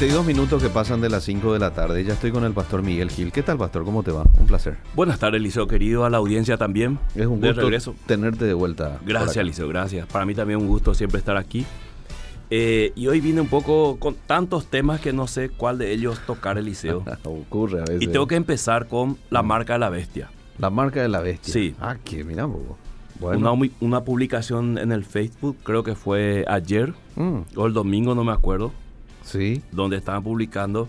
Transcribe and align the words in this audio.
52 0.00 0.24
minutos 0.24 0.62
que 0.62 0.70
pasan 0.70 1.02
de 1.02 1.10
las 1.10 1.24
5 1.24 1.52
de 1.52 1.58
la 1.58 1.74
tarde. 1.74 2.02
Ya 2.02 2.14
estoy 2.14 2.30
con 2.30 2.42
el 2.44 2.54
pastor 2.54 2.82
Miguel 2.82 3.10
Gil. 3.10 3.32
¿Qué 3.32 3.42
tal, 3.42 3.58
pastor? 3.58 3.84
¿Cómo 3.84 4.02
te 4.02 4.10
va? 4.10 4.24
Un 4.38 4.46
placer. 4.46 4.78
Buenas 4.94 5.18
tardes, 5.18 5.42
Liceo, 5.42 5.66
querido, 5.66 6.06
a 6.06 6.10
la 6.10 6.16
audiencia 6.16 6.56
también. 6.56 6.98
Es 7.14 7.26
un 7.26 7.38
gusto 7.38 7.94
tenerte 8.06 8.46
de 8.46 8.54
vuelta. 8.54 8.98
Gracias, 9.04 9.44
Liceo, 9.44 9.68
gracias. 9.68 10.06
Para 10.06 10.24
mí 10.24 10.34
también 10.34 10.58
un 10.58 10.68
gusto 10.68 10.94
siempre 10.94 11.18
estar 11.18 11.36
aquí. 11.36 11.66
Eh, 12.48 12.94
y 12.96 13.08
hoy 13.08 13.20
vine 13.20 13.42
un 13.42 13.48
poco 13.48 13.98
con 13.98 14.14
tantos 14.14 14.64
temas 14.68 15.02
que 15.02 15.12
no 15.12 15.26
sé 15.26 15.50
cuál 15.50 15.76
de 15.76 15.92
ellos 15.92 16.18
tocar, 16.26 16.56
el 16.56 16.64
liceo. 16.64 17.04
Ocurre 17.24 17.80
a 17.80 17.84
veces. 17.84 18.00
Y 18.00 18.06
tengo 18.06 18.26
que 18.26 18.36
empezar 18.36 18.88
con 18.88 19.18
la 19.28 19.42
mm. 19.42 19.46
marca 19.46 19.74
de 19.74 19.80
la 19.80 19.90
bestia. 19.90 20.30
La 20.56 20.70
marca 20.70 21.02
de 21.02 21.08
la 21.08 21.20
bestia. 21.20 21.52
Sí. 21.52 21.74
Ah, 21.78 21.98
que 22.02 22.24
mira, 22.24 22.46
bueno. 22.46 22.78
Una, 23.20 23.70
una, 23.80 24.02
publicación 24.02 24.78
en 24.78 24.92
el 24.92 25.04
Facebook, 25.04 25.58
creo 25.62 25.82
que 25.84 25.94
fue 25.94 26.46
ayer 26.48 26.94
mm. 27.16 27.40
o 27.54 27.66
el 27.66 27.74
domingo, 27.74 28.14
no 28.14 28.24
me 28.24 28.32
acuerdo 28.32 28.72
sí, 29.30 29.62
donde 29.72 29.96
estaban 29.96 30.22
publicando 30.22 30.88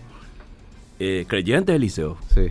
eh, 0.98 1.24
creyentes, 1.28 1.74
Eliseo, 1.74 2.16
sí. 2.34 2.50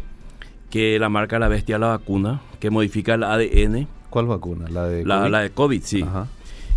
que 0.70 0.98
la 1.00 1.10
marca 1.10 1.40
la 1.40 1.48
bestia 1.48 1.78
la 1.78 1.88
vacuna, 1.88 2.42
que 2.60 2.70
modifica 2.70 3.14
el 3.16 3.24
ADN, 3.24 3.88
¿Cuál 4.10 4.26
vacuna? 4.26 4.68
La 4.70 4.88
de 4.88 5.06
la, 5.06 5.20
COVID? 5.20 5.32
la 5.32 5.40
de 5.40 5.50
COVID, 5.52 5.82
sí. 5.84 6.02
Ajá. 6.02 6.28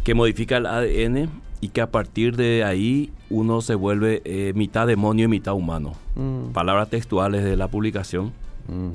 que 0.05 0.15
modifica 0.15 0.57
el 0.57 0.67
ADN 0.67 1.29
y 1.61 1.69
que 1.69 1.81
a 1.81 1.91
partir 1.91 2.37
de 2.37 2.63
ahí 2.63 3.11
uno 3.29 3.61
se 3.61 3.75
vuelve 3.75 4.23
eh, 4.25 4.53
mitad 4.55 4.87
demonio 4.87 5.25
y 5.25 5.29
mitad 5.29 5.55
humano. 5.55 5.95
Mm, 6.15 6.53
Palabras 6.53 6.91
textuales 6.91 7.43
de 7.43 7.57
la 7.57 7.67
publicación. 7.69 8.33
mm. 8.69 8.91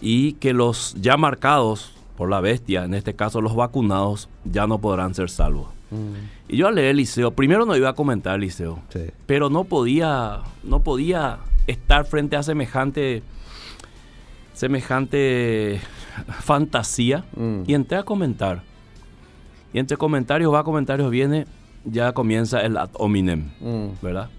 Y 0.00 0.32
que 0.34 0.52
los 0.52 0.94
ya 1.00 1.16
marcados 1.16 1.92
por 2.16 2.30
la 2.30 2.40
bestia, 2.40 2.84
en 2.84 2.94
este 2.94 3.14
caso 3.14 3.40
los 3.40 3.54
vacunados, 3.54 4.28
ya 4.44 4.66
no 4.66 4.78
podrán 4.78 5.14
ser 5.14 5.28
salvos. 5.30 5.68
Mm, 5.90 6.35
Y 6.48 6.56
yo 6.58 6.68
al 6.68 6.76
leer 6.76 6.94
Liceo, 6.94 7.32
primero 7.32 7.66
no 7.66 7.76
iba 7.76 7.88
a 7.88 7.94
comentar 7.94 8.38
Liceo, 8.38 8.78
sí. 8.90 9.00
pero 9.26 9.50
no 9.50 9.64
podía, 9.64 10.40
no 10.62 10.80
podía 10.80 11.38
estar 11.66 12.04
frente 12.06 12.36
a 12.36 12.42
semejante, 12.42 13.22
semejante 14.54 15.80
fantasía 16.40 17.24
Mm. 17.36 17.62
y 17.66 17.74
entré 17.74 17.98
a 17.98 18.02
comentar. 18.04 18.62
Y 19.72 19.78
entre 19.78 19.96
comentarios 19.96 20.52
va, 20.54 20.64
comentarios 20.64 21.10
viene, 21.10 21.46
ya 21.84 22.12
comienza 22.12 22.60
el 22.60 22.76
ad 22.76 22.90
hominem, 22.94 23.50
Mm, 23.60 23.86
¿verdad? 24.02 24.30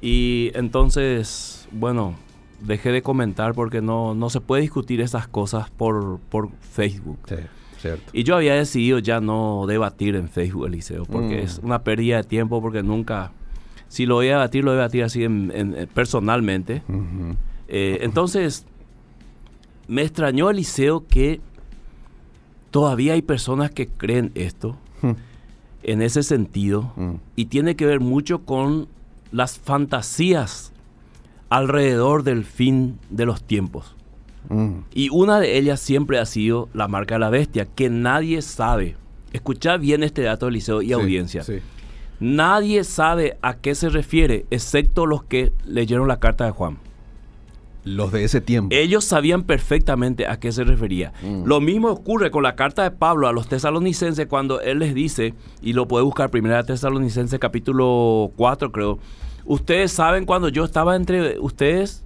Y 0.00 0.50
entonces, 0.54 1.68
bueno, 1.70 2.14
dejé 2.60 2.90
de 2.92 3.02
comentar 3.02 3.54
porque 3.54 3.80
no, 3.80 4.14
no 4.14 4.30
se 4.30 4.40
puede 4.40 4.62
discutir 4.62 5.00
esas 5.00 5.28
cosas 5.28 5.70
por, 5.70 6.18
por 6.30 6.50
Facebook. 6.60 7.18
sí, 7.28 7.36
cierto. 7.84 8.10
Y 8.12 8.24
yo 8.24 8.36
había 8.36 8.54
decidido 8.54 8.98
ya 8.98 9.20
no 9.20 9.64
debatir 9.66 10.16
en 10.16 10.28
Facebook, 10.28 10.66
Eliseo, 10.66 11.04
porque 11.04 11.36
Mm. 11.36 11.44
es 11.44 11.60
una 11.62 11.82
pérdida 11.82 12.16
de 12.18 12.24
tiempo, 12.24 12.60
porque 12.60 12.82
nunca, 12.82 13.32
si 13.88 14.06
lo 14.06 14.16
voy 14.16 14.28
a 14.28 14.32
debatir, 14.32 14.64
lo 14.64 14.70
voy 14.72 14.78
a 14.78 14.82
debatir 14.82 15.04
así 15.04 15.24
en- 15.24 15.52
en- 15.54 15.74
eh, 15.74 15.86
personalmente. 15.86 16.82
Eh, 17.68 17.98
entonces, 18.02 18.66
me 19.88 20.02
extrañó, 20.02 20.50
Eliseo, 20.50 21.06
que 21.06 21.40
todavía 22.70 23.12
hay 23.14 23.22
personas 23.22 23.70
que 23.70 23.86
creen 23.88 24.32
esto, 24.34 24.76
Mm, 25.02 25.10
en 25.82 26.02
ese 26.02 26.22
sentido, 26.22 26.92
mm, 26.96 27.10
y 27.36 27.44
tiene 27.46 27.76
que 27.76 27.84
ver 27.86 28.00
mucho 28.00 28.40
con 28.44 28.88
las 29.32 29.58
fantasías 29.58 30.72
alrededor 31.50 32.22
del 32.22 32.44
fin 32.44 32.98
de 33.10 33.26
los 33.26 33.42
tiempos. 33.42 33.94
Mm. 34.48 34.84
Y 34.94 35.08
una 35.10 35.40
de 35.40 35.58
ellas 35.58 35.80
siempre 35.80 36.18
ha 36.18 36.26
sido 36.26 36.68
la 36.74 36.88
marca 36.88 37.16
de 37.16 37.20
la 37.20 37.30
bestia, 37.30 37.66
que 37.66 37.90
nadie 37.90 38.42
sabe. 38.42 38.96
Escucha 39.32 39.76
bien 39.76 40.02
este 40.02 40.22
dato, 40.22 40.48
Eliseo, 40.48 40.82
y 40.82 40.86
Sí, 40.86 40.92
audiencia. 40.92 41.42
Sí. 41.42 41.60
Nadie 42.20 42.84
sabe 42.84 43.36
a 43.42 43.54
qué 43.54 43.74
se 43.74 43.88
refiere, 43.88 44.46
excepto 44.50 45.06
los 45.06 45.24
que 45.24 45.52
leyeron 45.66 46.08
la 46.08 46.20
carta 46.20 46.44
de 46.44 46.52
Juan. 46.52 46.78
Los 47.84 48.12
de 48.12 48.24
ese 48.24 48.40
tiempo. 48.40 48.74
Ellos 48.74 49.04
sabían 49.04 49.42
perfectamente 49.42 50.26
a 50.26 50.38
qué 50.38 50.52
se 50.52 50.64
refería. 50.64 51.12
Mm. 51.22 51.44
Lo 51.44 51.60
mismo 51.60 51.90
ocurre 51.90 52.30
con 52.30 52.42
la 52.42 52.56
carta 52.56 52.82
de 52.82 52.90
Pablo 52.90 53.28
a 53.28 53.32
los 53.32 53.46
tesalonicenses 53.46 54.26
cuando 54.26 54.60
él 54.62 54.78
les 54.78 54.94
dice, 54.94 55.34
y 55.60 55.74
lo 55.74 55.86
puede 55.86 56.04
buscar 56.04 56.30
primera 56.30 56.62
tesalonicenses 56.62 57.38
capítulo 57.38 58.32
4 58.36 58.72
creo, 58.72 58.98
ustedes 59.44 59.92
saben 59.92 60.24
cuando 60.24 60.48
yo 60.48 60.64
estaba 60.64 60.96
entre 60.96 61.38
ustedes, 61.38 62.04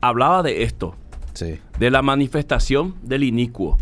hablaba 0.00 0.42
de 0.42 0.64
esto, 0.64 0.96
Sí. 1.34 1.58
de 1.78 1.90
la 1.90 2.02
manifestación 2.02 2.94
del 3.02 3.24
inicuo. 3.24 3.78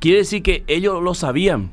Quiere 0.00 0.18
decir 0.18 0.42
que 0.42 0.64
ellos 0.66 1.02
lo 1.02 1.14
sabían. 1.14 1.70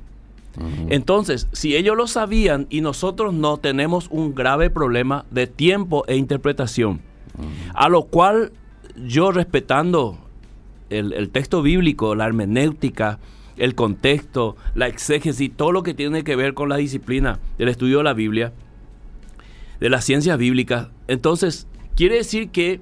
Entonces, 0.90 1.50
si 1.52 1.76
ellos 1.76 1.98
lo 1.98 2.08
sabían 2.08 2.66
y 2.70 2.80
nosotros 2.80 3.34
no, 3.34 3.58
tenemos 3.58 4.08
un 4.10 4.34
grave 4.34 4.70
problema 4.70 5.26
de 5.30 5.48
tiempo 5.48 6.06
e 6.08 6.16
interpretación. 6.16 7.02
A 7.74 7.90
lo 7.90 8.04
cual 8.04 8.54
yo 8.96 9.34
respetando 9.34 10.18
el, 10.90 11.12
el 11.12 11.30
texto 11.30 11.62
bíblico, 11.62 12.16
la 12.16 12.26
hermenéutica, 12.26 13.20
el 13.58 13.76
contexto, 13.76 14.56
la 14.74 14.88
exégesis, 14.88 15.52
todo 15.56 15.72
lo 15.72 15.84
que 15.84 15.94
tiene 15.94 16.24
que 16.24 16.36
ver 16.36 16.54
con 16.54 16.70
la 16.70 16.78
disciplina 16.78 17.40
del 17.58 17.70
estudio 17.70 17.98
de 17.98 18.04
la 18.04 18.14
Biblia, 18.14 18.54
de 19.80 19.90
las 19.90 20.06
ciencias 20.06 20.38
bíblicas, 20.38 20.88
entonces 21.08 21.68
quiere 21.96 22.16
decir 22.16 22.50
que 22.50 22.80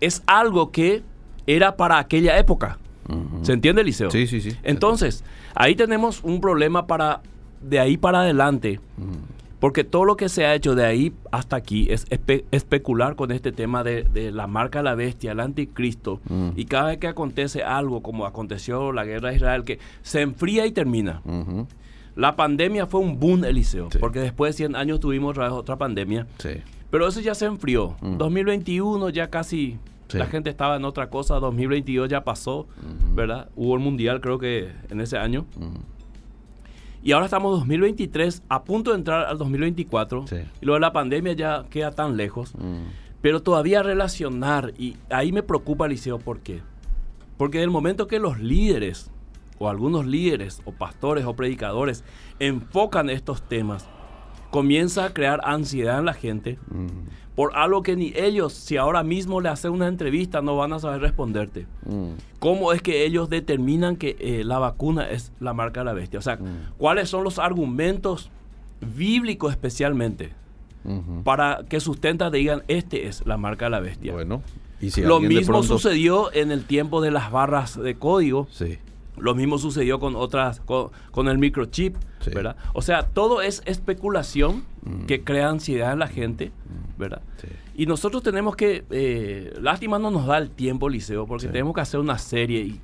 es 0.00 0.22
algo 0.26 0.70
que 0.70 1.02
era 1.46 1.76
para 1.76 1.98
aquella 1.98 2.38
época. 2.38 2.78
¿Se 3.42 3.52
entiende, 3.52 3.84
Liceo? 3.84 4.10
Sí, 4.10 4.26
sí, 4.26 4.40
sí. 4.40 4.50
Entonces, 4.64 5.22
ahí 5.54 5.76
tenemos 5.76 6.24
un 6.24 6.40
problema 6.40 6.86
para 6.86 7.20
de 7.62 7.78
ahí 7.78 7.96
para 7.96 8.20
adelante. 8.22 8.80
Porque 9.60 9.84
todo 9.84 10.04
lo 10.04 10.16
que 10.16 10.28
se 10.28 10.44
ha 10.44 10.54
hecho 10.54 10.74
de 10.74 10.84
ahí 10.84 11.12
hasta 11.32 11.56
aquí 11.56 11.86
es 11.90 12.06
espe- 12.10 12.44
especular 12.50 13.16
con 13.16 13.32
este 13.32 13.52
tema 13.52 13.82
de, 13.82 14.02
de 14.02 14.30
la 14.30 14.46
marca 14.46 14.80
de 14.80 14.84
la 14.84 14.94
bestia, 14.94 15.32
el 15.32 15.40
anticristo. 15.40 16.20
Mm. 16.28 16.48
Y 16.56 16.66
cada 16.66 16.88
vez 16.88 16.98
que 16.98 17.06
acontece 17.06 17.62
algo, 17.62 18.02
como 18.02 18.26
aconteció 18.26 18.92
la 18.92 19.04
guerra 19.06 19.30
de 19.30 19.36
Israel, 19.36 19.64
que 19.64 19.78
se 20.02 20.20
enfría 20.20 20.66
y 20.66 20.72
termina. 20.72 21.22
La 22.16 22.36
pandemia 22.36 22.86
fue 22.86 23.00
un 23.00 23.18
boom, 23.18 23.44
Eliseo, 23.44 23.88
Sí. 23.90 23.98
porque 23.98 24.20
después 24.20 24.54
de 24.54 24.56
100 24.66 24.76
años 24.76 25.00
tuvimos 25.00 25.30
otra, 25.30 25.44
vez 25.44 25.52
otra 25.52 25.76
pandemia. 25.76 26.26
Sí. 26.38 26.50
Pero 26.90 27.08
eso 27.08 27.20
ya 27.20 27.34
se 27.34 27.46
enfrió. 27.46 27.96
Mm. 28.02 28.16
2021 28.18 29.08
ya 29.10 29.30
casi 29.30 29.78
Sí. 30.08 30.18
la 30.18 30.26
gente 30.26 30.50
estaba 30.50 30.76
en 30.76 30.84
otra 30.84 31.10
cosa. 31.10 31.36
2022 31.36 32.08
ya 32.08 32.24
pasó, 32.24 32.66
¿verdad? 33.14 33.48
Hubo 33.56 33.74
el 33.74 33.80
mundial 33.80 34.20
creo 34.20 34.38
que 34.38 34.72
en 34.90 35.00
ese 35.00 35.18
año. 35.18 35.46
Y 37.02 37.12
ahora 37.12 37.26
estamos 37.26 37.58
2023 37.58 38.42
a 38.48 38.64
punto 38.64 38.90
de 38.90 38.98
entrar 38.98 39.26
al 39.26 39.38
2024. 39.38 40.26
Sí. 40.26 40.36
Y 40.60 40.66
lo 40.66 40.74
de 40.74 40.80
la 40.80 40.92
pandemia 40.92 41.32
ya 41.34 41.64
queda 41.70 41.92
tan 41.92 42.16
lejos. 42.16 42.52
Pero 43.20 43.42
todavía 43.42 43.82
relacionar, 43.82 44.72
y 44.78 44.96
ahí 45.10 45.32
me 45.32 45.42
preocupa 45.42 45.88
Liceo, 45.88 46.18
¿por 46.18 46.40
qué? 46.40 46.62
Porque 47.36 47.58
en 47.58 47.64
el 47.64 47.70
momento 47.70 48.06
que 48.06 48.18
los 48.18 48.38
líderes, 48.38 49.10
o 49.58 49.68
algunos 49.68 50.06
líderes, 50.06 50.62
o 50.64 50.72
pastores, 50.72 51.24
o 51.24 51.34
predicadores, 51.34 52.04
enfocan 52.38 53.10
estos 53.10 53.42
temas, 53.42 53.88
comienza 54.60 55.04
a 55.04 55.12
crear 55.12 55.40
ansiedad 55.44 55.98
en 55.98 56.06
la 56.06 56.14
gente 56.14 56.58
Mm. 56.70 56.86
por 57.34 57.54
algo 57.56 57.82
que 57.82 57.94
ni 57.94 58.12
ellos, 58.16 58.54
si 58.54 58.78
ahora 58.78 59.02
mismo 59.02 59.42
le 59.42 59.50
hacen 59.50 59.72
una 59.72 59.86
entrevista, 59.86 60.40
no 60.40 60.56
van 60.56 60.72
a 60.72 60.78
saber 60.78 61.02
responderte. 61.02 61.66
Mm. 61.84 62.12
¿Cómo 62.38 62.72
es 62.72 62.80
que 62.80 63.04
ellos 63.04 63.28
determinan 63.28 63.96
que 63.96 64.16
eh, 64.18 64.44
la 64.44 64.58
vacuna 64.58 65.10
es 65.10 65.30
la 65.40 65.52
marca 65.52 65.80
de 65.80 65.84
la 65.84 65.92
bestia? 65.92 66.18
O 66.18 66.22
sea, 66.22 66.36
Mm. 66.36 66.72
¿cuáles 66.78 67.10
son 67.10 67.22
los 67.22 67.38
argumentos 67.38 68.30
bíblicos 68.80 69.50
especialmente 69.52 70.30
para 71.24 71.64
que 71.68 71.80
sustentan 71.80 72.30
digan, 72.32 72.62
este 72.68 73.06
es 73.08 73.26
la 73.26 73.36
marca 73.36 73.66
de 73.66 73.70
la 73.72 73.80
bestia? 73.80 74.12
Bueno. 74.14 74.40
Y 74.80 74.90
si 74.90 75.02
Lo 75.02 75.20
mismo 75.20 75.54
pronto- 75.58 75.78
sucedió 75.78 76.32
en 76.32 76.50
el 76.52 76.64
tiempo 76.64 77.00
de 77.00 77.10
las 77.10 77.30
barras 77.30 77.76
de 77.78 77.94
código. 77.96 78.46
Sí. 78.50 78.78
Lo 79.18 79.34
mismo 79.34 79.58
sucedió 79.58 79.98
con 79.98 80.14
otras, 80.16 80.60
con, 80.60 80.90
con 81.10 81.28
el 81.28 81.38
microchip, 81.38 81.96
Sí. 82.20 82.30
¿verdad? 82.34 82.56
O 82.74 82.82
sea, 82.82 83.02
todo 83.04 83.40
es 83.42 83.62
especulación 83.66 84.64
Mm. 84.82 85.06
que 85.06 85.22
crea 85.24 85.48
ansiedad 85.48 85.92
en 85.92 85.98
la 85.98 86.06
gente, 86.08 86.52
¿verdad? 86.98 87.22
Sí. 87.40 87.48
Y 87.76 87.86
nosotros 87.86 88.22
tenemos 88.22 88.56
que, 88.56 88.84
eh, 88.90 89.52
lástima 89.60 89.98
no 89.98 90.10
nos 90.10 90.26
da 90.26 90.38
el 90.38 90.50
tiempo, 90.50 90.88
Liceo, 90.88 91.26
porque 91.26 91.46
Sí. 91.46 91.52
tenemos 91.52 91.74
que 91.74 91.80
hacer 91.80 91.98
una 92.00 92.18
serie 92.18 92.76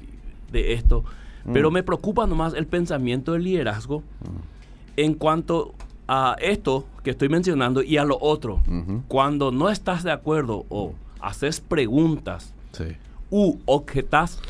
de 0.50 0.73
esto. 0.75 1.05
Pero 1.52 1.70
Mm. 1.70 1.75
me 1.75 1.82
preocupa 1.82 2.26
nomás 2.26 2.55
el 2.55 2.67
pensamiento 2.67 3.32
del 3.32 3.44
liderazgo 3.44 4.02
en 4.96 5.14
cuanto 5.14 5.75
a 6.08 6.37
esto 6.40 6.85
que 7.02 7.11
estoy 7.11 7.28
mencionando 7.28 7.82
y 7.82 7.96
a 7.96 8.05
lo 8.05 8.19
otro. 8.20 8.61
Cuando 9.08 9.50
no 9.50 9.70
estás 9.70 10.02
de 10.05 10.12
acuerdo 10.12 10.67
o 10.69 10.94
haces 11.20 11.61
preguntas 11.61 12.52
u 13.31 13.56
objetas 13.67 14.40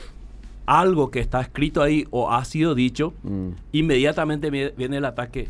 algo 0.66 1.10
que 1.10 1.20
está 1.20 1.40
escrito 1.40 1.82
ahí 1.82 2.06
o 2.10 2.30
ha 2.30 2.44
sido 2.44 2.74
dicho, 2.74 3.12
Mm. 3.22 3.48
inmediatamente 3.72 4.50
vie- 4.50 4.72
viene 4.76 4.98
el 4.98 5.04
ataque 5.04 5.48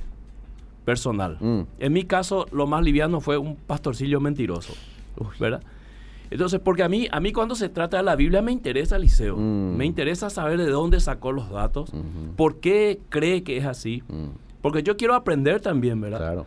personal. 0.85 1.37
Mm. 1.41 1.61
En 1.79 1.93
mi 1.93 2.05
caso, 2.05 2.47
lo 2.53 2.67
más 2.67 2.83
liviano 2.83 3.21
fue 3.21 3.39
un 3.39 3.57
pastorcillo 3.57 4.21
mentiroso, 4.21 4.75
¿verdad? 5.39 5.63
Entonces, 6.31 6.61
porque 6.61 6.83
a 6.83 6.89
mí, 6.89 7.09
a 7.13 7.21
mí 7.21 7.31
cuando 7.33 7.55
se 7.55 7.69
trata 7.69 7.99
de 7.99 8.03
la 8.03 8.17
Biblia 8.17 8.41
me 8.41 8.53
interesa, 8.53 8.99
Liceo. 8.99 9.37
Mm. 9.37 9.77
Me 9.77 9.85
interesa 9.85 10.31
saber 10.31 10.59
de 10.59 10.71
dónde 10.71 10.99
sacó 10.99 11.31
los 11.31 11.51
datos, 11.51 11.93
por 12.37 12.57
qué 12.61 13.01
cree 13.11 13.43
que 13.43 13.59
es 13.59 13.67
así. 13.67 14.03
Mm. 14.09 14.29
Porque 14.63 14.83
yo 14.83 14.97
quiero 14.97 15.15
aprender 15.15 15.61
también, 15.61 16.01
¿verdad? 16.01 16.19
Claro. 16.19 16.47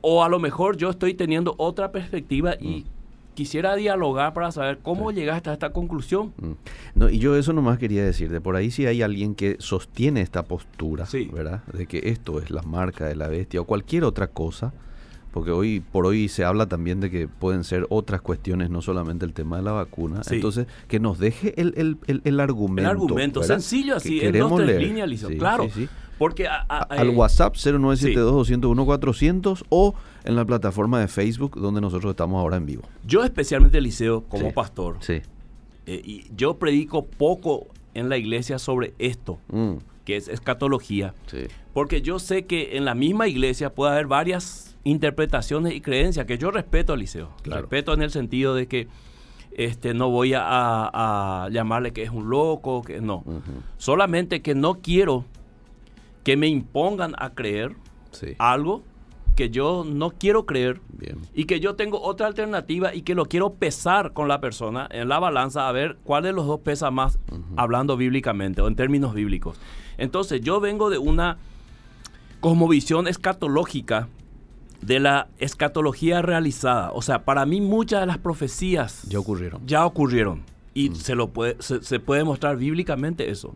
O 0.00 0.24
a 0.24 0.28
lo 0.28 0.40
mejor 0.40 0.76
yo 0.76 0.90
estoy 0.90 1.14
teniendo 1.14 1.54
otra 1.58 1.92
perspectiva 1.92 2.54
y 2.60 2.80
Mm. 2.80 2.84
Quisiera 3.34 3.74
dialogar 3.76 4.34
para 4.34 4.52
saber 4.52 4.78
cómo 4.82 5.10
llegaste 5.10 5.50
a 5.50 5.54
esta 5.54 5.72
conclusión. 5.72 6.32
Mm. 6.40 6.52
No, 6.94 7.08
y 7.08 7.18
yo 7.18 7.36
eso 7.36 7.52
nomás 7.52 7.78
quería 7.78 8.04
decir, 8.04 8.30
de 8.30 8.40
por 8.40 8.56
ahí 8.56 8.70
si 8.70 8.86
hay 8.86 9.02
alguien 9.02 9.34
que 9.34 9.56
sostiene 9.58 10.20
esta 10.20 10.44
postura, 10.44 11.06
Sí. 11.06 11.28
¿verdad? 11.32 11.62
De 11.72 11.86
que 11.86 12.00
esto 12.04 12.40
es 12.40 12.50
la 12.50 12.62
marca 12.62 13.06
de 13.06 13.16
la 13.16 13.28
bestia 13.28 13.60
o 13.60 13.64
cualquier 13.64 14.04
otra 14.04 14.26
cosa, 14.28 14.72
porque 15.32 15.50
hoy 15.50 15.80
por 15.80 16.04
hoy 16.04 16.28
se 16.28 16.44
habla 16.44 16.66
también 16.66 17.00
de 17.00 17.10
que 17.10 17.26
pueden 17.26 17.64
ser 17.64 17.86
otras 17.88 18.20
cuestiones, 18.20 18.68
no 18.68 18.82
solamente 18.82 19.24
el 19.24 19.32
tema 19.32 19.56
de 19.56 19.62
la 19.62 19.72
vacuna. 19.72 20.20
Entonces, 20.30 20.66
que 20.88 21.00
nos 21.00 21.18
deje 21.18 21.58
el, 21.58 21.72
el, 21.78 21.96
el, 22.06 22.20
el 22.24 22.38
argumento. 22.38 22.90
El 22.90 22.96
argumento, 22.98 23.40
¿verdad? 23.40 23.54
sencillo 23.58 23.94
Que 23.94 23.96
así, 23.96 24.20
en 24.20 24.38
dos, 24.38 24.54
tres 24.56 24.66
leer. 24.66 24.82
líneas. 24.82 25.08
Sí, 25.20 25.38
claro. 25.38 25.68
Porque 26.18 26.46
a- 26.46 26.66
a- 26.68 26.80
A- 26.80 27.00
al 27.00 27.08
eh, 27.08 27.16
WhatsApp 27.16 27.54
0972-101-400 27.56 29.64
o 29.70 29.94
en 30.24 30.36
la 30.36 30.44
plataforma 30.44 31.00
de 31.00 31.08
Facebook 31.08 31.58
donde 31.60 31.80
nosotros 31.80 32.10
estamos 32.12 32.40
ahora 32.40 32.56
en 32.56 32.66
vivo. 32.66 32.82
yo 33.06 33.24
especialmente, 33.24 33.80
Liceo, 33.80 34.22
como 34.24 34.48
Sí. 34.48 34.52
pastor, 34.54 34.96
Sí. 35.00 35.20
eh, 35.86 36.02
y 36.04 36.24
yo 36.36 36.54
predico 36.58 37.04
poco 37.06 37.66
en 37.94 38.08
la 38.08 38.16
iglesia 38.16 38.58
sobre 38.58 38.94
esto, 38.98 39.38
Mm, 39.48 39.74
que 40.04 40.16
es 40.16 40.28
escatología. 40.28 41.14
sí. 41.26 41.46
Porque 41.74 42.02
yo 42.02 42.18
sé 42.18 42.44
que 42.44 42.76
en 42.76 42.84
la 42.84 42.94
misma 42.94 43.28
iglesia 43.28 43.70
puede 43.72 43.92
haber 43.92 44.06
varias 44.06 44.76
interpretaciones 44.84 45.74
y 45.74 45.80
creencias 45.80 46.26
que 46.26 46.36
yo 46.36 46.50
respeto, 46.50 46.96
Liceo. 46.96 47.30
Claro. 47.42 47.62
Respeto 47.62 47.94
en 47.94 48.02
el 48.02 48.10
sentido 48.10 48.54
de 48.54 48.66
que 48.68 48.88
este, 49.56 49.92
no 49.94 50.08
voy 50.10 50.32
a, 50.34 51.48
llamarle 51.52 51.92
que 51.92 52.02
es 52.02 52.10
un 52.10 52.30
loco, 52.30 52.82
que 52.82 53.00
no. 53.00 53.22
Solamente 53.78 54.40
que 54.42 54.54
no 54.54 54.80
quiero 54.80 55.24
que 56.24 56.36
me 56.36 56.46
impongan 56.48 57.14
a 57.18 57.30
creer 57.30 57.74
Sí. 58.12 58.28
algo 58.38 58.82
que 59.36 59.50
yo 59.50 59.84
no 59.86 60.10
quiero 60.10 60.44
creer 60.46 60.80
Bien. 60.92 61.18
y 61.34 61.44
que 61.44 61.58
yo 61.60 61.74
tengo 61.74 62.00
otra 62.02 62.26
alternativa 62.26 62.94
y 62.94 63.02
que 63.02 63.14
lo 63.14 63.26
quiero 63.26 63.54
pesar 63.54 64.12
con 64.12 64.28
la 64.28 64.40
persona 64.40 64.86
en 64.90 65.08
la 65.08 65.18
balanza 65.18 65.68
a 65.68 65.72
ver 65.72 65.96
cuál 66.04 66.22
de 66.24 66.32
los 66.32 66.46
dos 66.46 66.60
pesa 66.60 66.90
más 66.90 67.18
hablando 67.56 67.96
bíblicamente 67.96 68.60
o 68.60 68.68
en 68.68 68.76
términos 68.76 69.14
bíblicos. 69.14 69.58
Entonces 69.98 70.40
yo 70.42 70.60
vengo 70.60 70.90
de 70.90 70.98
una 70.98 71.38
cosmovisión 72.40 73.08
escatológica 73.08 74.08
de 74.80 74.98
la 75.00 75.28
escatología 75.38 76.22
realizada. 76.22 76.90
O 76.92 77.02
sea, 77.02 77.24
para 77.24 77.46
mí 77.46 77.60
muchas 77.60 78.00
de 78.00 78.06
las 78.06 78.18
profecías 78.18 79.02
Ya 79.08 79.18
ocurrieron. 79.20 79.62
ya 79.66 79.86
ocurrieron 79.86 80.42
y 80.74 80.94
se, 80.94 81.14
lo 81.14 81.28
puede, 81.28 81.56
se, 81.60 81.82
se 81.82 82.00
puede 82.00 82.24
mostrar 82.24 82.56
bíblicamente 82.56 83.30
eso. 83.30 83.52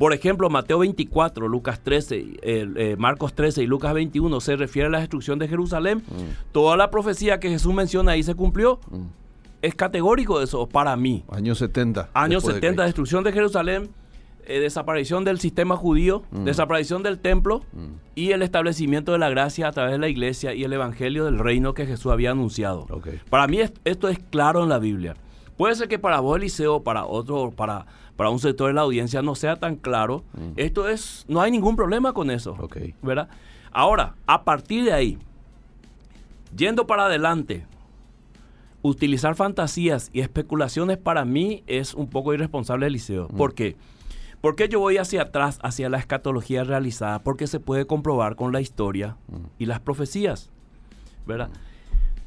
Por 0.00 0.14
ejemplo, 0.14 0.48
Mateo 0.48 0.78
24, 0.78 1.46
Lucas 1.46 1.80
13, 1.80 2.16
eh, 2.16 2.66
eh, 2.74 2.96
Marcos 2.98 3.34
13 3.34 3.62
y 3.62 3.66
Lucas 3.66 3.92
21 3.92 4.40
se 4.40 4.56
refiere 4.56 4.86
a 4.86 4.90
la 4.90 5.00
destrucción 5.00 5.38
de 5.38 5.46
Jerusalén. 5.46 6.02
Toda 6.52 6.78
la 6.78 6.90
profecía 6.90 7.38
que 7.38 7.50
Jesús 7.50 7.74
menciona 7.74 8.12
ahí 8.12 8.22
se 8.22 8.34
cumplió. 8.34 8.80
Mm. 8.90 9.02
Es 9.60 9.74
categórico 9.74 10.40
eso 10.40 10.66
para 10.66 10.96
mí. 10.96 11.22
Años 11.30 11.58
70. 11.58 12.08
Años 12.14 12.42
después 12.42 12.54
de 12.54 12.60
70, 12.62 12.68
Cristo. 12.70 12.82
destrucción 12.86 13.24
de 13.24 13.32
Jerusalén, 13.32 13.90
eh, 14.46 14.60
desaparición 14.60 15.22
del 15.26 15.38
sistema 15.38 15.76
judío, 15.76 16.22
Mm. 16.30 16.44
desaparición 16.44 17.02
del 17.02 17.18
templo 17.18 17.60
y 18.14 18.30
el 18.30 18.40
establecimiento 18.40 19.12
de 19.12 19.18
la 19.18 19.28
gracia 19.28 19.68
a 19.68 19.72
través 19.72 19.92
de 19.92 19.98
la 19.98 20.08
iglesia 20.08 20.54
y 20.54 20.64
el 20.64 20.72
evangelio 20.72 21.26
del 21.26 21.38
reino 21.38 21.74
que 21.74 21.84
Jesús 21.84 22.10
había 22.10 22.30
anunciado. 22.30 22.86
Para 23.28 23.46
mí 23.48 23.60
es- 23.60 23.74
esto 23.84 24.08
es 24.08 24.18
claro 24.18 24.62
en 24.62 24.70
la 24.70 24.78
Biblia. 24.78 25.14
Puede 25.58 25.74
ser 25.74 25.88
que 25.88 25.98
para 25.98 26.20
vos, 26.20 26.38
Eliseo, 26.38 26.82
para 26.82 27.04
otro, 27.04 27.50
para, 27.50 27.84
para 28.20 28.28
un 28.28 28.38
sector 28.38 28.68
de 28.68 28.74
la 28.74 28.82
audiencia 28.82 29.22
no 29.22 29.34
sea 29.34 29.56
tan 29.56 29.76
claro. 29.76 30.24
Esto 30.56 30.90
es, 30.90 31.24
no 31.26 31.40
hay 31.40 31.50
ningún 31.50 31.74
problema 31.74 32.12
con 32.12 32.30
eso. 32.30 32.54
Ok. 32.60 32.76
¿Verdad? 33.00 33.30
Ahora, 33.72 34.14
a 34.26 34.44
partir 34.44 34.84
de 34.84 34.92
ahí, 34.92 35.16
yendo 36.54 36.86
para 36.86 37.06
adelante, 37.06 37.64
utilizar 38.82 39.36
fantasías 39.36 40.10
y 40.12 40.20
especulaciones 40.20 40.98
para 40.98 41.24
mí 41.24 41.64
es 41.66 41.94
un 41.94 42.10
poco 42.10 42.34
irresponsable, 42.34 42.88
Eliseo. 42.88 43.26
¿Por 43.28 43.54
qué? 43.54 43.78
Porque 44.42 44.68
yo 44.68 44.80
voy 44.80 44.98
hacia 44.98 45.22
atrás, 45.22 45.58
hacia 45.62 45.88
la 45.88 45.96
escatología 45.96 46.62
realizada, 46.62 47.20
porque 47.20 47.46
se 47.46 47.58
puede 47.58 47.86
comprobar 47.86 48.36
con 48.36 48.52
la 48.52 48.60
historia 48.60 49.16
y 49.58 49.64
las 49.64 49.80
profecías, 49.80 50.50
¿verdad? 51.26 51.48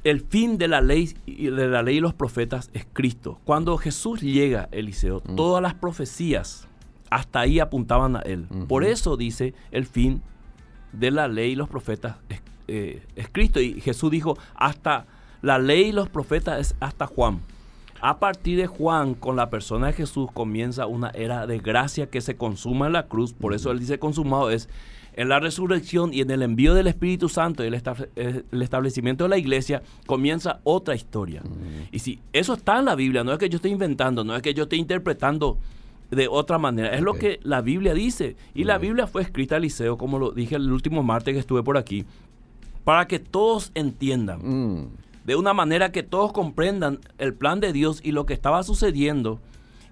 El 0.04 0.20
fin 0.22 0.58
de 0.58 0.68
la 0.68 0.82
ley 0.82 1.16
y 1.26 1.48
de 1.48 1.68
la 1.68 1.82
ley 1.82 1.98
y 1.98 2.00
los 2.02 2.14
profetas 2.14 2.70
es 2.74 2.86
Cristo. 2.92 3.40
Cuando 3.46 3.78
Jesús 3.78 4.22
llega, 4.22 4.68
Eliseo, 4.72 5.22
todas 5.22 5.62
las 5.62 5.74
profecías 5.76 6.68
hasta 7.10 7.40
ahí 7.42 7.60
apuntaban 7.60 8.18
a 8.18 8.20
él. 8.20 8.48
Por 8.68 8.84
eso 8.84 9.16
dice 9.16 9.54
el 9.72 9.86
fin 9.86 10.22
de 10.92 11.12
la 11.12 11.28
ley 11.28 11.52
y 11.52 11.56
los 11.56 11.70
profetas 11.70 12.18
es, 12.28 12.42
eh, 12.68 13.06
es 13.16 13.30
Cristo. 13.32 13.62
Y 13.62 13.80
Jesús 13.80 14.12
dijo, 14.12 14.38
hasta 14.56 15.06
la 15.42 15.58
ley 15.58 15.90
y 15.90 15.92
los 15.92 16.10
profetas 16.10 16.60
es 16.60 16.76
hasta 16.80 17.08
Juan. 17.08 17.40
A 18.02 18.20
partir 18.20 18.58
de 18.58 18.68
Juan, 18.68 19.14
con 19.14 19.38
la 19.38 19.50
persona 19.50 19.88
de 19.88 19.94
Jesús, 19.94 20.30
comienza 20.34 20.88
una 20.88 21.10
era 21.12 21.48
de 21.48 21.60
gracia 21.60 22.08
que 22.08 22.20
se 22.20 22.36
consuma 22.36 22.88
en 22.88 22.94
la 22.94 23.08
cruz. 23.08 23.32
Por 23.32 23.54
eso 23.54 23.72
él 23.72 23.80
dice 23.80 24.00
consumado 24.00 24.50
es 24.50 24.68
en 25.16 25.30
la 25.30 25.40
resurrección 25.40 26.14
y 26.14 26.22
en 26.22 26.32
el 26.32 26.42
envío 26.42 26.74
del 26.74 26.88
Espíritu 26.88 27.30
Santo 27.30 27.64
y 27.64 27.68
el, 27.68 27.74
esta- 27.74 27.96
eh, 28.16 28.44
el 28.52 28.62
establecimiento 28.62 29.24
de 29.26 29.30
la 29.30 29.38
iglesia, 29.38 29.82
comienza 30.06 30.60
otra 30.64 30.96
historia. 30.96 31.42
Y 31.92 32.00
si 32.00 32.20
eso 32.34 32.54
está 32.54 32.80
en 32.80 32.86
la 32.86 32.96
Biblia, 32.96 33.24
no 33.24 33.32
es 33.32 33.40
que 33.40 33.50
yo 33.50 33.58
esté 33.58 33.70
inventando, 33.70 34.24
no 34.24 34.36
es 34.36 34.42
que 34.42 34.54
yo 34.54 34.64
esté 34.64 34.76
interpretando 34.78 35.58
de 36.12 36.28
otra 36.28 36.58
manera, 36.60 36.90
es 36.94 37.02
lo 37.02 37.14
que 37.16 37.40
la 37.44 37.62
Biblia 37.62 37.94
dice. 37.94 38.36
Y 38.54 38.66
la. 38.66 38.78
Biblia 38.78 39.08
fue 39.08 39.22
escrita, 39.24 39.58
Eliseo, 39.58 39.98
como 39.98 40.20
lo 40.20 40.32
dije 40.32 40.56
el 40.56 40.72
último 40.72 41.02
martes 41.02 41.34
que 41.34 41.40
estuve 41.40 41.64
por 41.64 41.78
aquí, 41.78 42.06
para 42.84 43.08
que 43.08 43.18
todos 43.20 43.72
entiendan, 43.76 44.40
Mm, 44.44 44.88
de 45.26 45.36
una 45.36 45.54
manera 45.54 45.92
que 45.92 46.04
todos 46.04 46.34
comprendan 46.34 47.00
el 47.18 47.34
plan 47.34 47.60
de 47.62 47.72
Dios 47.74 48.02
y 48.04 48.12
lo 48.12 48.26
que 48.26 48.34
estaba 48.34 48.62
sucediendo 48.64 49.40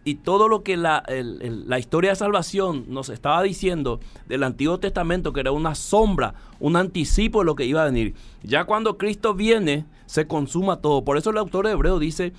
y 0.04 0.16
todo 0.16 0.48
lo 0.48 0.64
que 0.64 0.78
la, 0.78 1.04
el- 1.08 1.42
el- 1.42 1.70
la 1.70 1.78
historia 1.78 2.10
de 2.12 2.16
salvación 2.16 2.86
nos 2.88 3.10
estaba 3.10 3.44
diciendo 3.44 4.00
del 4.28 4.44
Antiguo 4.44 4.80
Testamento, 4.80 5.32
que 5.34 5.42
era 5.42 5.52
una 5.52 5.76
sombra, 5.76 6.34
un 6.60 6.76
anticipo 6.76 7.40
de 7.40 7.46
lo 7.46 7.56
que 7.56 7.66
iba 7.66 7.82
a 7.84 7.86
venir. 7.86 8.16
Ya 8.44 8.66
cuando 8.66 8.98
Cristo 8.98 9.34
viene, 9.36 9.86
se 10.08 10.26
consuma 10.28 10.78
todo. 10.78 11.04
Por 11.04 11.18
eso 11.18 11.30
el 11.30 11.38
autor 11.38 11.68
de 11.68 11.74
Hebreo 11.74 12.00
dice, 12.00 12.34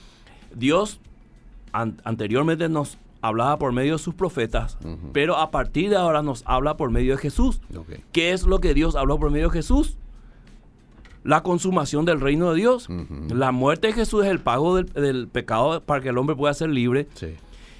Dios 0.54 1.00
an- 1.72 2.00
anteriormente 2.04 2.68
nos 2.68 2.98
hablaba 3.20 3.56
por 3.58 3.70
medio 3.72 3.92
de 3.92 3.98
sus 4.02 4.14
profetas, 4.14 4.76
pero 5.12 5.36
a 5.36 5.52
partir 5.52 5.88
de 5.90 5.96
ahora 5.96 6.22
nos 6.22 6.42
habla 6.44 6.76
por 6.76 6.90
medio 6.90 7.12
de 7.14 7.18
Jesús. 7.22 7.60
¿Qué 8.10 8.32
es 8.32 8.44
lo 8.44 8.58
que 8.58 8.74
Dios 8.74 8.96
habló 8.96 9.18
por 9.20 9.30
medio 9.30 9.46
de 9.48 9.52
Jesús? 9.52 9.96
La 11.24 11.44
consumación 11.44 12.04
del 12.04 12.20
reino 12.20 12.50
de 12.50 12.56
Dios. 12.56 12.88
La 13.32 13.52
muerte 13.52 13.86
de 13.86 13.92
Jesús 13.92 14.24
es 14.24 14.30
el 14.32 14.40
pago 14.40 14.74
del, 14.74 14.86
del 14.86 15.28
pecado 15.28 15.80
para 15.80 16.00
que 16.00 16.08
el 16.08 16.18
hombre 16.18 16.34
pueda 16.34 16.52
ser 16.52 16.70
libre. 16.70 17.06
Sí. 17.14 17.28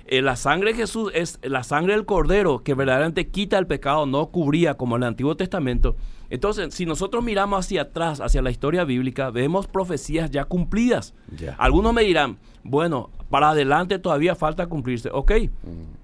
Eh, 0.06 0.22
la 0.22 0.36
sangre 0.36 0.72
de 0.72 0.78
Jesús 0.78 1.10
es 1.14 1.38
la 1.42 1.62
sangre 1.62 1.94
del 1.94 2.04
cordero 2.04 2.62
que 2.62 2.74
verdaderamente 2.74 3.28
quita 3.28 3.58
el 3.58 3.66
pecado, 3.66 4.06
no 4.06 4.26
cubría 4.26 4.74
como 4.74 4.96
en 4.96 5.02
el 5.02 5.08
Antiguo 5.08 5.36
Testamento. 5.36 5.96
Entonces, 6.30 6.74
si 6.74 6.86
nosotros 6.86 7.22
miramos 7.22 7.60
hacia 7.60 7.82
atrás, 7.82 8.20
hacia 8.20 8.40
la 8.42 8.50
historia 8.50 8.84
bíblica, 8.84 9.30
vemos 9.30 9.66
profecías 9.66 10.30
ya 10.30 10.44
cumplidas. 10.44 11.14
Algunos 11.58 11.92
me 11.92 12.02
dirán, 12.02 12.38
bueno, 12.62 13.10
para 13.28 13.50
adelante 13.50 13.98
todavía 13.98 14.34
falta 14.34 14.66
cumplirse. 14.66 15.10
Ok, 15.12 15.32
Mm, 15.62 16.02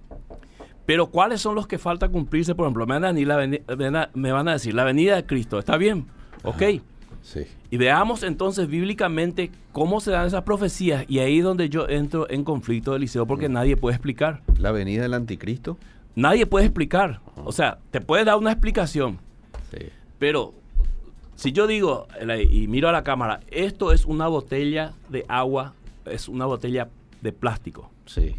pero 0.87 1.09
¿cuáles 1.09 1.40
son 1.43 1.55
los 1.55 1.67
que 1.67 1.78
falta 1.78 2.09
cumplirse? 2.09 2.55
Por 2.55 2.64
ejemplo, 2.64 2.87
me 2.87 2.95
van 2.95 3.05
a, 3.05 3.12
venir 3.12 3.28
la 3.28 4.11
me 4.14 4.33
van 4.33 4.49
a 4.49 4.52
decir 4.52 4.75
la 4.75 4.85
venida 4.85 5.17
de 5.17 5.26
Cristo. 5.26 5.59
¿Está 5.59 5.76
bien? 5.76 6.07
Ok. 6.45 6.62
Sí. 7.28 7.40
Y 7.70 7.76
veamos 7.76 8.23
entonces 8.23 8.68
bíblicamente 8.68 9.50
cómo 9.73 10.00
se 10.00 10.11
dan 10.11 10.26
esas 10.26 10.44
profecías. 10.44 11.04
Y 11.08 11.18
ahí 11.18 11.38
es 11.38 11.44
donde 11.44 11.68
yo 11.68 11.87
entro 11.87 12.28
en 12.30 12.42
conflicto, 12.42 12.97
Eliseo, 12.97 13.26
porque 13.26 13.50
nadie 13.50 13.76
puede 13.76 13.97
explicar. 13.97 14.40
La 14.58 14.73
venida 14.73 15.02
del 15.02 15.12
anticristo. 15.12 15.76
Nadie 16.14 16.47
puede 16.47 16.64
explicar. 16.64 17.20
O 17.44 17.52
sea, 17.52 17.78
te 17.90 18.00
puede 18.00 18.25
dar 18.25 18.38
una 18.38 18.50
explicación, 18.50 19.18
Sí. 19.70 19.88
pero 20.18 20.54
si 21.35 21.52
yo 21.52 21.66
digo 21.66 22.08
y 22.50 22.66
miro 22.66 22.88
a 22.88 22.92
la 22.92 23.04
cámara, 23.04 23.40
esto 23.50 23.92
es 23.92 24.06
una 24.06 24.26
botella 24.26 24.94
de 25.11 25.26
agua, 25.28 25.75
es 26.06 26.28
una 26.28 26.47
botella 26.47 26.88
de 27.20 27.32
plástico. 27.32 27.90
Sí. 28.06 28.35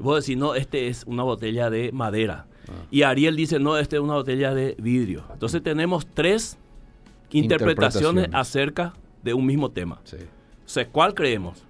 Y 0.00 0.02
vos 0.02 0.24
decís, 0.24 0.36
no, 0.36 0.56
este 0.56 0.88
es 0.88 1.04
una 1.06 1.22
botella 1.22 1.70
de 1.70 1.92
madera. 1.92 2.46
Ah. 2.68 2.72
Y 2.90 3.02
Ariel 3.02 3.36
dice, 3.36 3.60
no, 3.60 3.78
este 3.78 3.96
es 3.96 4.02
una 4.02 4.14
botella 4.14 4.52
de 4.52 4.74
vidrio. 4.80 5.22
Entonces 5.32 5.62
tenemos 5.62 6.06
tres 6.06 6.58
interpretaciones 7.32 8.24
Interpretaciones. 8.26 8.30
acerca 8.34 8.92
de 9.22 9.34
un 9.34 9.46
mismo 9.46 9.70
tema. 9.70 10.00
Sí. 10.04 10.16
O 10.16 10.68
sea, 10.68 10.88
¿cuál 10.88 11.14
creemos? 11.14 11.64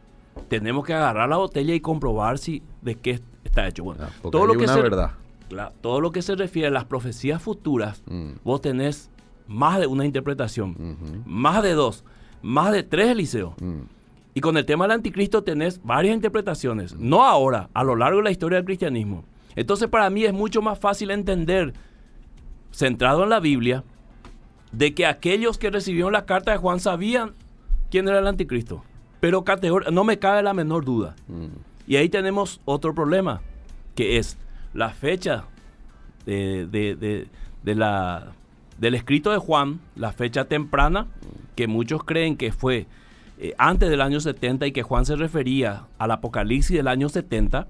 Tenemos 0.48 0.84
que 0.86 0.94
agarrar 0.94 1.28
la 1.28 1.36
botella 1.36 1.74
y 1.74 1.80
comprobar 1.80 2.38
si 2.38 2.62
de 2.80 2.94
qué 2.96 3.20
está 3.44 3.66
hecho. 3.68 3.84
Bueno, 3.84 4.04
Ah, 4.04 4.10
todo 4.30 4.46
lo 4.46 4.54
que 4.56 4.66
se 4.68 4.80
verdad. 4.80 5.12
Todo 5.82 6.00
lo 6.00 6.10
que 6.12 6.22
se 6.22 6.34
refiere 6.34 6.68
a 6.68 6.70
las 6.70 6.86
profecías 6.86 7.42
futuras, 7.42 8.02
Mm. 8.06 8.30
vos 8.42 8.60
tenés 8.62 9.10
más 9.46 9.78
de 9.78 9.86
una 9.86 10.06
interpretación, 10.06 10.96
más 11.26 11.62
de 11.62 11.72
dos, 11.74 12.04
más 12.40 12.72
de 12.72 12.82
tres, 12.82 13.08
Eliseo. 13.08 13.54
Mm. 13.60 13.80
Y 14.34 14.40
con 14.40 14.56
el 14.56 14.64
tema 14.64 14.84
del 14.84 14.92
anticristo 14.92 15.42
tenés 15.44 15.82
varias 15.84 16.14
interpretaciones, 16.14 16.96
no 16.96 17.24
ahora, 17.24 17.68
a 17.74 17.84
lo 17.84 17.96
largo 17.96 18.18
de 18.18 18.24
la 18.24 18.30
historia 18.30 18.56
del 18.56 18.64
cristianismo. 18.64 19.24
Entonces 19.54 19.88
para 19.88 20.08
mí 20.08 20.24
es 20.24 20.32
mucho 20.32 20.62
más 20.62 20.78
fácil 20.78 21.10
entender, 21.10 21.74
centrado 22.70 23.24
en 23.24 23.28
la 23.30 23.40
Biblia, 23.40 23.84
de 24.72 24.94
que 24.94 25.06
aquellos 25.06 25.58
que 25.58 25.70
recibieron 25.70 26.12
la 26.12 26.24
carta 26.26 26.50
de 26.52 26.56
Juan 26.58 26.80
sabían 26.80 27.32
quién 27.90 28.08
era 28.08 28.18
el 28.18 28.26
anticristo. 28.26 28.82
Pero 29.20 29.44
no 29.92 30.04
me 30.04 30.18
cabe 30.18 30.42
la 30.42 30.54
menor 30.54 30.84
duda. 30.84 31.14
Mm. 31.28 31.46
Y 31.86 31.96
ahí 31.96 32.08
tenemos 32.08 32.60
otro 32.64 32.94
problema, 32.94 33.40
que 33.94 34.16
es 34.18 34.36
la 34.74 34.90
fecha 34.90 35.44
de, 36.26 36.66
de- 36.66 36.96
de- 36.96 37.26
de 37.62 37.74
la, 37.76 38.32
del 38.78 38.94
escrito 38.96 39.30
de 39.30 39.38
Juan, 39.38 39.78
la 39.94 40.10
fecha 40.12 40.46
temprana, 40.46 41.06
que 41.54 41.68
muchos 41.68 42.02
creen 42.02 42.36
que 42.36 42.50
fue 42.50 42.86
eh, 43.38 43.54
antes 43.58 43.88
del 43.90 44.00
año 44.00 44.18
70 44.20 44.66
y 44.66 44.72
que 44.72 44.82
Juan 44.82 45.04
se 45.06 45.14
refería 45.16 45.84
al 45.98 46.10
Apocalipsis 46.10 46.76
del 46.76 46.88
año 46.88 47.08
70. 47.08 47.68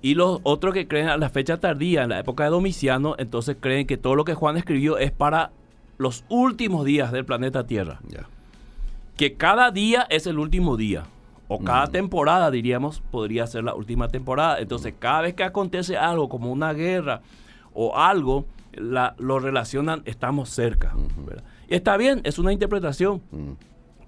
Y 0.00 0.14
los 0.14 0.40
otros 0.42 0.74
que 0.74 0.88
creen 0.88 1.08
a 1.08 1.16
la 1.16 1.28
fecha 1.28 1.58
tardía, 1.58 2.02
en 2.02 2.08
la 2.10 2.18
época 2.18 2.42
de 2.44 2.50
Domiciano, 2.50 3.14
entonces 3.18 3.56
creen 3.60 3.86
que 3.86 3.96
todo 3.96 4.16
lo 4.16 4.24
que 4.24 4.34
Juan 4.34 4.56
escribió 4.56 4.98
es 4.98 5.12
para 5.12 5.52
los 6.02 6.24
últimos 6.28 6.84
días 6.84 7.12
del 7.12 7.24
planeta 7.24 7.66
Tierra 7.66 8.00
que 9.16 9.34
cada 9.34 9.70
día 9.70 10.06
es 10.10 10.26
el 10.26 10.38
último 10.38 10.76
día. 10.76 11.04
O 11.48 11.58
cada 11.60 11.86
Mm. 11.86 11.92
temporada, 11.92 12.50
diríamos, 12.50 13.02
podría 13.10 13.46
ser 13.46 13.62
la 13.64 13.74
última 13.74 14.08
temporada. 14.08 14.58
Entonces, 14.58 14.94
cada 14.98 15.20
vez 15.20 15.34
que 15.34 15.44
acontece 15.44 15.96
algo, 15.98 16.28
como 16.30 16.50
una 16.50 16.72
guerra 16.72 17.20
o 17.74 17.96
algo, 17.96 18.46
la- 18.72 19.14
lo 19.18 19.38
relacionan, 19.38 20.00
estamos 20.06 20.48
cerca. 20.48 20.94
Y 21.68 21.74
está 21.74 21.98
bien, 21.98 22.22
es 22.24 22.38
una 22.38 22.52
interpretación. 22.54 23.20
Mm. 23.32 23.52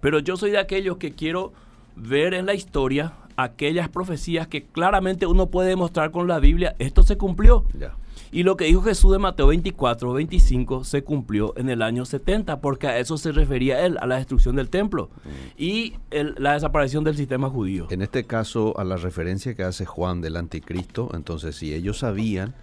Pero 0.00 0.20
yo 0.20 0.36
soy 0.38 0.52
de 0.52 0.58
aquellos 0.58 0.96
que 0.96 1.12
quiero 1.12 1.52
ver 1.96 2.32
en 2.34 2.46
la 2.46 2.54
historia 2.54 3.12
aquellas 3.36 3.88
profecías 3.90 4.46
que 4.48 4.62
claramente 4.64 5.26
uno 5.26 5.46
puede 5.46 5.68
demostrar 5.68 6.12
con 6.12 6.26
la 6.28 6.38
Biblia, 6.38 6.74
esto 6.78 7.02
se 7.02 7.18
cumplió. 7.18 7.64
Ya. 7.78 7.92
Y 8.34 8.42
lo 8.42 8.56
que 8.56 8.64
dijo 8.64 8.82
Jesús 8.82 9.12
de 9.12 9.18
Mateo 9.20 9.46
24, 9.46 10.12
25 10.12 10.82
se 10.82 11.04
cumplió 11.04 11.54
en 11.56 11.70
el 11.70 11.82
año 11.82 12.04
70, 12.04 12.60
porque 12.60 12.88
a 12.88 12.98
eso 12.98 13.16
se 13.16 13.30
refería 13.30 13.86
él, 13.86 13.96
a 14.00 14.06
la 14.08 14.16
destrucción 14.16 14.56
del 14.56 14.70
templo 14.70 15.08
y 15.56 15.94
el- 16.10 16.34
la 16.38 16.54
desaparición 16.54 17.04
del 17.04 17.16
sistema 17.16 17.48
judío. 17.48 17.86
En 17.90 18.02
este 18.02 18.24
caso, 18.24 18.76
a 18.76 18.82
la 18.82 18.96
referencia 18.96 19.54
que 19.54 19.62
hace 19.62 19.86
Juan 19.86 20.20
del 20.20 20.34
anticristo, 20.36 21.10
entonces 21.14 21.54
si 21.54 21.72
ellos 21.72 21.98
sabían, 22.00 22.54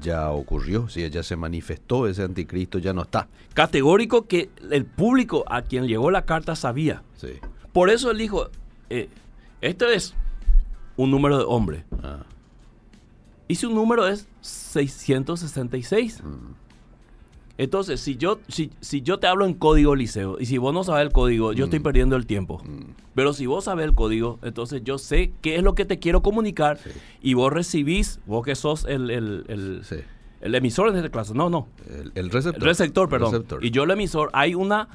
ya 0.00 0.30
ocurrió. 0.32 0.88
Si 0.88 1.04
ella 1.04 1.22
se 1.22 1.36
manifestó, 1.36 2.08
ese 2.08 2.24
anticristo 2.24 2.78
ya 2.78 2.92
no 2.92 3.02
está. 3.02 3.28
Categórico 3.54 4.26
que 4.26 4.50
el 4.72 4.84
público 4.84 5.44
a 5.48 5.62
quien 5.62 5.86
llegó 5.86 6.10
la 6.10 6.24
carta 6.24 6.56
sabía. 6.56 7.04
Sí. 7.16 7.34
Por 7.72 7.88
eso 7.90 8.10
él 8.10 8.18
dijo, 8.18 8.50
eh, 8.88 9.08
esto 9.60 9.88
es 9.88 10.14
un 10.96 11.12
número 11.12 11.38
de 11.38 11.44
hombre. 11.46 11.84
Ah. 12.02 12.24
Y 13.50 13.56
su 13.56 13.68
número 13.70 14.06
es 14.06 14.28
666. 14.40 16.22
Mm. 16.22 16.54
Entonces, 17.58 18.00
si 18.00 18.16
yo, 18.16 18.40
si, 18.48 18.70
si 18.80 19.02
yo 19.02 19.18
te 19.18 19.26
hablo 19.26 19.44
en 19.44 19.52
código 19.54 19.94
liceo 19.94 20.38
y 20.40 20.46
si 20.46 20.56
vos 20.56 20.72
no 20.72 20.82
sabes 20.82 21.02
el 21.06 21.12
código, 21.12 21.52
yo 21.52 21.64
estoy 21.64 21.80
perdiendo 21.80 22.16
el 22.16 22.24
tiempo. 22.26 22.62
Mm. 22.64 22.92
Pero 23.14 23.32
si 23.34 23.44
vos 23.46 23.64
sabes 23.64 23.84
el 23.84 23.94
código, 23.94 24.38
entonces 24.42 24.82
yo 24.82 24.96
sé 24.96 25.32
qué 25.42 25.56
es 25.56 25.62
lo 25.62 25.74
que 25.74 25.84
te 25.84 25.98
quiero 25.98 26.22
comunicar 26.22 26.78
Sí. 26.78 26.90
y 27.22 27.34
vos 27.34 27.52
recibís, 27.52 28.20
vos 28.24 28.44
que 28.46 28.54
sos 28.54 28.86
el, 28.86 29.10
el- 29.10 29.44
el- 29.48 29.80
Sí. 29.84 29.96
el 30.40 30.54
emisor 30.54 30.88
en 30.88 30.96
este 30.96 31.10
caso, 31.10 31.34
no, 31.34 31.50
no, 31.50 31.68
El, 31.88 32.12
el 32.14 32.30
receptor. 32.30 32.62
el 32.62 32.68
receptor, 32.68 33.08
perdón. 33.10 33.32
Receptor. 33.32 33.62
Y 33.64 33.70
yo 33.72 33.82
el 33.82 33.90
emisor, 33.90 34.30
hay 34.32 34.54
una, 34.54 34.88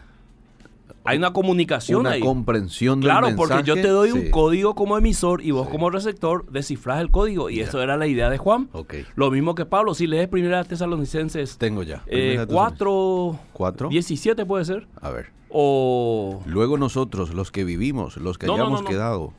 hay 1.04 1.18
una 1.18 1.34
comunicación 1.34 2.01
Una 2.01 2.12
ahí. 2.12 2.20
comprensión 2.22 3.00
del 3.00 3.10
Claro, 3.12 3.27
porque 3.36 3.63
yo 3.63 3.75
te 3.75 3.88
doy 3.88 4.12
un 4.12 4.30
código 4.32 4.74
como 4.75 4.98
emisor 4.98 5.42
y 5.44 5.51
vos 5.51 5.68
Sí. 5.68 5.72
como 5.72 5.89
receptor 5.89 6.46
descifras 6.51 7.00
el 7.01 7.12
código. 7.12 7.50
Y 7.50 7.58
Ya. 7.58 7.65
eso 7.65 7.82
era 7.82 7.96
la 7.98 8.08
idea 8.08 8.30
de 8.30 8.38
Juan. 8.38 8.70
Ok. 8.74 8.96
Lo 9.15 9.30
mismo 9.32 9.54
que 9.56 9.65
Pablo, 9.65 9.94
si 9.94 10.08
lees 10.08 10.27
Primera 10.27 10.63
Tesalonicenses 10.63 11.58
Tengo 11.58 11.84
ya. 11.84 12.04
eh, 12.08 12.36
Primera 12.38 12.46
4, 12.48 13.39
¿Cuatro? 13.54 13.89
17 13.89 14.46
puede 14.46 14.65
ser, 14.65 14.88
A 15.01 15.10
ver. 15.12 15.27
o 15.50 16.42
Luego 16.48 16.77
nosotros, 16.77 17.34
los 17.34 17.51
que 17.51 17.63
vivimos, 17.63 18.18
los 18.18 18.38
que 18.38 18.48
No, 18.48 18.54
no, 18.58 18.63
hayamos 18.63 18.80
no, 18.82 18.84
no. 18.86 18.89
quedado. 18.89 19.34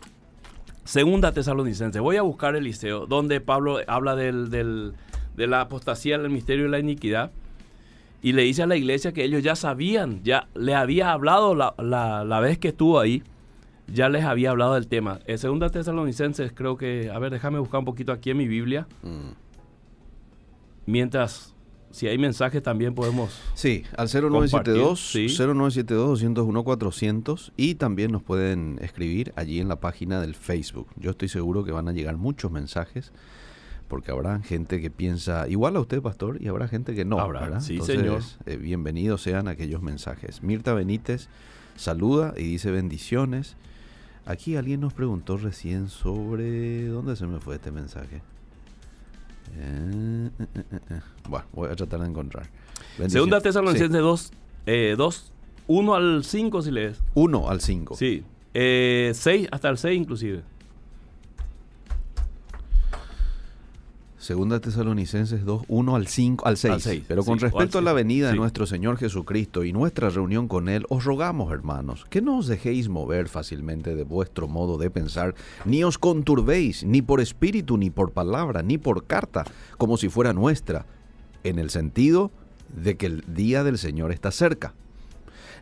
Segunda 0.85 1.33
Tesalonicense. 1.33 1.99
Voy 1.99 2.17
a 2.17 2.23
buscar 2.23 2.55
el 2.55 2.65
liceo, 2.65 3.07
donde 3.07 3.41
Pablo 3.41 3.79
habla 3.88 4.15
del, 4.15 4.50
del- 4.50 4.93
de 5.37 5.47
la 5.49 5.62
apostasía, 5.62 6.17
del 6.19 6.31
misterio 6.31 6.67
y 6.67 6.69
la 6.71 6.79
iniquidad. 6.79 7.33
Y 8.23 8.32
le 8.32 8.42
dice 8.42 8.62
a 8.62 8.66
la 8.66 8.76
iglesia 8.76 9.12
que 9.12 9.25
ellos 9.25 9.42
ya 9.42 9.54
sabían, 9.56 10.23
ya 10.25 10.49
le 10.54 10.75
había 10.75 11.12
hablado 11.12 11.54
la, 11.54 11.75
la- 11.78 12.25
la 12.25 12.40
vez 12.40 12.58
que 12.58 12.68
estuvo 12.68 12.99
ahí, 12.99 13.23
ya 13.87 14.08
les 14.08 14.25
había 14.25 14.50
hablado 14.50 14.75
del 14.75 14.88
tema. 14.88 15.20
En 15.26 15.38
Segunda 15.38 15.68
Tesalonicenses, 15.70 16.52
creo 16.52 16.76
que, 16.76 17.11
a 17.14 17.18
ver, 17.20 17.30
déjame 17.30 17.58
buscar 17.61 17.78
un 17.80 17.85
poquito 17.85 18.11
aquí 18.12 18.30
en 18.30 18.38
mi 18.38 18.49
Biblia. 18.49 18.88
Mm. 19.02 19.30
Mientras, 20.87 21.54
si 21.90 22.06
hay 22.06 22.18
mensajes 22.18 22.62
también 22.62 22.94
podemos... 22.94 23.40
Sí, 23.54 23.85
al 23.96 24.08
0972 24.08 24.50
Compartir, 24.50 25.30
sí. 25.30 25.37
0972 25.37 26.08
201 26.08 26.64
400 26.64 27.52
y 27.56 27.75
también 27.76 28.12
nos 28.12 28.23
pueden 28.23 28.78
escribir 28.82 29.32
allí 29.37 29.61
en 29.61 29.68
la 29.68 29.76
página 29.80 30.20
del 30.20 30.35
Facebook. 30.35 30.88
Yo 30.96 31.11
estoy 31.11 31.28
seguro 31.28 31.64
que 31.64 31.73
van 31.73 31.88
a 31.88 31.92
llegar 31.92 32.16
muchos 32.16 32.50
mensajes 32.50 33.12
porque 33.88 34.11
habrá 34.11 34.40
gente 34.40 34.81
que 34.81 34.90
piensa 34.90 35.49
igual 35.49 35.76
a 35.76 35.81
usted, 35.81 36.02
pastor, 36.02 36.38
y 36.43 36.49
habrá 36.49 36.69
gente 36.69 36.95
que 36.95 37.05
no. 37.05 37.19
Habrá, 37.21 37.40
¿verdad? 37.40 37.61
sí, 37.61 37.75
Entonces, 37.75 37.97
señor. 37.99 38.23
eh, 38.47 38.57
bienvenidos 38.57 39.23
sean 39.23 39.49
aquellos 39.49 39.83
mensajes. 39.83 40.43
Mirta 40.43 40.75
Benítez 40.75 41.28
saluda 41.76 42.35
y 42.37 42.43
dice 42.45 42.71
bendiciones. 42.71 43.57
Aquí 44.25 44.57
alguien 44.57 44.81
nos 44.81 44.93
preguntó 44.93 45.37
recién 45.37 45.88
sobre... 45.88 46.87
¿Dónde 46.88 47.14
se 47.14 47.26
me 47.28 47.38
fue 47.38 47.55
este 47.57 47.71
mensaje? 47.71 48.23
Eh, 49.57 50.31
eh, 50.38 50.47
eh, 50.55 50.78
eh. 50.90 51.00
Bueno, 51.28 51.47
voy 51.52 51.71
a 51.71 51.76
tratar 51.76 52.00
de 52.00 52.07
encontrar. 52.09 52.49
Segunda. 53.07 53.40
Tesalonicenses 53.40 54.00
2, 54.00 54.33
eh, 54.66 54.95
2, 54.99 55.33
1 55.69 55.95
al 55.95 56.25
5 56.25 56.62
si 56.62 56.71
lees. 56.73 57.00
1 57.14 57.49
al 57.49 57.61
5. 57.61 57.95
Sí. 57.97 58.25
Eh, 58.52 59.12
6 59.14 59.49
hasta 59.52 59.69
el 59.69 59.78
6 59.78 59.97
inclusive. 60.00 60.43
Segunda 64.26 64.59
Tesalonicenses 64.59 65.45
2, 65.45 65.66
1 65.68 65.95
al 65.95 66.09
5, 66.09 66.49
al 66.49 66.56
6. 66.56 66.75
Al 66.75 66.80
seis, 66.80 67.04
Pero 67.06 67.23
con 67.23 67.38
sí, 67.38 67.45
respecto 67.45 67.78
a 67.78 67.80
la 67.80 67.92
venida 67.92 68.33
de 68.33 68.35
nuestro 68.35 68.66
Señor 68.66 68.99
Jesucristo 68.99 69.62
y 69.62 69.73
nuestra 69.73 70.11
reunión 70.11 70.49
con 70.49 70.68
Él, 70.68 70.85
os 70.88 71.04
rogamos, 71.04 71.52
hermanos, 71.52 72.04
que 72.11 72.21
no 72.21 72.38
os 72.38 72.49
dejéis 72.49 72.88
mover 72.88 73.28
fácilmente 73.28 73.95
de 73.95 74.02
vuestro 74.02 74.49
modo 74.49 74.78
de 74.78 74.90
pensar, 74.90 75.37
ni 75.64 75.85
os 75.85 75.97
conturbéis, 75.97 76.83
ni 76.83 77.02
por 77.02 77.21
espíritu, 77.21 77.78
ni 77.78 77.88
por 77.88 78.11
palabra, 78.11 78.64
ni 78.64 78.78
por 78.78 79.06
carta, 79.06 79.45
como 79.78 79.97
si 79.97 80.09
fuera 80.09 80.33
nuestra, 80.33 80.87
en 81.45 81.61
el 81.61 81.71
sentido 81.71 82.33
de 82.75 82.97
que 82.97 83.06
el 83.06 83.23
día 83.33 83.62
del 83.62 83.78
Señor 83.78 84.11
está 84.11 84.33
cerca. 84.33 84.75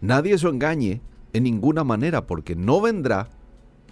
Nadie 0.00 0.38
se 0.38 0.48
engañe 0.48 1.02
en 1.34 1.42
ninguna 1.42 1.84
manera, 1.84 2.26
porque 2.26 2.56
no 2.56 2.80
vendrá 2.80 3.28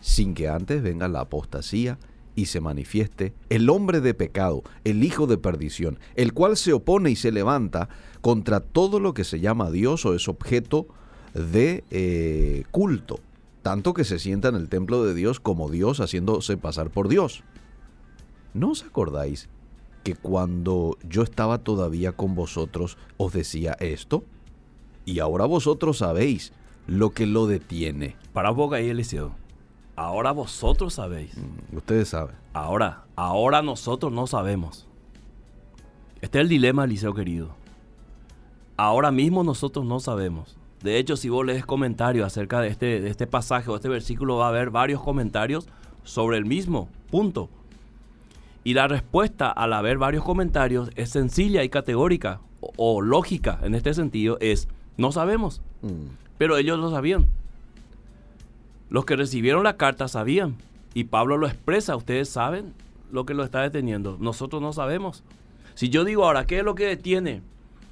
sin 0.01 0.33
que 0.33 0.49
antes 0.49 0.83
venga 0.83 1.09
la 1.09 1.21
apostasía 1.21 1.99
y 2.35 2.47
se 2.47 2.61
manifieste 2.61 3.35
el 3.51 3.69
hombre 3.71 4.01
de 4.01 4.15
pecado, 4.15 4.63
el 4.85 5.05
hijo 5.05 5.27
de 5.27 5.39
perdición, 5.39 5.99
el 6.15 6.33
cual 6.33 6.57
se 6.57 6.73
opone 6.73 7.11
y 7.11 7.17
se 7.17 7.33
levanta 7.33 7.89
contra 8.21 8.61
todo 8.61 9.01
lo 9.01 9.15
que 9.15 9.25
se 9.25 9.41
llama 9.41 9.71
Dios 9.71 10.07
o 10.07 10.15
es 10.15 10.29
objeto 10.29 10.87
de 11.35 11.85
eh, 11.91 12.65
culto, 12.71 13.21
tanto 13.63 13.95
que 13.95 14.05
se 14.05 14.19
sienta 14.19 14.49
en 14.49 14.55
el 14.55 14.69
templo 14.69 15.05
de 15.05 15.15
Dios 15.15 15.41
como 15.41 15.71
Dios 15.71 16.01
haciéndose 16.01 16.57
pasar 16.57 16.91
por 16.91 17.09
Dios. 17.09 17.43
¿No 18.55 18.71
os 18.71 18.83
acordáis 18.83 19.49
que 20.05 20.15
cuando 20.15 20.99
yo 21.09 21.23
estaba 21.23 21.59
todavía 21.59 22.13
con 22.13 22.35
vosotros 22.35 22.99
os 23.17 23.33
decía 23.33 23.77
esto? 23.81 24.25
Y 25.05 25.21
ahora 25.21 25.47
vosotros 25.47 25.99
sabéis 25.99 26.53
lo 26.87 27.11
que 27.11 27.27
lo 27.27 27.47
detiene. 27.47 28.17
Para 28.33 28.55
poco 28.55 28.75
ahí, 28.75 28.89
Eliseo. 28.89 29.42
Ahora 29.97 30.33
vosotros 30.33 30.95
sabéis. 30.95 31.37
Mm, 31.37 31.77
Ustedes 31.77 32.09
saben. 32.09 32.35
Ahora, 32.53 33.05
ahora 33.17 33.63
nosotros 33.63 34.13
no 34.13 34.27
sabemos. 34.27 34.87
Este 36.21 36.39
es 36.39 36.43
el 36.43 36.49
dilema, 36.49 36.85
Eliseo 36.85 37.15
querido. 37.15 37.51
Ahora 38.77 39.11
mismo 39.11 39.45
nosotros 39.45 39.85
no 39.85 40.01
sabemos. 40.01 40.57
De 40.83 40.99
hecho, 40.99 41.17
si 41.17 41.29
vos 41.29 41.45
lees 41.47 41.65
comentarios 41.67 42.27
acerca 42.27 42.61
de 42.61 42.69
este, 42.69 43.01
de 43.01 43.11
este 43.11 43.27
pasaje 43.27 43.71
o 43.71 43.77
este 43.77 43.89
versículo, 43.89 44.37
va 44.39 44.47
a 44.47 44.49
haber 44.49 44.71
varios 44.71 45.01
comentarios 45.03 45.69
sobre 46.05 46.39
el 46.39 46.45
mismo 46.45 46.89
punto. 47.11 47.49
Y 48.65 48.75
la 48.75 48.89
respuesta 48.89 49.51
al 49.51 49.73
haber 49.73 49.99
varios 49.99 50.25
comentarios 50.25 50.91
es 50.97 51.11
sencilla 51.11 51.63
y 51.65 51.69
categórica 51.69 52.41
o, 52.61 52.73
o 52.77 53.01
lógica 53.01 53.59
en 53.63 53.75
este 53.75 53.93
sentido 53.95 54.39
es 54.41 54.69
no 54.97 55.13
sabemos. 55.13 55.61
Mm, 55.83 56.15
Pero 56.39 56.57
ellos 56.57 56.79
lo 56.79 56.91
sabían. 56.91 57.29
Los 58.93 59.07
que 59.07 59.17
recibieron 59.17 59.65
la 59.65 59.79
carta 59.79 60.07
sabían. 60.07 60.57
Y 60.93 61.05
Pablo 61.05 61.39
lo 61.39 61.47
expresa. 61.47 61.97
Ustedes 61.97 62.29
saben 62.29 62.75
lo 63.11 63.25
que 63.25 63.33
lo 63.33 63.43
está 63.43 63.63
deteniendo. 63.63 64.19
Nosotros 64.21 64.61
no 64.61 64.75
sabemos. 64.75 65.25
Si 65.75 65.89
yo 65.89 66.05
digo 66.05 66.27
ahora, 66.27 66.47
¿qué 66.47 66.59
es 66.59 66.65
lo 66.65 66.75
que 66.75 66.85
detiene 66.85 67.41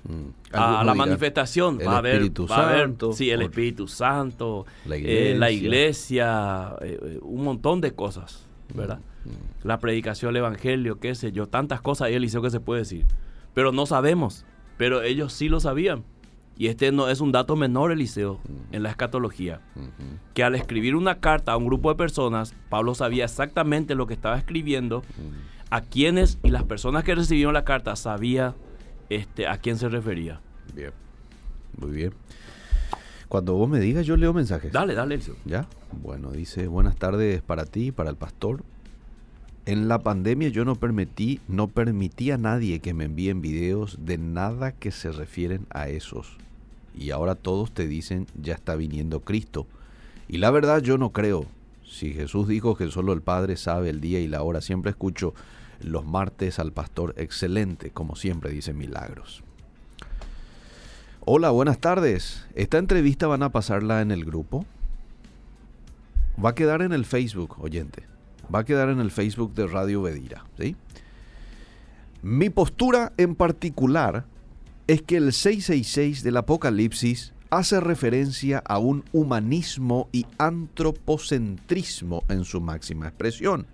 mm. 0.05 0.55
a, 0.55 0.65
Algunos 0.65 0.87
la 0.87 0.95
manifestación? 0.95 1.81
el 1.81 1.89
va 1.89 1.95
a 1.95 1.99
haber, 1.99 2.17
Espíritu 2.17 2.47
va 2.47 2.57
a 2.57 2.69
haber- 2.69 2.81
Santo, 2.83 3.13
sí, 3.15 3.31
el 3.31 3.41
Espíritu 3.41 3.89
Santo, 3.89 4.67
La 4.85 4.97
eh, 4.97 5.35
la 5.39 5.51
iglesia. 5.51 6.77
eh, 6.83 6.99
eh, 7.03 7.19
un 7.23 7.45
montón 7.45 7.81
de 7.81 7.93
cosas, 7.93 8.47
¿verdad? 8.75 8.99
Mm, 9.25 9.67
La 9.67 9.79
predicación 9.79 10.35
del 10.35 10.43
Evangelio, 10.43 11.01
qué 11.01 11.15
sé 11.15 11.33
yo, 11.33 11.47
tantas 11.49 11.81
cosas 11.81 12.09
ahí 12.09 12.15
Eliseo 12.15 12.43
que 12.43 12.51
se 12.51 12.61
puede 12.61 12.81
decir. 12.81 13.07
Pero 13.55 13.73
no 13.73 13.87
sabemos. 13.87 14.45
Pero 14.77 15.01
ellos 15.01 15.33
sí 15.33 15.49
lo 15.49 15.61
sabían. 15.61 16.05
Y 16.61 16.69
este 16.69 16.93
no 16.93 17.09
es 17.09 17.23
un 17.23 17.33
dato 17.33 17.57
menor, 17.57 17.91
Eliseo, 17.91 18.39
en 18.71 18.83
la 18.83 18.91
escatología. 18.91 19.63
Que 20.35 20.45
al 20.45 20.55
escribir 20.55 20.95
una 20.95 21.19
carta 21.19 21.53
a 21.53 21.57
un 21.57 21.65
grupo 21.65 21.89
de 21.89 21.95
personas, 21.95 22.55
Pablo 22.69 22.95
sabía 22.95 23.25
exactamente 23.25 23.95
lo 23.95 24.07
que 24.07 24.13
estaba 24.13 24.37
escribiendo, 24.37 25.03
a 25.71 25.81
quienes 25.81 26.37
y 26.43 26.51
las 26.51 26.65
personas 26.65 27.03
que 27.03 27.15
recibieron 27.15 27.55
la 27.55 27.65
carta 27.65 27.97
sabía 27.97 28.57
este, 29.09 29.47
a 29.47 29.57
quién 29.57 29.79
se 29.79 29.89
refería. 29.89 30.43
Bien. 30.75 30.91
Muy 31.79 31.93
bien. 31.93 32.13
Cuando 33.29 33.55
vos 33.55 33.71
me 33.71 33.81
digas, 33.81 34.05
yo 34.05 34.19
leo 34.19 34.35
mensajes. 34.35 34.71
Dale, 34.71 34.93
dale, 34.93 35.15
Eliseo. 35.15 35.37
¿Ya? 35.47 35.67
Bueno, 36.03 36.31
dice, 36.31 36.67
buenas 36.67 36.97
tardes 36.97 37.41
para 37.41 37.65
ti 37.65 37.87
y 37.87 37.91
para 37.91 38.11
el 38.11 38.17
pastor. 38.17 38.65
En 39.65 39.89
la 39.89 40.01
pandemia 40.01 40.51
yo 40.51 40.67
no 40.67 40.75
permití, 40.75 41.41
no 41.49 41.69
permití 41.69 42.33
a 42.33 42.37
nadie 42.37 42.81
que 42.81 42.93
me 42.93 43.05
envíen 43.05 43.41
videos 43.41 43.97
de 44.05 44.19
nada 44.19 44.73
que 44.73 44.91
se 44.91 45.11
refieren 45.11 45.67
a 45.71 45.89
esos. 45.89 46.37
Y 46.97 47.11
ahora 47.11 47.35
todos 47.35 47.73
te 47.73 47.87
dicen, 47.87 48.27
ya 48.41 48.55
está 48.55 48.77
viniendo 48.77 49.21
Cristo. 49.21 49.67
Y 50.29 50.39
la 50.39 50.51
verdad 50.51 50.83
yo 50.83 50.99
no 50.99 51.11
creo. 51.11 51.47
Si 51.85 52.13
Jesús 52.13 52.47
dijo 52.47 52.77
que 52.77 52.91
solo 52.91 53.13
el 53.13 53.23
Padre 53.23 53.57
sabe 53.57 53.91
el 53.91 54.01
día 54.01 54.21
y 54.21 54.29
la 54.29 54.43
hora, 54.43 54.61
siempre 54.61 54.91
escucho 54.91 55.35
los 55.83 56.05
martes 56.05 56.59
al 56.59 56.73
pastor 56.73 57.15
excelente, 57.17 57.91
como 57.91 58.17
siempre 58.17 58.51
dice 58.51 58.73
Milagros. 58.73 59.43
Hola, 61.21 61.51
buenas 61.51 61.79
tardes. 61.79 62.47
¿Esta 62.55 62.79
entrevista 62.79 63.27
van 63.27 63.43
a 63.43 63.51
pasarla 63.51 64.01
en 64.03 64.11
el 64.11 64.25
grupo? 64.25 64.65
Va 66.43 66.51
a 66.51 66.55
quedar 66.55 66.83
en 66.83 66.93
el 66.93 67.05
Facebook, 67.05 67.57
oyente. 67.61 68.05
Va 68.53 68.61
a 68.61 68.65
quedar 68.65 68.89
en 68.89 69.01
el 69.01 69.11
Facebook 69.11 69.55
de 69.55 69.67
Radio 69.67 70.03
Bedira. 70.03 70.45
Mi 72.23 72.51
postura 72.51 73.13
en 73.17 73.35
particular 73.35 74.25
es 74.91 75.03
que 75.03 75.19
el 75.19 75.33
666 75.33 76.25
del 76.25 76.37
Apocalipsis 76.37 77.33
hace 77.51 77.79
referencia 77.79 78.59
a 78.59 78.79
un 78.79 79.05
humanismo 79.13 80.09
y 80.11 80.27
antropocentrismo 80.37 82.25
en 82.29 82.45
su 82.45 82.61
máxima 82.61 83.07
expresión, 83.07 83.69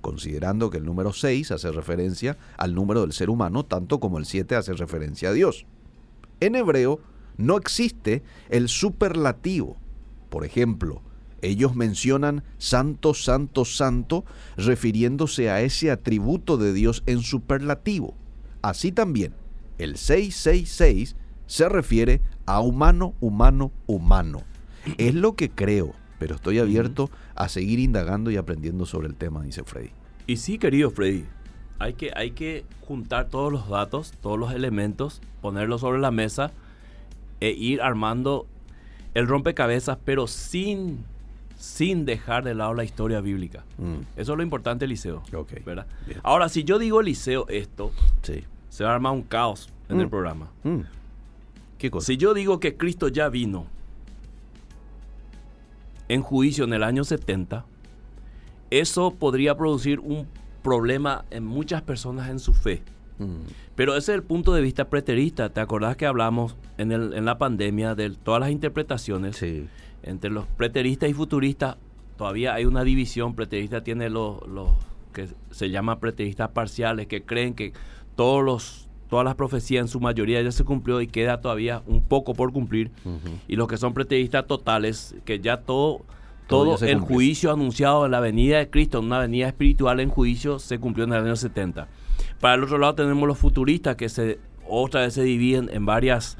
considerando 0.00 0.70
que 0.70 0.78
el 0.78 0.84
número 0.84 1.12
6 1.12 1.50
hace 1.50 1.72
referencia 1.72 2.38
al 2.58 2.76
número 2.76 3.00
del 3.00 3.12
ser 3.12 3.28
humano 3.28 3.64
tanto 3.64 3.98
como 3.98 4.18
el 4.18 4.24
7 4.24 4.54
hace 4.54 4.74
referencia 4.74 5.30
a 5.30 5.32
Dios. 5.32 5.66
En 6.38 6.54
hebreo 6.54 7.00
no 7.36 7.56
existe 7.56 8.22
el 8.48 8.68
superlativo. 8.68 9.78
Por 10.28 10.44
ejemplo, 10.44 11.02
ellos 11.40 11.74
mencionan 11.74 12.44
santo, 12.58 13.14
santo, 13.14 13.64
santo, 13.64 14.24
refiriéndose 14.56 15.50
a 15.50 15.60
ese 15.60 15.90
atributo 15.90 16.56
de 16.56 16.72
Dios 16.72 17.02
en 17.06 17.22
superlativo. 17.22 18.14
Así 18.62 18.92
también, 18.92 19.34
el 19.82 19.96
666 19.96 21.16
se 21.46 21.68
refiere 21.68 22.20
a 22.46 22.60
humano, 22.60 23.14
humano, 23.20 23.72
humano. 23.86 24.42
Es 24.98 25.14
lo 25.14 25.34
que 25.34 25.50
creo, 25.50 25.94
pero 26.18 26.34
estoy 26.34 26.58
abierto 26.58 27.10
a 27.34 27.48
seguir 27.48 27.78
indagando 27.78 28.30
y 28.30 28.36
aprendiendo 28.36 28.86
sobre 28.86 29.08
el 29.08 29.14
tema, 29.14 29.42
dice 29.42 29.62
Freddy. 29.64 29.90
Y 30.26 30.36
sí, 30.38 30.58
querido 30.58 30.90
Freddy, 30.90 31.24
hay 31.78 31.94
que, 31.94 32.10
hay 32.14 32.30
que 32.32 32.64
juntar 32.80 33.28
todos 33.28 33.52
los 33.52 33.68
datos, 33.68 34.12
todos 34.20 34.38
los 34.38 34.52
elementos, 34.52 35.20
ponerlos 35.40 35.80
sobre 35.82 36.00
la 36.00 36.10
mesa 36.10 36.52
e 37.40 37.50
ir 37.50 37.82
armando 37.82 38.46
el 39.14 39.26
rompecabezas, 39.26 39.98
pero 40.04 40.26
sin, 40.26 41.04
sin 41.58 42.04
dejar 42.04 42.44
de 42.44 42.54
lado 42.54 42.72
la 42.74 42.84
historia 42.84 43.20
bíblica. 43.20 43.64
Mm, 43.78 44.02
Eso 44.16 44.32
es 44.32 44.36
lo 44.36 44.42
importante, 44.42 44.84
Eliseo. 44.84 45.22
Ok, 45.34 45.52
¿verdad? 45.66 45.86
bien. 46.06 46.20
Ahora, 46.22 46.48
si 46.48 46.64
yo 46.64 46.78
digo 46.78 47.00
Eliseo 47.00 47.46
esto, 47.48 47.92
sí. 48.22 48.44
Se 48.72 48.84
va 48.84 48.90
a 48.92 48.94
armar 48.94 49.12
un 49.12 49.20
caos 49.22 49.68
en 49.90 50.00
el 50.00 50.06
Mm. 50.06 50.10
programa. 50.10 50.48
Mm. 50.64 50.78
¿Qué 51.76 51.90
cosa? 51.90 52.06
Si 52.06 52.16
yo 52.16 52.32
digo 52.32 52.58
que 52.58 52.78
Cristo 52.78 53.08
ya 53.08 53.28
vino 53.28 53.66
en 56.08 56.22
juicio 56.22 56.64
en 56.64 56.72
el 56.72 56.82
año 56.82 57.04
70, 57.04 57.64
eso 58.70 59.10
podría 59.12 59.56
producir 59.56 60.00
un 60.00 60.26
problema 60.62 61.24
en 61.30 61.44
muchas 61.44 61.82
personas 61.82 62.30
en 62.30 62.38
su 62.38 62.54
fe. 62.54 62.82
Mm, 63.18 63.40
Pero 63.74 63.92
ese 63.96 64.12
es 64.12 64.16
el 64.16 64.22
punto 64.22 64.52
de 64.54 64.62
vista 64.62 64.88
preterista. 64.88 65.50
¿Te 65.50 65.60
acordás 65.60 65.96
que 65.96 66.06
hablamos 66.06 66.56
en, 66.78 66.92
el- 66.92 67.12
en 67.14 67.24
la 67.24 67.36
pandemia 67.38 67.94
de 67.94 68.10
todas 68.10 68.40
las 68.40 68.50
interpretaciones? 68.50 69.36
sí. 69.36 69.68
Entre 70.04 70.30
los 70.30 70.46
preteristas 70.46 71.08
y 71.10 71.12
futuristas 71.14 71.76
todavía 72.16 72.54
hay 72.54 72.64
una 72.64 72.82
división. 72.84 73.34
Preterista 73.36 73.84
tiene 73.84 74.10
los, 74.10 74.44
los 74.48 74.68
que 75.12 75.28
se 75.52 75.70
llama 75.70 76.00
preteristas 76.00 76.50
parciales, 76.50 77.06
que 77.06 77.22
creen 77.22 77.54
que 77.54 77.72
todos 78.16 78.44
los, 78.44 78.88
todas 79.08 79.24
las 79.24 79.34
profecías 79.34 79.82
en 79.82 79.88
su 79.88 80.00
mayoría 80.00 80.40
ya 80.42 80.52
se 80.52 80.64
cumplió 80.64 81.00
y 81.00 81.06
queda 81.06 81.40
todavía 81.40 81.82
un 81.86 82.02
poco 82.02 82.34
por 82.34 82.52
cumplir. 82.52 82.90
Y 83.48 83.56
los 83.56 83.68
que 83.68 83.76
son 83.76 83.94
preteristas 83.94 84.46
totales, 84.46 85.14
que 85.24 85.40
ya 85.40 85.58
todo, 85.58 85.98
Todo 86.48 86.64
todo, 86.64 86.70
ya 86.72 86.78
se 86.78 86.90
el 86.92 86.98
cumplió. 86.98 87.16
juicio 87.16 87.52
anunciado 87.52 88.04
en 88.06 88.10
la 88.12 88.20
venida 88.20 88.58
de 88.58 88.68
Cristo, 88.70 88.98
en 88.98 89.06
una 89.06 89.18
venida 89.20 89.46
espiritual 89.48 90.00
en 90.00 90.08
juicio, 90.10 90.58
se 90.58 90.78
cumplió 90.78 91.04
en 91.04 91.12
el 91.12 91.24
año 91.24 91.36
70. 91.36 91.88
Para 92.40 92.54
el 92.56 92.64
otro 92.64 92.78
lado 92.78 92.94
tenemos 92.94 93.26
los 93.28 93.38
futuristas 93.38 93.96
que 93.96 94.08
se 94.08 94.38
otra 94.68 95.02
vez 95.02 95.14
se 95.14 95.22
dividen 95.22 95.68
en 95.72 95.84
varias 95.86 96.38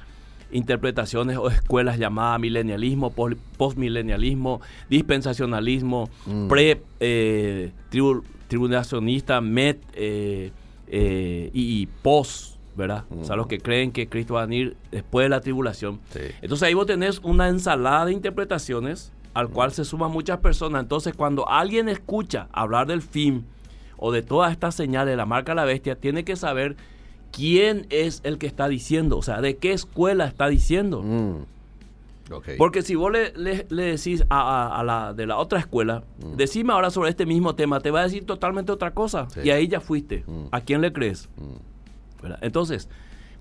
interpretaciones 0.50 1.37
o 1.38 1.48
escuelas 1.48 1.98
llamadas 1.98 2.38
milenialismo, 2.40 3.11
pos- 3.11 3.37
postmilenialismo, 3.56 4.61
dispensacionalismo, 4.90 6.08
Mm. 6.26 6.48
pre 6.48 6.82
eh, 7.00 7.72
tribu- 7.90 8.22
tribulacionista, 8.48 9.40
met 9.40 9.78
eh, 9.94 10.50
eh, 10.92 11.50
y, 11.52 11.83
y 11.83 11.87
post 11.87 12.52
¿verdad? 12.74 13.05
O 13.20 13.24
sea, 13.24 13.37
los 13.37 13.46
que 13.46 13.59
creen 13.59 13.92
que 13.92 14.09
Cristo 14.09 14.35
va 14.35 14.42
a 14.42 14.46
venir 14.46 14.76
después 14.90 15.24
de 15.26 15.28
la 15.28 15.40
tribulación. 15.40 16.00
Sí. 16.11 16.20
Entonces 16.40 16.66
ahí 16.66 16.74
vos 16.74 16.87
tenés 16.87 17.18
una 17.22 17.48
ensalada 17.48 18.07
de 18.07 18.12
interpretaciones 18.12 19.12
al 19.35 19.48
cual 19.48 19.72
se 19.72 19.85
suman 19.85 20.11
muchas 20.11 20.38
personas. 20.38 20.83
Entonces 20.83 21.14
cuando 21.14 21.48
alguien 21.48 21.88
escucha 21.88 22.48
hablar 22.52 22.87
del 22.87 23.02
fin 23.02 23.44
o 23.96 24.12
de 24.12 24.22
todas 24.22 24.52
estas 24.52 24.74
señales 24.74 25.12
de 25.12 25.16
la 25.16 25.26
marca 25.26 25.52
de 25.52 25.57
la 25.57 25.64
bestia, 25.64 25.96
tiene 25.96 26.24
que 26.24 26.37
saber 26.37 26.76
quién 27.31 27.87
es 27.90 28.20
el 28.24 28.38
que 28.38 28.46
está 28.46 28.68
diciendo, 28.68 29.18
o 29.18 29.22
sea, 29.22 29.40
de 29.40 29.57
qué 29.57 29.72
escuela 29.72 30.26
está 30.26 30.48
diciendo. 30.48 31.02
Mm. 31.02 31.44
Porque 32.56 32.82
si 32.82 32.94
vos 32.94 33.11
le, 33.12 33.32
le- 33.37 33.66
le 33.68 33.82
decís 33.82 34.24
a, 34.30 34.40
a- 34.40 34.80
a 34.80 34.85
la 34.85 35.12
de 35.14 35.26
la 35.26 35.37
otra 35.37 35.58
escuela, 35.58 36.04
decime 36.37 36.72
ahora 36.72 36.90
sobre 36.90 37.11
este 37.11 37.26
mismo 37.26 37.54
tema, 37.54 37.80
te 37.80 37.90
va 37.90 38.00
a 38.00 38.04
decir 38.04 38.24
totalmente 38.24 38.72
otra 38.72 38.92
cosa. 38.94 39.28
Sí. 39.30 39.40
Y 39.44 39.50
ahí 39.50 39.68
ya 39.68 39.80
fuiste. 39.80 40.24
Mm. 40.26 40.44
¿A 40.50 40.61
quién 40.61 40.80
le 40.80 40.92
crees? 40.92 41.28
Mm. 41.37 42.32
Entonces, 42.40 42.88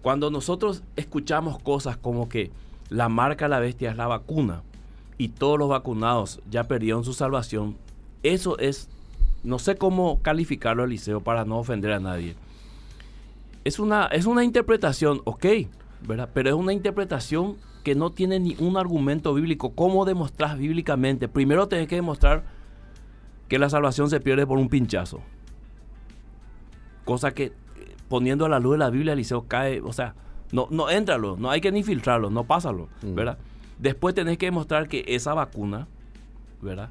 cuando 0.01 0.31
nosotros 0.31 0.83
escuchamos 0.95 1.59
cosas 1.61 1.95
como 1.97 2.27
que 2.27 2.51
la 2.89 3.07
marca 3.09 3.45
de 3.45 3.49
la 3.49 3.59
bestia 3.59 3.91
es 3.91 3.97
la 3.97 4.07
vacuna 4.07 4.63
y 5.17 5.29
todos 5.29 5.59
los 5.59 5.69
vacunados 5.69 6.41
ya 6.49 6.63
perdieron 6.63 7.03
su 7.05 7.13
salvación, 7.13 7.77
eso 8.23 8.57
es, 8.57 8.89
no 9.43 9.59
sé 9.59 9.75
cómo 9.75 10.19
calificarlo, 10.23 10.83
Eliseo, 10.83 11.21
para 11.21 11.45
no 11.45 11.59
ofender 11.59 11.91
a 11.93 11.99
nadie. 11.99 12.35
Es 13.63 13.77
una, 13.79 14.07
es 14.07 14.25
una 14.25 14.43
interpretación, 14.43 15.21
ok, 15.25 15.45
¿verdad? 16.07 16.29
Pero 16.33 16.49
es 16.49 16.55
una 16.55 16.73
interpretación 16.73 17.57
que 17.83 17.95
no 17.95 18.11
tiene 18.11 18.39
ni 18.39 18.55
un 18.59 18.77
argumento 18.77 19.33
bíblico. 19.33 19.73
¿Cómo 19.73 20.05
demostrar 20.05 20.57
bíblicamente? 20.57 21.27
Primero 21.27 21.67
tenés 21.67 21.87
que 21.87 21.95
demostrar 21.95 22.43
que 23.47 23.59
la 23.59 23.69
salvación 23.69 24.09
se 24.09 24.19
pierde 24.19 24.45
por 24.47 24.57
un 24.57 24.69
pinchazo. 24.69 25.21
Cosa 27.05 27.33
que 27.33 27.45
eh, 27.45 27.51
poniendo 28.07 28.45
a 28.45 28.49
la 28.49 28.59
luz 28.59 28.73
de 28.73 28.77
la 28.79 28.89
Biblia, 28.89 29.13
Eliseo 29.13 29.47
cae, 29.47 29.81
o 29.81 29.93
sea, 29.93 30.15
no, 30.51 30.67
no 30.69 30.89
éntralo, 30.89 31.37
no 31.37 31.49
hay 31.49 31.61
que 31.61 31.71
ni 31.71 31.83
filtrarlo, 31.83 32.29
no 32.29 32.43
pásalo, 32.43 32.87
Mm. 33.01 33.15
¿verdad? 33.15 33.37
Después 33.79 34.13
tenés 34.13 34.37
que 34.37 34.45
demostrar 34.45 34.87
que 34.87 35.03
esa 35.07 35.33
vacuna, 35.33 35.87
¿verdad? 36.61 36.89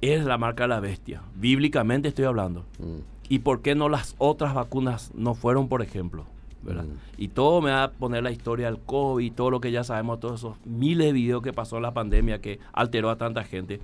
Es 0.00 0.24
la 0.24 0.38
marca 0.38 0.64
de 0.64 0.68
la 0.68 0.80
bestia. 0.80 1.20
Bíblicamente 1.36 2.08
estoy 2.08 2.24
hablando. 2.24 2.64
Mm. 2.78 3.00
¿Y 3.28 3.40
por 3.40 3.60
qué 3.60 3.74
no 3.74 3.88
las 3.88 4.14
otras 4.18 4.54
vacunas 4.54 5.12
no 5.14 5.34
fueron, 5.34 5.68
por 5.68 5.82
ejemplo? 5.82 6.24
¿Verdad? 6.62 6.84
Mm. 6.84 6.96
Y 7.18 7.28
todo 7.28 7.60
me 7.60 7.70
va 7.70 7.84
a 7.84 7.90
poner 7.90 8.22
la 8.22 8.30
historia 8.30 8.66
del 8.66 8.80
COVID, 8.80 9.32
todo 9.32 9.50
lo 9.50 9.60
que 9.60 9.70
ya 9.72 9.84
sabemos, 9.84 10.20
todos 10.20 10.40
esos 10.40 10.56
miles 10.64 11.06
de 11.08 11.12
videos 11.12 11.42
que 11.42 11.52
pasó 11.52 11.76
en 11.76 11.82
la 11.82 11.94
pandemia 11.94 12.40
que 12.40 12.58
alteró 12.72 13.10
a 13.10 13.16
tanta 13.16 13.44
gente. 13.44 13.80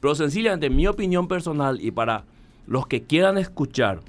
Pero 0.00 0.14
sencillamente, 0.14 0.66
en 0.66 0.76
mi 0.76 0.86
opinión 0.86 1.28
personal 1.28 1.80
y 1.80 1.90
para 1.90 2.24
los 2.66 2.86
que 2.86 3.02
quieran 3.02 3.38
escuchar 3.38 4.00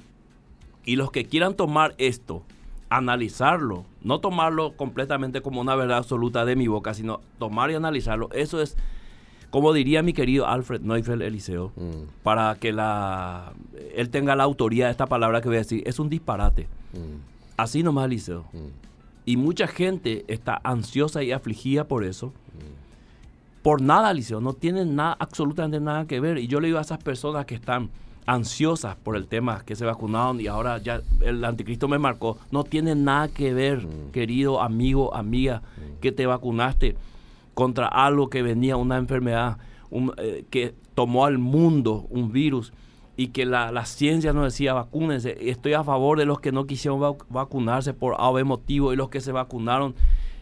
y 0.84 0.96
los 0.96 1.10
que 1.10 1.24
quieran 1.24 1.54
tomar 1.54 1.94
esto, 1.98 2.42
analizarlo, 2.90 3.84
no 4.02 4.20
tomarlo 4.20 4.76
completamente 4.76 5.40
como 5.40 5.60
una 5.60 5.74
verdad 5.74 5.98
absoluta 5.98 6.44
de 6.44 6.56
mi 6.56 6.68
boca, 6.68 6.94
sino 6.94 7.20
tomar 7.38 7.70
y 7.70 7.74
analizarlo, 7.74 8.28
eso 8.32 8.60
es, 8.62 8.76
como 9.50 9.72
diría 9.72 10.02
mi 10.02 10.12
querido 10.12 10.46
Alfred 10.46 10.80
Neufeld 10.82 11.22
Eliseo, 11.22 11.72
Mm. 11.76 12.22
para 12.22 12.54
que 12.56 12.72
la, 12.72 13.52
él 13.96 14.10
tenga 14.10 14.36
la 14.36 14.44
autoría 14.44 14.86
de 14.86 14.90
esta 14.92 15.06
palabra 15.06 15.40
que 15.40 15.48
voy 15.48 15.56
a 15.56 15.60
decir, 15.60 15.82
es 15.86 15.98
un 15.98 16.08
disparate. 16.08 16.68
Mm. 16.92 17.33
Así 17.56 17.82
nomás, 17.82 18.06
Eliseo. 18.06 18.44
Mm. 18.52 18.68
Y 19.26 19.36
mucha 19.36 19.66
gente 19.66 20.24
está 20.28 20.60
ansiosa 20.64 21.22
y 21.22 21.32
afligida 21.32 21.84
por 21.84 22.04
eso. 22.04 22.32
Por 23.62 23.80
nada, 23.80 24.10
Eliseo. 24.10 24.40
No 24.40 24.52
tienen 24.52 24.94
nada, 24.94 25.16
absolutamente 25.18 25.80
nada 25.80 26.06
que 26.06 26.20
ver. 26.20 26.36
Y 26.38 26.46
yo 26.46 26.60
le 26.60 26.66
digo 26.68 26.78
a 26.78 26.82
esas 26.82 27.02
personas 27.02 27.46
que 27.46 27.54
están 27.54 27.88
ansiosas 28.26 28.96
por 28.96 29.16
el 29.16 29.26
tema, 29.26 29.62
que 29.64 29.76
se 29.76 29.84
vacunaron 29.84 30.40
y 30.40 30.46
ahora 30.46 30.78
ya 30.78 31.02
el 31.20 31.44
anticristo 31.44 31.88
me 31.88 31.98
marcó, 31.98 32.38
no 32.50 32.64
tienen 32.64 33.04
nada 33.04 33.28
que 33.28 33.52
ver, 33.52 33.86
Mm. 33.86 34.10
querido 34.12 34.62
amigo, 34.62 35.14
amiga, 35.14 35.62
que 36.00 36.10
te 36.12 36.24
vacunaste 36.26 36.96
contra 37.54 37.86
algo 37.86 38.28
que 38.30 38.42
venía, 38.42 38.76
una 38.76 38.96
enfermedad 38.96 39.58
un- 39.90 40.12
eh, 40.18 40.44
que 40.50 40.74
tomó 40.94 41.24
al 41.26 41.38
mundo, 41.38 42.06
un 42.10 42.32
virus, 42.32 42.72
y 43.16 43.28
que 43.28 43.44
la, 43.46 43.70
la 43.72 43.84
ciencia 43.86 44.32
nos 44.32 44.44
decía 44.44 44.72
vacúnense. 44.74 45.36
Estoy 45.50 45.74
a 45.74 45.84
favor 45.84 46.18
de 46.18 46.24
los 46.26 46.40
que 46.40 46.52
no 46.52 46.66
quisieron 46.66 47.00
vac- 47.00 47.24
vacunarse 47.28 47.94
por 47.94 48.14
A 48.18 48.28
o 48.28 48.32
B 48.32 48.44
motivo 48.44 48.92
y 48.92 48.96
los 48.96 49.08
que 49.08 49.20
se 49.20 49.32
vacunaron. 49.32 49.94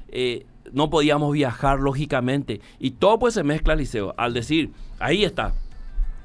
eh, 0.09 0.47
no 0.73 0.89
podíamos 0.91 1.33
viajar 1.33 1.81
lógicamente. 1.81 2.61
Y 2.79 2.93
todo 2.93 3.19
pues 3.19 3.35
se 3.35 3.43
mezcla, 3.43 3.75
Liceo, 3.75 4.15
al 4.17 4.33
decir, 4.33 4.71
ahí 5.01 5.25
está, 5.25 5.53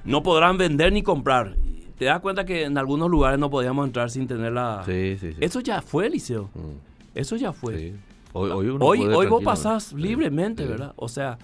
no 0.06 0.22
podrán 0.24 0.58
vender 0.58 0.94
ni 0.94 1.02
comprar. 1.02 1.56
Te 1.98 2.06
das 2.06 2.20
cuenta 2.22 2.46
que 2.46 2.64
en 2.66 2.78
algunos 2.78 3.10
lugares 3.10 3.40
no 3.40 3.50
podíamos 3.50 3.88
entrar 3.88 4.12
sin 4.12 4.28
tener 4.28 4.54
la... 4.54 4.84
Sí, 4.86 5.18
sí, 5.20 5.32
sí. 5.34 5.38
Eso 5.42 5.60
ya 5.62 5.82
fue, 5.82 6.10
Liceo. 6.10 6.50
Mm. 6.54 7.16
Eso 7.16 7.36
ya 7.36 7.52
fue. 7.52 7.94
Hoy, 8.34 8.52
hoy, 8.52 8.70
uno 8.70 8.86
Hoy, 8.86 9.26
vos 9.28 9.44
pasás 9.44 9.92
libremente. 9.94 10.66
¿verdad? 10.66 10.94
O 10.98 11.08
sea, 11.10 11.40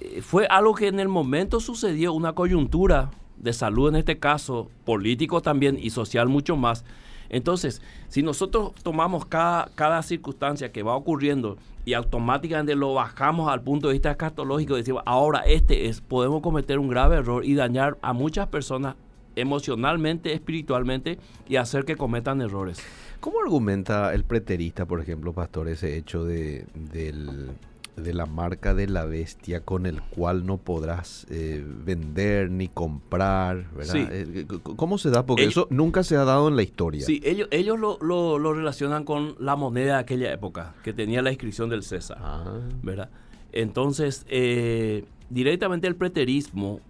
eh, 0.00 0.22
fue 0.22 0.46
algo 0.46 0.74
que 0.74 0.88
en 0.88 0.98
el 1.00 1.08
momento 1.08 1.60
sucedió, 1.60 2.14
una 2.14 2.32
coyuntura 2.32 3.10
de 3.42 3.52
salud 3.52 3.90
en 3.90 3.96
este 3.96 4.18
caso, 4.18 4.70
político 4.84 5.42
también 5.42 5.78
y 5.80 5.90
social 5.90 6.28
mucho 6.28 6.56
más. 6.56 6.84
Entonces, 7.28 7.82
si 8.08 8.22
nosotros 8.22 8.72
tomamos 8.82 9.26
cada, 9.26 9.70
cada 9.74 10.02
circunstancia 10.02 10.70
que 10.72 10.82
va 10.82 10.94
ocurriendo 10.94 11.56
y 11.84 11.94
automáticamente 11.94 12.74
lo 12.74 12.94
bajamos 12.94 13.50
al 13.50 13.62
punto 13.62 13.88
de 13.88 13.94
vista 13.94 14.10
escatológico 14.10 14.76
decimos, 14.76 15.02
ahora 15.06 15.40
este 15.40 15.86
es, 15.86 16.00
podemos 16.00 16.42
cometer 16.42 16.78
un 16.78 16.88
grave 16.88 17.16
error 17.16 17.44
y 17.44 17.54
dañar 17.54 17.98
a 18.02 18.12
muchas 18.12 18.48
personas 18.48 18.96
emocionalmente, 19.34 20.32
espiritualmente 20.34 21.18
y 21.48 21.56
hacer 21.56 21.84
que 21.84 21.96
cometan 21.96 22.40
errores. 22.42 22.80
¿Cómo 23.20 23.40
argumenta 23.40 24.12
el 24.12 24.24
preterista, 24.24 24.84
por 24.84 25.00
ejemplo, 25.00 25.32
pastor, 25.32 25.68
ese 25.68 25.96
hecho 25.96 26.24
de, 26.24 26.66
del- 26.74 27.50
de 27.96 28.14
la 28.14 28.24
marca 28.26 28.72
de 28.74 28.86
la 28.88 29.04
bestia 29.04 29.60
con 29.64 29.84
el 29.86 30.00
cual 30.00 30.46
no 30.46 30.56
podrás 30.56 31.26
eh, 31.30 31.62
vender 31.66 32.50
ni 32.50 32.68
comprar? 32.68 33.66
¿verdad? 33.76 33.92
Sí. 33.92 34.06
Eh, 34.10 34.46
¿Cómo 34.76 34.96
se 34.98 35.10
da? 35.10 35.26
Porque 35.26 35.42
Ellos- 35.42 35.52
eso 35.52 35.66
nunca 35.70 36.02
se 36.02 36.16
ha 36.16 36.24
dado 36.24 36.48
en 36.48 36.56
la 36.56 36.62
historia. 36.62 37.04
Sí, 37.04 37.20
ellos, 37.24 37.48
ellos 37.50 37.78
lo, 37.78 37.98
lo- 38.00 38.38
lo 38.38 38.54
relacionan 38.54 39.04
con 39.04 39.34
la 39.38 39.56
moneda 39.56 39.94
de 39.94 40.00
aquella 40.00 40.32
época, 40.32 40.74
que 40.82 40.92
tenía 40.92 41.20
la 41.22 41.30
inscripción 41.30 41.68
del 41.68 41.82
César, 41.82 42.16
Ah, 42.20 42.60
¿verdad? 42.82 43.10
Entonces, 43.52 44.24
eh, 44.28 45.04
directamente 45.28 45.86
el 45.86 45.94
preterismo 45.96 46.80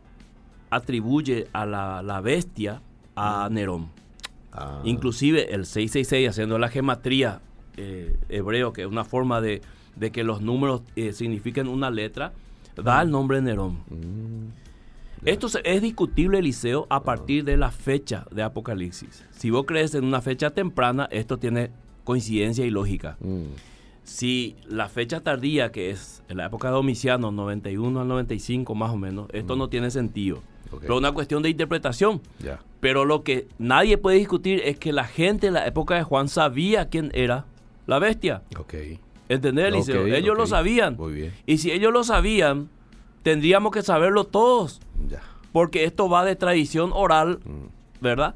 atribuye 0.70 1.48
a 1.52 1.66
la, 1.66 2.02
la 2.02 2.20
bestia 2.20 2.80
a 3.16 3.48
Nerón. 3.50 3.88
ah. 4.52 4.80
Inclusive 4.84 5.52
el 5.54 5.66
666, 5.66 6.28
haciendo 6.30 6.58
la 6.58 6.68
gematría 6.68 7.40
eh, 7.76 8.16
hebreo, 8.28 8.72
que 8.72 8.82
es 8.82 8.86
una 8.88 9.04
forma 9.04 9.40
de, 9.40 9.60
de 9.96 10.10
que 10.12 10.24
los 10.24 10.40
números 10.40 10.82
eh, 10.96 11.12
signifiquen 11.12 11.68
una 11.68 11.90
letra, 11.90 12.32
da 12.76 13.02
el 13.02 13.10
nombre 13.10 13.36
de 13.38 13.42
Nerón. 13.42 13.78
Mm, 13.90 15.26
Esto 15.28 15.46
es 15.62 15.82
discutible, 15.82 16.38
Eliseo, 16.38 16.86
a 16.90 17.02
partir 17.04 17.44
de 17.44 17.56
la 17.56 17.70
fecha 17.70 18.26
de 18.32 18.42
Apocalipsis. 18.42 19.24
Si 19.30 19.50
vos 19.50 19.64
crees 19.66 19.94
en 19.94 20.04
una 20.04 20.20
fecha 20.20 20.50
temprana, 20.50 21.06
esto 21.12 21.38
tiene 21.38 21.70
coincidencia 22.04 22.64
y 22.66 22.70
lógica. 22.70 23.16
mm, 23.20 23.44
Si 24.04 24.56
la 24.66 24.88
fecha 24.88 25.20
tardía, 25.20 25.70
que 25.70 25.90
es 25.90 26.24
en 26.28 26.38
la 26.38 26.46
época 26.46 26.68
de 26.68 26.74
Domiciano, 26.74 27.30
91 27.30 28.00
al 28.00 28.08
95 28.08 28.74
más 28.74 28.90
o 28.90 28.96
menos, 28.96 29.28
esto 29.32 29.54
no 29.54 29.68
tiene 29.68 29.92
sentido. 29.92 30.42
Pero 30.80 30.94
es 30.94 30.98
una 30.98 31.12
cuestión 31.12 31.42
de 31.42 31.50
interpretación. 31.50 32.20
Pero 32.80 33.04
lo 33.04 33.22
que 33.22 33.46
nadie 33.58 33.98
puede 33.98 34.16
discutir 34.18 34.60
es 34.64 34.76
que 34.78 34.92
la 34.92 35.04
gente 35.04 35.46
en 35.46 35.52
la 35.54 35.66
época 35.68 35.94
de 35.94 36.02
Juan 36.02 36.28
sabía 36.28 36.88
quién 36.88 37.10
era 37.14 37.44
la 37.86 38.00
bestia. 38.00 38.42
Ok. 38.58 38.74
¿Entendés, 39.32 39.66
Eliseo? 39.68 40.06
Ellos 40.06 40.36
lo 40.36 40.46
sabían. 40.46 40.96
Muy 40.96 41.12
bien. 41.12 41.32
Y 41.46 41.58
si 41.58 41.70
ellos 41.72 41.92
lo 41.92 42.04
sabían, 42.04 42.68
tendríamos 43.22 43.72
que 43.72 43.82
saberlo 43.82 44.24
todos. 44.24 44.80
Ya. 45.08 45.22
Porque 45.52 45.84
esto 45.84 46.08
va 46.08 46.24
de 46.24 46.36
tradición 46.36 46.90
oral, 46.94 47.40
Mm, 47.44 48.02
¿verdad? 48.02 48.34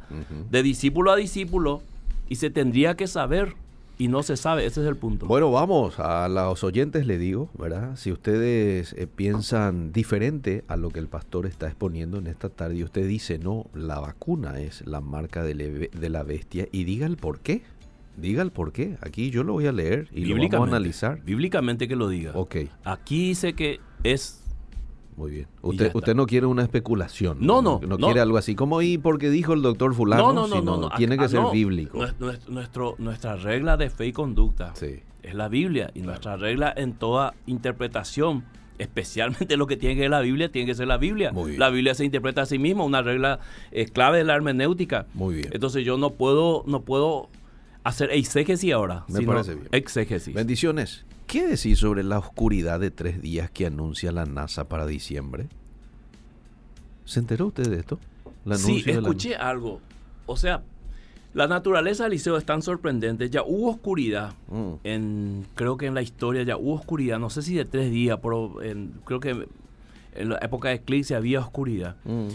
De 0.50 0.62
discípulo 0.62 1.12
a 1.12 1.16
discípulo. 1.16 1.82
Y 2.28 2.36
se 2.36 2.50
tendría 2.50 2.96
que 2.96 3.06
saber. 3.06 3.54
Y 3.98 4.08
no 4.08 4.22
se 4.22 4.36
sabe. 4.36 4.66
Ese 4.66 4.82
es 4.82 4.86
el 4.86 4.96
punto. 4.96 5.24
Bueno, 5.24 5.50
vamos, 5.50 5.98
a 5.98 6.28
los 6.28 6.62
oyentes 6.64 7.06
le 7.06 7.16
digo, 7.16 7.48
¿verdad? 7.58 7.96
Si 7.96 8.12
ustedes 8.12 8.92
eh, 8.92 9.06
piensan 9.06 9.90
diferente 9.90 10.64
a 10.68 10.76
lo 10.76 10.90
que 10.90 10.98
el 10.98 11.08
pastor 11.08 11.46
está 11.46 11.66
exponiendo 11.66 12.18
en 12.18 12.26
esta 12.26 12.50
tarde 12.50 12.76
y 12.76 12.84
usted 12.84 13.08
dice, 13.08 13.38
no, 13.38 13.64
la 13.72 13.98
vacuna 13.98 14.60
es 14.60 14.86
la 14.86 15.00
marca 15.00 15.42
de 15.42 16.10
la 16.10 16.22
bestia 16.24 16.68
y 16.72 16.84
diga 16.84 17.06
el 17.06 17.16
por 17.16 17.40
qué. 17.40 17.62
Diga 18.16 18.42
el 18.42 18.50
por 18.50 18.72
qué. 18.72 18.96
Aquí 19.02 19.30
yo 19.30 19.42
lo 19.44 19.52
voy 19.52 19.66
a 19.66 19.72
leer 19.72 20.08
y 20.12 20.24
lo 20.24 20.36
vamos 20.36 20.68
a 20.68 20.70
analizar. 20.70 21.22
Bíblicamente 21.24 21.86
que 21.88 21.96
lo 21.96 22.08
diga. 22.08 22.32
Ok, 22.34 22.56
Aquí 22.84 23.28
dice 23.28 23.54
que 23.54 23.80
es 24.02 24.42
muy 25.16 25.30
bien. 25.30 25.46
Usted, 25.62 25.90
usted 25.94 26.14
no 26.14 26.26
quiere 26.26 26.44
una 26.46 26.62
especulación. 26.62 27.38
No, 27.40 27.62
no, 27.62 27.80
No, 27.82 27.96
no. 27.96 28.06
quiere 28.06 28.20
algo 28.20 28.36
así 28.36 28.54
como 28.54 28.82
y 28.82 28.98
porque 28.98 29.30
dijo 29.30 29.54
el 29.54 29.62
doctor 29.62 29.94
fulano, 29.94 30.32
no, 30.32 30.32
no, 30.32 30.46
no, 30.46 30.56
sino 30.56 30.76
no, 30.76 30.90
tiene 30.90 31.16
que 31.16 31.28
ser 31.28 31.40
no. 31.40 31.50
bíblico. 31.50 31.98
Nuestro, 32.48 32.96
nuestra 32.98 33.36
regla 33.36 33.76
de 33.78 33.88
fe 33.88 34.08
y 34.08 34.12
conducta 34.12 34.74
Sí. 34.76 35.00
es 35.22 35.34
la 35.34 35.48
Biblia. 35.48 35.90
Y 35.94 36.00
nuestra 36.00 36.36
regla 36.36 36.72
en 36.76 36.92
toda 36.92 37.32
interpretación, 37.46 38.44
especialmente 38.78 39.56
lo 39.56 39.66
que 39.66 39.76
tiene 39.78 39.94
que 39.94 40.02
ver 40.02 40.10
la 40.10 40.20
Biblia, 40.20 40.50
tiene 40.52 40.66
que 40.66 40.74
ser 40.74 40.86
la 40.86 40.98
Biblia. 40.98 41.32
Muy 41.32 41.50
bien. 41.52 41.60
La 41.60 41.70
Biblia 41.70 41.94
se 41.94 42.04
interpreta 42.04 42.42
a 42.42 42.46
sí 42.46 42.58
misma, 42.58 42.84
una 42.84 43.00
regla 43.00 43.40
eh, 43.72 43.86
clave 43.86 44.18
de 44.18 44.24
la 44.24 44.34
hermenéutica. 44.34 45.06
Muy 45.14 45.36
bien. 45.36 45.48
Entonces 45.52 45.82
yo 45.84 45.96
no 45.96 46.10
puedo, 46.10 46.62
no 46.66 46.82
puedo 46.82 47.30
hacer 47.88 48.10
exégesis 48.12 48.72
ahora. 48.72 49.04
Me 49.08 49.20
sino 49.20 49.32
parece 49.32 49.54
bien. 49.54 49.68
Exégesis. 49.72 50.34
Bendiciones. 50.34 51.04
¿Qué 51.26 51.46
decís 51.46 51.78
sobre 51.78 52.02
la 52.04 52.18
oscuridad 52.18 52.78
de 52.80 52.90
tres 52.90 53.20
días 53.20 53.50
que 53.50 53.66
anuncia 53.66 54.12
la 54.12 54.24
NASA 54.26 54.68
para 54.68 54.86
diciembre? 54.86 55.46
¿Se 57.04 57.20
enteró 57.20 57.46
usted 57.46 57.68
de 57.68 57.78
esto? 57.78 57.98
El 58.44 58.56
Sí, 58.58 58.82
la- 58.84 58.92
escuché 58.92 59.34
algo. 59.36 59.80
O 60.26 60.36
sea, 60.36 60.62
la 61.34 61.46
naturaleza 61.48 62.04
del 62.04 62.12
liceo 62.12 62.36
es 62.36 62.44
tan 62.44 62.62
sorprendente. 62.62 63.28
Ya 63.30 63.42
hubo 63.42 63.70
oscuridad. 63.70 64.34
Mm. 64.48 64.72
En, 64.84 65.46
creo 65.54 65.76
que 65.76 65.86
en 65.86 65.94
la 65.94 66.02
historia 66.02 66.42
ya 66.44 66.56
hubo 66.56 66.74
oscuridad. 66.74 67.18
No 67.18 67.30
sé 67.30 67.42
si 67.42 67.54
de 67.54 67.64
tres 67.64 67.90
días, 67.90 68.18
pero 68.22 68.62
en- 68.62 68.92
creo 69.04 69.20
que 69.20 69.46
en 70.14 70.28
la 70.28 70.38
época 70.38 70.68
de 70.68 70.76
eclipse 70.76 71.14
había 71.14 71.40
oscuridad. 71.40 71.96
Mm. 72.04 72.28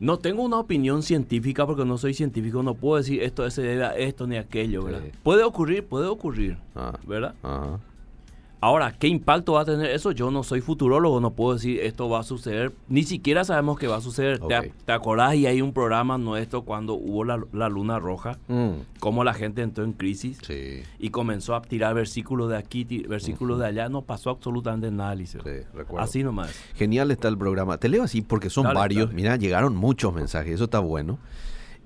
No 0.00 0.18
tengo 0.18 0.42
una 0.42 0.58
opinión 0.58 1.02
científica 1.02 1.66
porque 1.66 1.84
no 1.84 1.96
soy 1.98 2.14
científico. 2.14 2.62
No 2.62 2.74
puedo 2.74 2.96
decir 2.96 3.22
esto 3.22 3.48
se 3.50 3.62
debe 3.62 3.84
a 3.84 3.96
esto 3.96 4.26
ni 4.26 4.36
a 4.36 4.40
aquello, 4.40 4.84
¿verdad? 4.84 5.00
Sí. 5.04 5.10
Puede 5.22 5.44
ocurrir, 5.44 5.84
puede 5.86 6.06
ocurrir, 6.08 6.58
Ah, 6.74 6.98
¿verdad? 7.06 7.34
ajá. 7.42 7.78
Ahora, 8.64 8.92
¿qué 8.98 9.08
impacto 9.08 9.52
va 9.52 9.60
a 9.60 9.64
tener 9.66 9.90
eso? 9.90 10.10
Yo 10.12 10.30
no 10.30 10.42
soy 10.42 10.62
futurólogo, 10.62 11.20
no 11.20 11.32
puedo 11.32 11.52
decir 11.52 11.80
esto 11.80 12.08
va 12.08 12.20
a 12.20 12.22
suceder. 12.22 12.72
Ni 12.88 13.02
siquiera 13.02 13.44
sabemos 13.44 13.78
que 13.78 13.88
va 13.88 13.96
a 13.96 14.00
suceder. 14.00 14.40
¿Te, 14.86 14.90
acordás? 14.92 15.34
Y 15.34 15.46
hay 15.46 15.60
un 15.60 15.74
programa 15.74 16.16
nuestro 16.16 16.62
cuando 16.62 16.94
hubo 16.94 17.24
la, 17.24 17.44
la 17.52 17.68
luna 17.68 17.98
roja, 17.98 18.38
Mm. 18.48 18.70
cómo 19.00 19.22
la 19.22 19.34
gente 19.34 19.60
entró 19.60 19.84
en 19.84 19.92
crisis 19.92 20.38
Sí, 20.46 20.82
y 20.98 21.10
comenzó 21.10 21.54
a 21.54 21.60
tirar 21.60 21.92
versículos 21.94 22.48
de 22.48 22.56
aquí, 22.56 22.84
versículos 23.06 23.58
de 23.58 23.66
allá. 23.66 23.90
No 23.90 24.00
pasó 24.00 24.30
absolutamente 24.30 24.90
nada, 24.90 25.14
Liceo. 25.14 25.42
sí, 25.42 25.50
recuerdo. 25.74 26.02
Así 26.02 26.22
nomás. 26.22 26.50
Genial 26.74 27.10
está 27.10 27.28
el 27.28 27.36
programa. 27.36 27.76
Te 27.76 27.90
leo 27.90 28.02
así 28.02 28.22
porque 28.22 28.48
son 28.48 28.64
Dale, 28.64 28.78
varios. 28.78 29.06
dale. 29.08 29.14
Mira, 29.16 29.36
llegaron 29.36 29.76
muchos 29.76 30.14
mensajes. 30.14 30.54
Eso 30.54 30.64
está 30.64 30.78
bueno. 30.78 31.18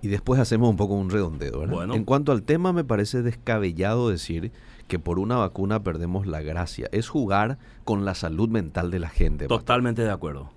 Y 0.00 0.06
después 0.06 0.40
hacemos 0.40 0.70
un 0.70 0.76
poco 0.76 0.94
un 0.94 1.10
redondeo. 1.10 1.58
¿verdad? 1.58 1.74
Bueno. 1.74 1.94
En 1.94 2.04
cuanto 2.04 2.30
al 2.30 2.44
tema, 2.44 2.72
me 2.72 2.84
parece 2.84 3.22
descabellado 3.22 4.10
decir 4.10 4.52
que 4.88 4.98
por 4.98 5.18
una 5.20 5.36
vacuna 5.36 5.82
perdemos 5.84 6.26
la 6.26 6.40
gracia. 6.42 6.88
Es 6.92 7.08
jugar 7.08 7.58
con 7.84 8.04
la 8.04 8.14
salud 8.14 8.48
mental 8.48 8.90
de 8.90 8.98
la 8.98 9.08
gente. 9.08 9.46
Totalmente 9.46 10.02
de 10.02 10.10
acuerdo. 10.10 10.50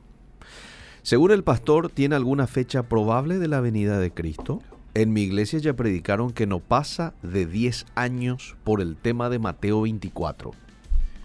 Según 1.04 1.32
el 1.32 1.44
pastor, 1.44 1.90
¿tiene 1.90 2.16
alguna 2.16 2.48
fecha 2.48 2.84
probable 2.84 3.40
de 3.40 3.48
la 3.48 3.60
venida 3.60 4.00
de 4.00 4.12
Cristo? 4.12 4.62
En 4.94 5.14
mi 5.14 5.22
iglesia 5.22 5.60
ya 5.60 5.74
predicaron 5.74 6.32
que 6.32 6.46
no 6.48 6.60
pasa 6.60 7.14
de 7.24 7.46
10 7.46 7.86
años 7.96 8.56
por 8.64 8.82
el 8.82 8.96
tema 8.98 9.30
de 9.30 9.40
Mateo 9.40 9.82
24. 9.82 10.52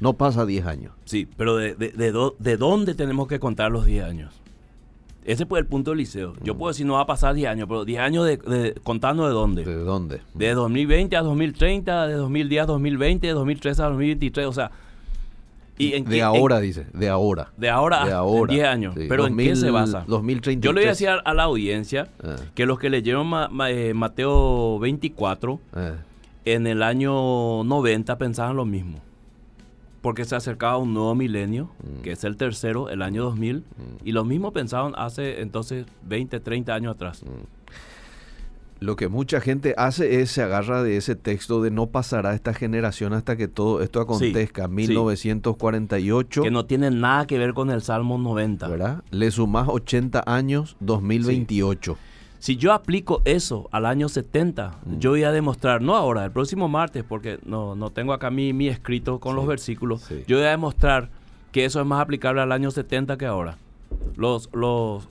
No 0.00 0.12
pasa 0.14 0.46
10 0.46 0.66
años. 0.66 0.92
Sí, 1.04 1.26
pero 1.36 1.56
de, 1.56 1.74
de, 1.74 1.88
de 1.90 2.12
do- 2.12 2.36
de 2.38 2.56
dónde 2.56 2.94
tenemos 2.94 3.28
que 3.28 3.38
contar 3.40 3.70
los 3.72 3.84
10 3.86 4.04
años? 4.04 4.34
Ese 5.26 5.44
fue 5.44 5.58
el 5.58 5.66
punto 5.66 5.90
del 5.90 5.98
liceo. 5.98 6.34
Yo 6.42 6.54
Mm. 6.54 6.58
puedo 6.58 6.70
decir 6.72 6.86
no 6.86 6.94
va 6.94 7.00
a 7.02 7.06
pasar 7.06 7.34
10 7.34 7.48
años, 7.50 7.66
pero 7.68 7.84
10 7.84 7.98
años 8.00 8.24
de, 8.24 8.36
de- 8.36 8.74
contando 8.84 9.26
de 9.26 9.32
dónde. 9.32 9.64
¿De 9.64 9.74
dónde? 9.74 10.20
De 10.34 10.54
2020 10.54 11.16
a 11.16 11.22
2030, 11.22 12.06
de 12.06 12.14
2010 12.14 12.62
a 12.62 12.66
2020, 12.66 13.26
de 13.26 13.32
2013 13.32 13.82
a 13.82 13.86
2023, 13.86 14.46
o 14.46 14.52
sea... 14.52 14.70
Y 15.78 15.92
en 15.92 16.04
de 16.04 16.16
qué- 16.16 16.22
ahora, 16.22 16.58
dice. 16.60 16.86
De 16.94 17.08
ahora. 17.10 17.48
en- 17.54 17.60
de 17.60 17.68
ahora 17.70 18.04
de 18.06 18.12
a 18.12 18.18
ahora. 18.18 18.54
10 18.54 18.66
años. 18.66 18.94
Sí, 18.94 19.06
Pero 19.08 19.26
¿en 19.26 19.36
qué 19.36 19.48
2000, 19.50 19.56
se 19.56 19.70
basa? 19.70 20.04
2033. 20.06 20.62
Yo 20.64 20.72
le 20.72 20.80
voy 20.80 20.86
a 20.86 20.90
decir 20.92 21.08
a, 21.10 21.16
a 21.16 21.34
la 21.34 21.42
audiencia 21.42 22.08
Ah, 22.24 22.36
que 22.54 22.64
los 22.64 22.78
que 22.78 22.88
leyeron 22.88 23.26
Ma- 23.26 23.48
Ma- 23.48 23.70
eh, 23.70 23.92
Mateo 23.92 24.78
24 24.78 25.60
ah, 25.74 25.90
en 26.46 26.66
el 26.66 26.82
año 26.82 27.62
90 27.64 28.16
pensaban 28.16 28.56
lo 28.56 28.64
mismo. 28.64 29.00
Porque 30.06 30.24
se 30.24 30.36
acercaba 30.36 30.76
un 30.76 30.94
nuevo 30.94 31.16
milenio, 31.16 31.68
Mm. 31.82 32.02
que 32.02 32.12
es 32.12 32.22
el 32.22 32.36
tercero, 32.36 32.90
el 32.90 33.02
año 33.02 33.24
2000, 33.24 33.64
y 34.04 34.12
lo 34.12 34.24
mismo 34.24 34.52
pensaban 34.52 34.92
hace 34.96 35.40
entonces 35.40 35.84
20, 36.04 36.38
30 36.38 36.72
años 36.74 36.94
atrás. 36.94 37.24
Lo 38.78 38.94
que 38.94 39.08
mucha 39.08 39.40
gente 39.40 39.74
hace 39.76 40.20
es 40.20 40.30
se 40.30 40.42
agarra 40.42 40.84
de 40.84 40.96
ese 40.96 41.16
texto 41.16 41.60
de 41.60 41.72
no 41.72 41.88
pasará 41.88 42.34
esta 42.34 42.54
generación 42.54 43.14
hasta 43.14 43.36
que 43.36 43.48
todo 43.48 43.82
esto 43.82 44.00
acontezca. 44.00 44.66
sí. 44.66 44.70
1948. 44.70 46.42
Que 46.44 46.50
no 46.52 46.66
tiene 46.66 46.92
nada 46.92 47.26
que 47.26 47.36
ver 47.38 47.52
con 47.52 47.70
el 47.70 47.82
Salmo 47.82 48.16
90. 48.16 48.68
¿verdad? 48.68 49.02
Le 49.10 49.28
sumás 49.32 49.66
80 49.68 50.22
años, 50.24 50.76
2028. 50.78 51.96
Si 52.46 52.56
yo 52.56 52.72
aplico 52.72 53.22
eso 53.24 53.68
al 53.72 53.86
año 53.86 54.08
70, 54.08 54.76
Mm. 54.84 54.98
yo 55.00 55.10
voy 55.10 55.24
a 55.24 55.32
demostrar, 55.32 55.82
no 55.82 55.96
ahora, 55.96 56.24
el 56.24 56.30
próximo 56.30 56.68
martes, 56.68 57.02
porque 57.02 57.40
no, 57.44 57.74
no 57.74 57.90
tengo 57.90 58.12
acá 58.12 58.30
mi, 58.30 58.52
mi 58.52 58.68
escrito 58.68 59.18
con 59.18 59.32
Sí, 59.32 59.36
los 59.36 59.46
versículos, 59.48 60.02
sí. 60.02 60.22
yo 60.28 60.36
voy 60.36 60.46
a 60.46 60.50
demostrar 60.50 61.08
que 61.50 61.64
eso 61.64 61.80
es 61.80 61.86
más 61.88 62.00
aplicable 62.00 62.40
al 62.40 62.52
año 62.52 62.70
70 62.70 63.16
que 63.18 63.26
ahora. 63.26 63.56
Los, 64.16 64.48
los, 64.52 65.08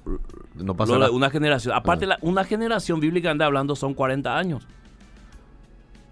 No 0.56 0.74
de 0.76 1.10
una 1.10 1.30
generación. 1.30 1.76
Aparte, 1.76 2.06
Ah. 2.06 2.08
la- 2.08 2.20
una 2.22 2.46
generación 2.46 3.02
bíblicamente 3.02 3.44
hablando 3.44 3.76
son 3.76 3.94
40 3.94 4.38
años. 4.38 4.66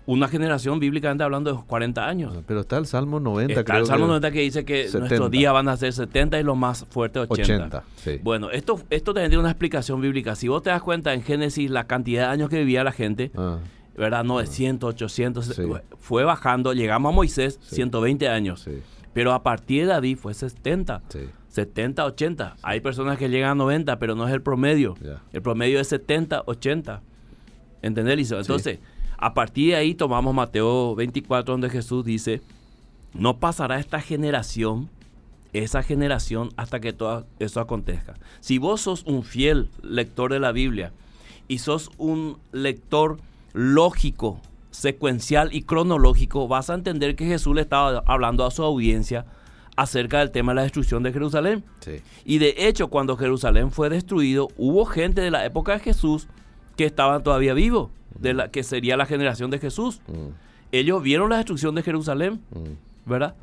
Una 0.06 0.28
generación 0.28 0.80
bíblicamente 0.80 1.24
hablando 1.24 1.50
es 1.52 1.64
40 1.66 2.06
años. 2.08 2.34
Ah, 2.38 2.42
Pero 2.46 2.60
está 2.62 2.78
el 2.78 2.86
Salmo 2.86 3.20
90, 3.22 3.54
Está 3.54 3.64
creo 3.64 3.80
el 3.82 3.86
Salmo 3.88 4.06
que- 4.06 4.08
90 4.10 4.32
que 4.32 4.40
dice 4.42 4.66
que 4.66 4.84
70. 4.84 5.00
nuestros 5.00 5.32
días 5.32 5.54
van 5.54 5.70
a 5.70 5.78
ser 5.78 5.94
70 5.94 6.40
y 6.40 6.44
lo 6.44 6.56
más 6.56 6.86
fuerte 6.90 7.20
80. 7.20 7.42
80, 7.42 7.84
sí. 7.96 8.20
Bueno, 8.22 8.52
esto, 8.52 8.82
esto 8.90 9.14
tiene 9.14 9.38
una 9.38 9.50
explicación 9.50 10.02
bíblica. 10.02 10.36
Si 10.36 10.50
vos 10.50 10.62
te 10.62 10.72
das 10.72 10.82
cuenta 10.82 11.14
en 11.14 11.24
Génesis 11.24 11.70
la 11.72 11.86
cantidad 11.88 12.24
de 12.28 12.34
años 12.34 12.50
que 12.50 12.58
vivía 12.60 12.84
la 12.84 12.92
gente, 12.92 13.32
Ah, 13.38 13.60
¿verdad? 13.96 14.26
900, 14.26 14.90
800, 14.90 15.46
Sí. 15.46 15.64
fue 16.00 16.26
bajando. 16.26 16.74
Llegamos 16.74 17.12
a 17.14 17.16
Moisés, 17.16 17.60
Sí. 17.62 17.76
120 17.76 18.28
años. 18.28 18.68
Pero 19.14 19.32
a 19.32 19.42
partir 19.44 19.84
de 19.86 19.94
David 19.94 20.18
fue 20.18 20.34
70. 20.34 21.02
sí. 21.10 21.20
70, 21.48 22.04
80. 22.04 22.56
Hay 22.64 22.82
personas 22.82 23.20
que 23.20 23.30
llegan 23.30 23.52
a 23.52 23.56
90, 23.56 24.00
pero 24.00 24.16
no 24.16 24.28
es 24.28 24.34
el 24.34 24.42
promedio. 24.42 24.96
El 25.32 25.42
promedio 25.44 25.80
es 25.80 25.88
70, 25.88 26.42
80. 26.48 27.04
¿Entendés, 27.84 28.18
Liceo? 28.18 28.40
Entonces, 28.40 28.80
a 29.24 29.34
partir 29.34 29.70
de 29.70 29.76
ahí 29.78 29.96
tomamos 29.96 30.36
Mateo 30.36 30.96
24, 30.96 31.54
donde 31.54 31.70
Jesús 31.70 32.04
dice, 32.04 32.42
no 33.14 33.38
pasará 33.38 33.80
esta 33.80 34.02
generación, 34.02 34.90
esa 35.54 35.82
generación, 35.82 36.50
hasta 36.58 36.82
que 36.82 36.92
todo 36.92 37.26
eso 37.40 37.62
acontezca. 37.62 38.16
Si 38.42 38.58
vos 38.58 38.82
sos 38.82 39.04
un 39.06 39.24
fiel 39.24 39.70
lector 39.82 40.34
de 40.34 40.42
la 40.42 40.52
Biblia 40.52 40.92
y 41.48 41.60
sos 41.60 41.90
un 41.98 42.38
lector 42.52 43.18
lógico, 43.54 44.42
secuencial 44.72 45.56
y 45.56 45.62
cronológico, 45.62 46.50
vas 46.50 46.70
a 46.70 46.74
entender 46.74 47.16
que 47.16 47.26
Jesús 47.26 47.56
le 47.56 47.62
estaba 47.62 48.04
hablando 48.06 48.46
a 48.46 48.52
su 48.52 48.62
audiencia 48.62 49.26
acerca 49.78 50.20
del 50.20 50.32
tema 50.32 50.52
de 50.52 50.58
la 50.58 50.64
destrucción 50.64 51.02
de 51.02 51.14
Jerusalén. 51.14 51.64
sí. 51.80 52.02
Y 52.26 52.40
de 52.40 52.56
hecho, 52.58 52.90
cuando 52.90 53.16
Jerusalén 53.16 53.72
fue 53.72 53.90
destruido, 53.90 54.50
hubo 54.58 54.84
gente 54.84 55.22
de 55.22 55.32
la 55.32 55.46
época 55.46 55.74
de 55.74 55.80
Jesús 55.80 56.28
que 56.76 56.86
estaban 56.86 57.24
todavía 57.24 57.54
vivos, 57.54 57.90
de 58.20 58.34
la 58.34 58.50
que 58.50 58.64
sería 58.64 58.98
la 58.98 59.06
generación 59.06 59.52
de 59.52 59.60
Jesús. 59.60 60.02
Mm, 60.08 60.30
Ellos 60.72 61.04
vieron 61.04 61.30
la 61.30 61.38
destrucción 61.38 61.76
de 61.76 61.84
Jerusalén, 61.84 62.42
mm, 62.52 63.10
¿verdad? 63.10 63.36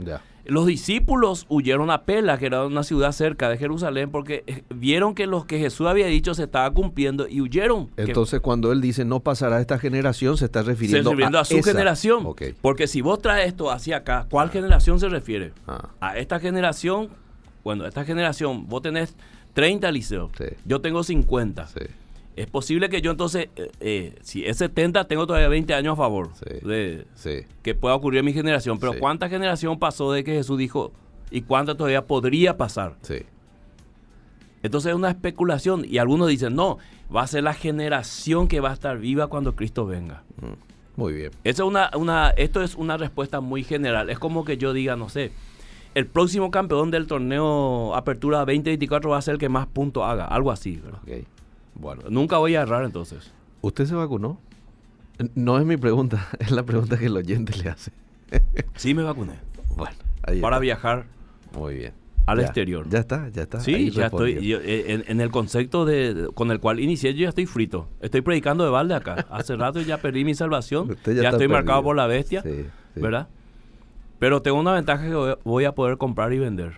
Los 0.47 0.67
discípulos 0.67 1.47
huyeron 1.49 1.91
a 1.91 2.03
Pela, 2.03 2.39
que 2.39 2.47
era 2.47 2.65
una 2.67 2.83
ciudad 2.83 3.13
cerca 3.13 3.49
de 3.49 3.57
Jerusalén, 3.59 4.11
porque 4.11 4.43
eh, 4.49 4.65
vieron 4.75 5.15
que 5.15 5.27
lo 5.29 5.45
que 5.47 5.59
Jesús 5.61 5.87
había 5.87 6.07
dicho 6.07 6.35
se 6.35 6.45
estaba 6.45 6.69
cumpliendo 6.73 7.29
y 7.29 7.41
huyeron. 7.41 7.87
Que- 7.89 8.03
Entonces, 8.03 8.41
cuando 8.41 8.73
él 8.73 8.81
dice 8.81 9.05
no 9.05 9.21
pasará 9.21 9.61
esta 9.61 9.79
generación, 9.79 10.37
se 10.39 10.47
está 10.47 10.63
se 10.63 10.71
refiriendo, 10.71 11.11
refiriendo 11.11 11.39
a, 11.39 11.45
su 11.45 11.57
esa. 11.59 11.71
generación. 11.71 12.27
Porque 12.63 12.89
si 12.89 13.01
vos 13.01 13.21
traes 13.23 13.49
esto 13.49 13.71
hacia 13.71 13.99
acá, 13.99 14.27
¿cuál 14.31 14.51
generación 14.51 14.99
se 14.99 15.09
refiere? 15.09 15.53
Ah, 15.69 15.91
A 16.01 16.17
esta 16.19 16.41
generación, 16.41 17.11
bueno, 17.63 17.87
esta 17.87 18.05
generación, 18.05 18.67
vos 18.67 18.83
tenés 18.83 19.15
30 19.53 19.93
liceos, 19.93 20.31
Sí. 20.37 20.47
yo 20.65 20.81
tengo 20.81 21.05
50. 21.05 21.67
sí. 21.69 21.81
Es 22.41 22.47
posible 22.47 22.89
que 22.89 23.03
yo 23.03 23.11
entonces, 23.11 23.49
eh, 23.57 23.71
eh, 23.81 24.15
si 24.23 24.47
es 24.47 24.57
70, 24.57 25.05
tengo 25.07 25.27
todavía 25.27 25.49
20 25.49 25.75
años 25.75 25.93
a 25.93 25.97
favor 25.97 26.31
Sí. 26.35 26.67
de 26.67 27.07
Sí. 27.15 27.41
que 27.63 27.75
pueda 27.75 27.95
ocurrir 27.95 28.21
en 28.21 28.25
mi 28.25 28.33
generación. 28.33 28.79
Pero 28.79 28.95
Sí. 28.95 28.99
¿cuánta 28.99 29.29
generación 29.29 29.79
pasó 29.79 30.11
de 30.13 30.25
que 30.25 30.33
Jesús 30.33 30.57
dijo 30.57 30.91
y 31.31 31.43
cuánta 31.43 31.75
todavía 31.75 32.07
podría 32.07 32.57
pasar? 32.57 32.97
Sí. 33.03 33.19
Entonces 34.63 34.91
es 34.91 34.97
una 34.97 35.11
especulación 35.11 35.85
y 35.87 35.99
algunos 35.99 36.29
dicen, 36.29 36.55
no, 36.55 36.79
va 37.15 37.23
a 37.23 37.27
ser 37.27 37.43
la 37.45 37.53
generación 37.53 38.49
que 38.49 38.61
va 38.61 38.71
a 38.71 38.73
estar 38.73 38.97
viva 38.99 39.27
cuando 39.27 39.55
Cristo 39.55 39.85
venga. 39.85 40.23
Mm, 40.41 40.99
Muy 41.01 41.13
bien. 41.13 41.31
Esa 41.45 41.63
es 41.63 41.69
una, 41.69 41.91
una, 41.95 42.31
esto 42.31 42.63
es 42.63 42.75
una 42.75 42.97
respuesta 42.97 43.41
muy 43.41 43.65
general. 43.65 44.09
Es 44.09 44.19
como 44.19 44.45
que 44.47 44.57
yo 44.57 44.73
diga, 44.73 44.97
no 44.97 45.09
sé, 45.11 45.33
el 45.95 46.07
próximo 46.07 46.51
campeón 46.51 46.91
del 46.91 47.07
torneo 47.07 47.95
Apertura 47.95 48.39
2024 48.41 49.11
va 49.11 49.19
a 49.19 49.23
ser 49.23 49.33
el 49.35 49.39
que 49.39 49.49
más 49.51 49.67
puntos 49.67 50.05
haga, 50.05 50.25
algo 50.25 50.51
así. 50.51 50.77
¿verdad? 50.83 51.01
Bueno, 51.81 52.03
Nunca 52.11 52.37
voy 52.39 52.55
a 52.57 52.63
errar 52.63 52.85
entonces. 52.85 53.33
¿usted 53.63 53.87
se 53.87 53.95
vacunó? 53.95 54.39
No 55.35 55.59
es 55.59 55.65
mi 55.67 55.77
pregunta, 55.77 56.29
es 56.39 56.51
la 56.51 56.63
pregunta 56.63 56.99
que 56.99 57.07
el 57.07 57.17
oyente 57.17 57.57
le 57.57 57.71
hace. 57.71 57.91
Sí 58.77 58.95
me 58.95 59.03
vacuné. 59.03 59.33
Bueno, 59.77 59.97
ahí 60.23 60.41
Para 60.41 60.57
está. 60.57 60.61
viajar 60.63 61.07
Muy 61.55 61.75
bien. 61.75 61.93
al 62.27 62.39
Ya, 62.39 62.45
exterior. 62.45 62.87
Ya 62.89 62.99
está, 63.01 63.29
ya 63.29 63.43
está. 63.43 63.61
Sí, 63.61 63.91
ya 63.91 64.07
estoy. 64.07 64.47
yo, 64.47 64.59
eh, 64.63 64.93
en, 64.93 65.05
en 65.09 65.21
el 65.21 65.31
concepto 65.31 65.85
de, 65.85 66.29
con 66.35 66.51
el 66.51 66.61
cual 66.61 66.81
inicié, 66.81 67.13
yo 67.15 67.23
ya 67.25 67.29
estoy 67.31 67.47
frito. 67.47 67.89
Estoy 68.01 68.21
predicando 68.23 68.65
de 68.65 68.71
balde 68.71 68.95
acá. 68.95 69.27
Hace 69.31 69.57
rato 69.57 69.81
ya 69.81 69.99
perdí 69.99 70.25
mi 70.25 70.35
salvación. 70.35 70.91
Usted 70.93 71.21
Ya, 71.21 71.31
estoy 71.31 71.49
marcado 71.49 71.83
por 71.83 71.97
la 71.97 72.07
bestia, 72.07 72.43
Sí, 72.43 72.65
sí. 72.95 73.01
¿verdad? 73.01 73.29
Pero 74.19 74.43
tengo 74.43 74.59
una 74.61 74.73
ventaja 74.75 75.05
que 75.07 75.37
voy 75.45 75.65
a 75.65 75.73
poder 75.75 75.97
comprar 75.99 76.33
y 76.33 76.39
vender. 76.39 76.75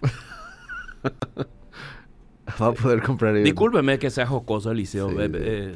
Va 2.62 2.66
a 2.68 2.72
poder 2.72 3.02
comprar. 3.02 3.36
el- 3.36 3.44
Discúlpeme 3.44 3.98
que 3.98 4.10
sea 4.10 4.26
jocoso, 4.26 4.70
Eliseo. 4.70 5.10
Sí, 5.10 5.16
eh, 5.18 5.30
eh, 5.34 5.74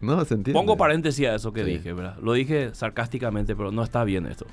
No, 0.00 0.22
se 0.26 0.34
entiende. 0.34 0.52
Pongo 0.58 0.76
paréntesis 0.76 1.26
a 1.26 1.34
eso 1.36 1.52
que 1.52 1.64
Sí. 1.64 1.70
dije, 1.70 1.92
¿verdad? 1.94 2.18
Lo 2.20 2.34
dije 2.34 2.74
sarcásticamente, 2.74 3.56
pero 3.56 3.72
no 3.72 3.82
está 3.82 4.04
bien 4.04 4.26
esto. 4.26 4.44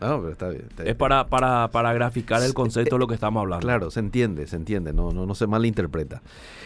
Ah, 0.00 0.18
pero 0.20 0.28
está 0.30 0.48
bien. 0.50 0.66
está 0.68 0.82
bien. 0.82 0.90
Es 0.92 0.96
para, 0.96 1.26
para, 1.28 1.70
para 1.70 1.94
graficar 1.94 2.42
el 2.42 2.52
concepto 2.52 2.96
de 2.96 2.98
lo 3.00 3.06
que 3.06 3.14
estamos 3.14 3.40
hablando. 3.40 3.64
Claro, 3.66 3.90
se 3.90 4.00
entiende, 4.00 4.46
se 4.46 4.56
entiende, 4.56 4.92
no, 4.92 5.10
no, 5.12 5.24
no 5.24 5.34
se 5.34 5.46
malinterpreta. 5.46 6.20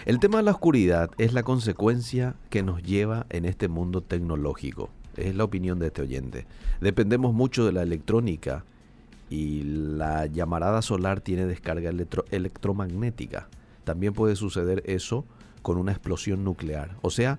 El 0.05 0.19
tema 0.19 0.39
de 0.39 0.43
la 0.45 0.51
oscuridad 0.51 1.11
es 1.19 1.33
la 1.33 1.45
consecuencia 1.45 2.35
que 2.51 2.65
nos 2.65 2.83
lleva 2.83 3.27
en 3.31 3.45
este 3.45 3.69
mundo 3.69 4.01
tecnológico. 4.01 4.91
Es 5.17 5.37
la 5.37 5.45
opinión 5.45 5.79
de 5.79 5.87
este 5.87 6.03
oyente. 6.03 6.47
Dependemos 6.81 7.35
mucho 7.35 7.65
de 7.65 7.71
la 7.73 7.83
electrónica 7.83 8.65
y 9.31 9.63
la 9.63 10.27
llamarada 10.27 10.83
solar 10.83 11.21
tiene 11.21 11.47
descarga 11.47 11.89
electro- 11.91 12.25
electromagnética. 12.33 13.47
También 13.85 14.13
puede 14.15 14.37
suceder 14.37 14.83
eso 14.87 15.25
con 15.63 15.79
una 15.79 15.93
explosión 15.93 16.45
nuclear. 16.45 16.97
O 17.03 17.11
sea, 17.11 17.39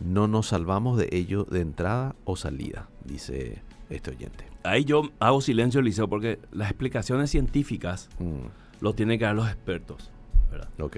no 0.00 0.28
nos 0.28 0.48
salvamos 0.48 0.98
de 0.98 1.08
ello 1.12 1.44
de 1.44 1.60
entrada 1.60 2.14
o 2.24 2.36
salida, 2.36 2.88
dice 3.04 3.62
este 3.88 4.10
oyente. 4.10 4.44
Ahí 4.64 4.84
yo 4.84 5.10
hago 5.20 5.40
silencio, 5.40 5.80
Liceo, 5.80 6.08
porque 6.08 6.38
las 6.52 6.70
explicaciones 6.70 7.30
científicas 7.30 8.08
Mm. 8.18 8.48
lo 8.80 8.92
tienen 8.94 9.18
que 9.18 9.24
dar 9.24 9.34
los 9.36 9.48
expertos. 9.48 10.10
¿verdad? 10.50 10.68
Ok. 10.80 10.96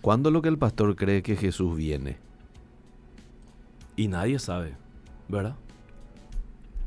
¿Cuándo 0.00 0.30
lo 0.30 0.42
que 0.42 0.48
el 0.48 0.58
pastor 0.58 0.94
cree 0.96 1.22
que 1.22 1.36
Jesús 1.36 1.76
viene? 1.76 2.16
Y 3.96 4.08
nadie 4.08 4.38
sabe, 4.38 4.74
¿verdad? 5.28 5.54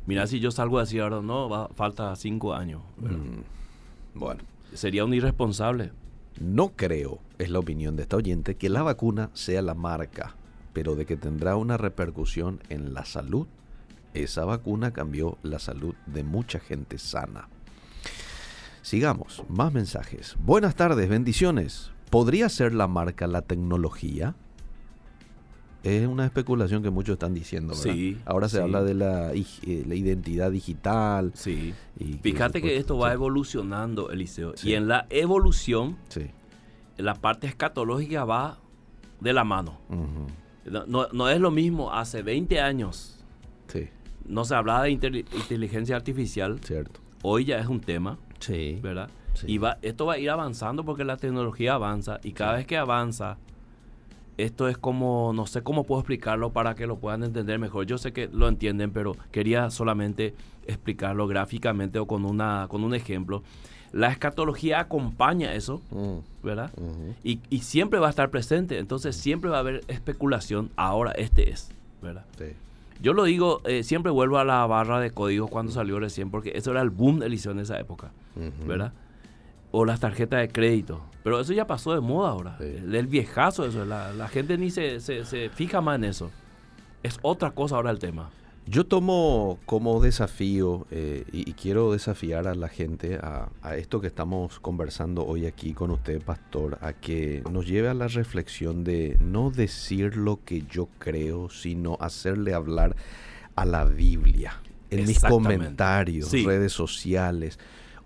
Mira, 0.05 0.27
si 0.27 0.39
yo 0.39 0.51
salgo 0.51 0.77
a 0.77 0.81
decir 0.81 1.01
ahora, 1.01 1.21
no, 1.21 1.49
va, 1.49 1.69
falta 1.69 2.15
cinco 2.15 2.53
años. 2.53 2.81
Mm, 2.97 4.17
Bueno, 4.19 4.41
Sería 4.73 5.05
un 5.05 5.13
irresponsable. 5.13 5.91
No 6.39 6.73
creo, 6.75 7.19
es 7.37 7.49
la 7.49 7.59
opinión 7.59 7.95
de 7.95 8.03
esta 8.03 8.17
oyente, 8.17 8.55
que 8.55 8.69
la 8.69 8.83
vacuna 8.83 9.29
sea 9.33 9.61
la 9.61 9.73
marca, 9.73 10.35
pero 10.73 10.95
de 10.95 11.05
que 11.05 11.15
tendrá 11.15 11.55
una 11.55 11.77
repercusión 11.77 12.59
en 12.69 12.93
la 12.93 13.05
salud. 13.05 13.47
Esa 14.13 14.45
vacuna 14.45 14.91
cambió 14.91 15.37
la 15.43 15.59
salud 15.59 15.95
de 16.05 16.23
mucha 16.23 16.59
gente 16.59 16.97
sana. 16.97 17.47
Sigamos, 18.81 19.43
más 19.49 19.73
mensajes. 19.73 20.35
Buenas 20.39 20.75
tardes, 20.75 21.09
bendiciones. 21.09 21.91
¿Podría 22.09 22.49
ser 22.49 22.73
la 22.73 22.87
marca 22.87 23.27
la 23.27 23.41
tecnología? 23.41 24.35
Es 25.85 26.07
una 26.07 26.25
especulación 26.25 26.81
que 26.81 26.89
muchos 26.89 27.13
están 27.13 27.33
diciendo, 27.35 27.75
¿verdad? 27.77 27.93
Sí, 27.93 28.17
Ahora 28.25 28.49
se 28.49 28.57
sí. 28.57 28.63
habla 28.63 28.81
de 28.81 28.95
la, 28.95 29.33
eh, 29.33 29.83
la 29.87 29.93
identidad 29.95 30.49
digital. 30.51 31.31
Sí. 31.35 31.73
y 31.99 32.13
Fíjate 32.13 32.61
que 32.61 32.77
esto 32.77 32.97
va 32.97 33.09
sí, 33.09 33.13
evolucionando, 33.13 34.09
Eliseo. 34.09 34.53
Y 34.63 34.73
en 34.73 34.87
la 34.87 35.05
evolución, 35.11 35.97
la 36.97 37.13
parte 37.13 37.45
escatológica 37.47 38.25
va 38.25 38.57
de 39.19 39.31
la 39.33 39.43
mano. 39.43 39.77
No, 40.65 40.85
no- 40.87 41.07
no 41.13 41.29
es 41.29 41.39
lo 41.39 41.51
mismo 41.51 41.93
hace 41.93 42.23
20 42.23 42.59
años. 42.59 43.11
No 44.27 44.43
se 44.43 44.55
hablaba 44.55 44.81
de 44.83 44.89
inteli- 44.91 45.25
inteligencia 45.35 45.95
artificial. 45.95 46.59
cierto. 46.63 46.99
Hoy 47.21 47.45
ya 47.45 47.59
es 47.59 47.67
un 47.67 47.79
tema, 47.79 48.17
Sí. 48.39 48.79
¿verdad? 48.81 49.07
Sí. 49.35 49.45
Y 49.49 49.57
va, 49.59 49.77
esto 49.83 50.07
va 50.07 50.13
a 50.13 50.17
ir 50.17 50.31
avanzando 50.31 50.83
porque 50.83 51.03
la 51.03 51.17
tecnología 51.17 51.75
avanza. 51.75 52.19
Y 52.23 52.31
cada 52.31 52.53
vez 52.53 52.65
que 52.65 52.75
avanza, 52.75 53.37
esto 54.37 54.67
es 54.67 54.77
como, 54.77 55.31
no 55.33 55.45
sé 55.47 55.61
cómo 55.61 55.83
puedo 55.83 56.01
explicarlo 56.01 56.51
para 56.51 56.75
que 56.75 56.87
lo 56.87 56.97
puedan 56.97 57.23
entender 57.23 57.59
mejor. 57.59 57.85
Yo 57.85 57.97
sé 57.97 58.11
que 58.11 58.27
lo 58.31 58.47
entienden, 58.47 58.91
pero 58.91 59.15
quería 59.31 59.69
solamente 59.69 60.33
explicarlo 60.67 61.27
gráficamente 61.27 61.99
o 61.99 62.05
con, 62.05 62.25
una, 62.25 62.67
con 62.69 62.83
un 62.83 62.93
ejemplo. 62.95 63.43
La 63.91 64.11
escatología 64.11 64.79
acompaña 64.81 65.53
eso, 65.53 65.81
Mm, 65.91 66.17
¿verdad? 66.43 66.71
Y, 67.23 67.39
y 67.49 67.59
siempre 67.59 67.99
va 67.99 68.07
a 68.07 68.09
estar 68.09 68.29
presente. 68.29 68.77
Entonces 68.77 69.15
siempre 69.15 69.49
va 69.49 69.57
a 69.57 69.59
haber 69.61 69.83
especulación. 69.87 70.69
Ahora 70.75 71.11
este 71.11 71.49
es, 71.49 71.69
¿verdad? 72.01 72.25
Sí. 72.37 72.45
Yo 73.01 73.13
lo 73.13 73.23
digo, 73.23 73.61
eh, 73.65 73.83
siempre 73.83 74.11
vuelvo 74.11 74.37
a 74.37 74.43
la 74.45 74.65
barra 74.65 74.99
de 74.99 75.11
códigos 75.11 75.49
cuando 75.49 75.71
salió 75.71 75.99
recién, 75.99 76.29
porque 76.31 76.53
eso 76.55 76.71
era 76.71 76.81
el 76.81 76.89
boom 76.89 77.19
de 77.19 77.25
Eliseo 77.27 77.51
en 77.51 77.59
esa 77.59 77.79
época. 77.79 78.11
¿verdad? 78.67 78.91
O 79.77 79.83
las 79.85 79.99
tarjetas 79.99 80.39
de 80.39 80.47
crédito. 80.49 81.01
Pero 81.23 81.39
eso 81.39 81.51
ya 81.53 81.67
pasó 81.67 81.93
de 81.93 81.99
moda 82.01 82.29
ahora. 82.29 82.57
Sí. 82.59 82.65
El, 82.65 82.95
el 82.95 83.07
viejazo, 83.07 83.65
eso. 83.65 83.83
La, 83.83 84.13
la 84.13 84.27
gente 84.29 84.57
ni 84.57 84.69
se, 84.69 84.99
se, 85.01 85.25
se 85.25 85.49
fija 85.49 85.81
más 85.81 85.95
en 85.97 86.05
eso. 86.05 86.31
Es 87.03 87.17
otra 87.21 87.51
cosa 87.51 87.75
ahora 87.75 87.91
el 87.91 87.99
tema. 87.99 88.29
Yo 88.67 88.85
tomo 88.85 89.59
como 89.67 90.01
desafío 90.01 90.87
eh, 90.89 91.23
y, 91.31 91.47
y 91.49 91.53
quiero 91.53 91.91
desafiar 91.91 92.47
a 92.47 92.55
la 92.55 92.67
gente 92.67 93.19
a, 93.21 93.49
a 93.61 93.75
esto 93.75 94.01
que 94.01 94.07
estamos 94.07 94.59
conversando 94.59 95.23
hoy 95.25 95.45
aquí 95.45 95.73
con 95.73 95.91
usted, 95.91 96.19
pastor, 96.21 96.79
a 96.81 96.93
que 96.93 97.43
nos 97.51 97.67
lleve 97.67 97.89
a 97.89 97.93
la 97.93 98.07
reflexión 98.07 98.83
de 98.83 99.17
no 99.19 99.51
decir 99.51 100.15
lo 100.15 100.39
que 100.45 100.63
yo 100.71 100.87
creo, 100.97 101.49
sino 101.49 101.97
hacerle 101.99 102.53
hablar 102.55 102.95
a 103.55 103.65
la 103.65 103.85
Biblia 103.85 104.59
en 104.89 105.05
mis 105.05 105.19
comentarios, 105.19 106.29
Sí. 106.29 106.43
redes 106.45 106.71
sociales, 106.73 107.59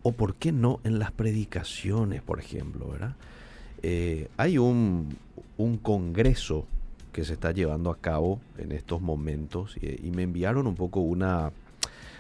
o 0.04 0.12
por 0.12 0.36
qué 0.36 0.52
no 0.52 0.80
en 0.84 1.00
las 1.00 1.12
predicaciones, 1.12 2.22
por 2.22 2.40
ejemplo, 2.40 2.88
¿verdad? 2.90 3.16
Eh, 3.82 4.28
hay 4.38 4.58
un, 4.58 5.16
un 5.58 5.78
congreso 5.78 6.66
que 7.12 7.26
se 7.26 7.34
está 7.34 7.52
llevando 7.52 7.90
a 7.90 7.98
cabo 7.98 8.40
en 8.58 8.72
estos 8.72 9.02
momentos 9.02 9.76
y, 9.82 10.12
me 10.12 10.24
enviaron 10.24 10.68
un 10.68 10.76
poco 10.76 11.00
una, 11.00 11.52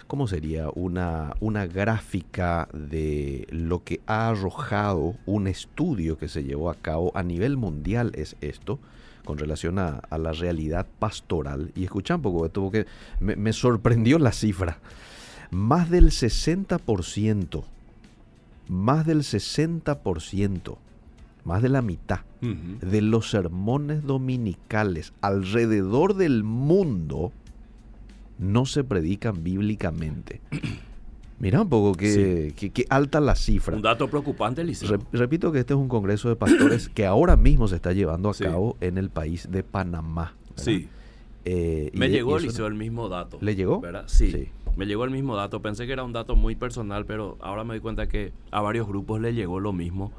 ¿cómo 0.08 0.28
sería? 0.28 0.70
Una, 0.74 1.34
una 1.39 1.65
gráfica 1.68 2.68
de 2.74 3.48
lo 3.50 3.84
que 3.84 4.02
ha 4.08 4.30
arrojado 4.30 5.15
un 5.26 5.48
estudio 5.48 6.18
que 6.18 6.28
se 6.28 6.44
llevó 6.44 6.70
a 6.70 6.76
cabo 6.76 7.12
a 7.15 7.24
nivel 7.24 7.58
mundial 7.58 8.12
es 8.15 8.36
esto 8.42 8.80
con 9.26 9.38
relación 9.38 9.80
a, 9.80 10.02
a 10.10 10.18
la 10.18 10.32
realidad 10.32 10.88
pastoral 10.98 11.72
y 11.76 11.84
escucha 11.84 12.15
un 12.15 12.22
poco 12.22 12.46
esto 12.46 12.62
porque 12.62 12.88
me, 13.20 13.36
me 13.36 13.54
sorprendió 13.54 14.18
la 14.18 14.32
cifra 14.32 14.80
más 15.52 15.90
del 15.90 16.12
60% 16.12 17.64
más 18.68 19.06
del 19.06 19.20
60% 19.24 20.78
más 21.46 21.62
de 21.64 21.70
la 21.70 21.82
mitad 21.82 22.20
de 22.42 23.02
los 23.02 23.30
sermones 23.32 24.04
dominicales 24.04 25.12
alrededor 25.22 26.16
del 26.16 26.44
mundo 26.44 27.32
no 28.38 28.66
se 28.66 28.86
predican 28.86 29.44
bíblicamente. 29.44 30.40
Mira 31.40 31.62
un 31.62 31.70
poco 31.70 31.94
qué, 31.98 32.54
qué- 32.56 32.70
qué 32.70 32.86
alta 32.90 33.20
la 33.20 33.36
cifra. 33.36 33.76
Un 33.76 33.82
dato 33.82 34.10
preocupante, 34.10 34.62
Eliseo. 34.62 34.90
Re- 34.90 35.00
repito 35.12 35.52
que 35.52 35.60
este 35.60 35.74
es 35.74 35.80
un 35.80 35.88
congreso 35.90 36.30
de 36.30 36.36
pastores 36.38 36.88
que 36.94 37.06
ahora 37.06 37.36
mismo 37.36 37.68
se 37.68 37.76
está 37.76 37.92
llevando 37.94 38.30
a 38.30 38.34
Sí. 38.34 38.44
cabo 38.46 38.78
en 38.80 38.98
el 38.98 39.10
país 39.10 39.50
de 39.52 39.64
Panamá. 39.64 40.36
¿verdad? 40.50 40.64
Sí. 40.64 40.88
Eh, 41.46 41.92
Me 41.94 42.10
llegó, 42.10 42.40
y 42.40 42.46
el 42.48 42.74
mismo 42.76 43.10
dato. 43.10 43.38
¿Le 43.42 43.56
llegó? 43.56 43.80
¿Verdad? 43.82 44.04
Sí, 44.08 44.32
Sí. 44.32 44.50
Me 44.80 44.86
llegó 44.86 45.04
el 45.04 45.12
mismo 45.12 45.36
dato. 45.36 45.62
Pensé 45.62 45.88
que 45.88 45.92
era 45.92 46.06
un 46.06 46.13
dato 46.13 46.38
muy 46.38 46.56
personal, 46.56 47.06
pero 47.06 47.38
ahora 47.42 47.65
me 47.65 47.74
doy 47.74 47.82
cuenta 47.82 48.08
que 48.08 48.32
a 48.50 48.62
varios 48.62 48.88
grupos 48.88 49.20
le 49.20 49.34
llegó 49.34 49.60
lo 49.60 49.74
mismo. 49.74 50.13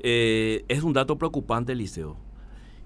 Eh, 0.00 0.66
es 0.68 0.82
un 0.82 0.92
dato 0.92 1.16
preocupante, 1.16 1.72
Eliseo. 1.72 2.14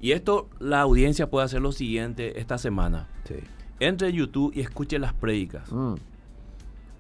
Y 0.01 0.13
esto, 0.13 0.49
la 0.61 0.81
audiencia 0.81 1.29
puede 1.29 1.45
hacer 1.45 1.61
lo 1.61 1.73
siguiente 1.73 2.39
esta 2.39 2.57
semana. 2.57 3.09
Sí. 3.25 3.35
Entre 3.81 4.11
en 4.11 4.15
YouTube 4.15 4.53
y 4.55 4.61
escuche 4.61 5.01
las 5.01 5.13
prédicas. 5.13 5.73
Mm. 5.73 5.95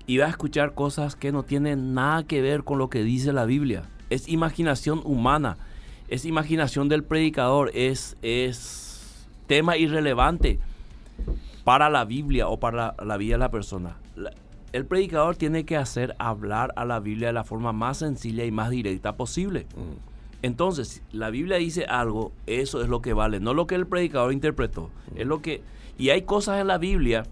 Y 0.09 0.17
va 0.17 0.27
a 0.27 0.31
escuchar 0.31 0.75
cosas 0.75 1.15
que 1.15 1.31
no 1.31 1.45
tienen 1.45 1.95
nada 1.95 2.25
que 2.25 2.43
ver 2.43 2.65
con 2.65 2.79
lo 2.79 2.91
que 2.91 3.05
dice 3.05 3.33
la 3.33 3.45
Biblia. 3.45 3.85
Es 4.11 4.29
imaginación 4.29 5.01
humana. 5.05 5.59
Es 6.09 6.25
imaginación 6.25 6.88
del 6.88 7.05
predicador. 7.05 7.71
Es, 7.73 8.17
es 8.21 9.29
tema 9.47 9.77
irrelevante 9.77 10.59
para 11.64 11.90
la 11.90 12.05
Biblia 12.05 12.48
o 12.48 12.59
para 12.59 12.94
la, 12.98 13.05
la 13.05 13.16
vida 13.16 13.35
de 13.35 13.38
la 13.38 13.51
persona. 13.51 13.96
La- 14.16 14.33
el 14.72 14.87
predicador 14.87 15.37
tiene 15.37 15.64
que 15.66 15.77
hacer 15.77 16.16
hablar 16.18 16.72
a 16.77 16.85
la 16.87 16.98
Biblia 16.98 17.27
de 17.29 17.35
la 17.35 17.44
forma 17.44 17.72
más 17.72 17.98
sencilla 17.98 18.44
y 18.46 18.51
más 18.51 18.70
directa 18.70 19.16
posible. 19.16 19.66
Mm. 19.77 20.12
Entonces, 20.44 20.88
si 21.11 21.16
la 21.16 21.29
Biblia 21.31 21.59
dice 21.59 21.85
algo, 21.85 22.33
eso 22.46 22.83
es 22.83 22.88
lo 22.88 23.03
que 23.03 23.12
vale, 23.12 23.38
no 23.38 23.53
lo 23.55 23.66
que 23.66 23.75
el 23.75 23.87
predicador 23.87 24.33
interpretó. 24.33 24.90
Es 25.14 25.27
lo 25.27 25.42
que 25.42 25.62
y 25.98 26.09
hay 26.09 26.22
cosas 26.22 26.61
en 26.61 26.68
la 26.68 26.79
Biblia 26.79 27.25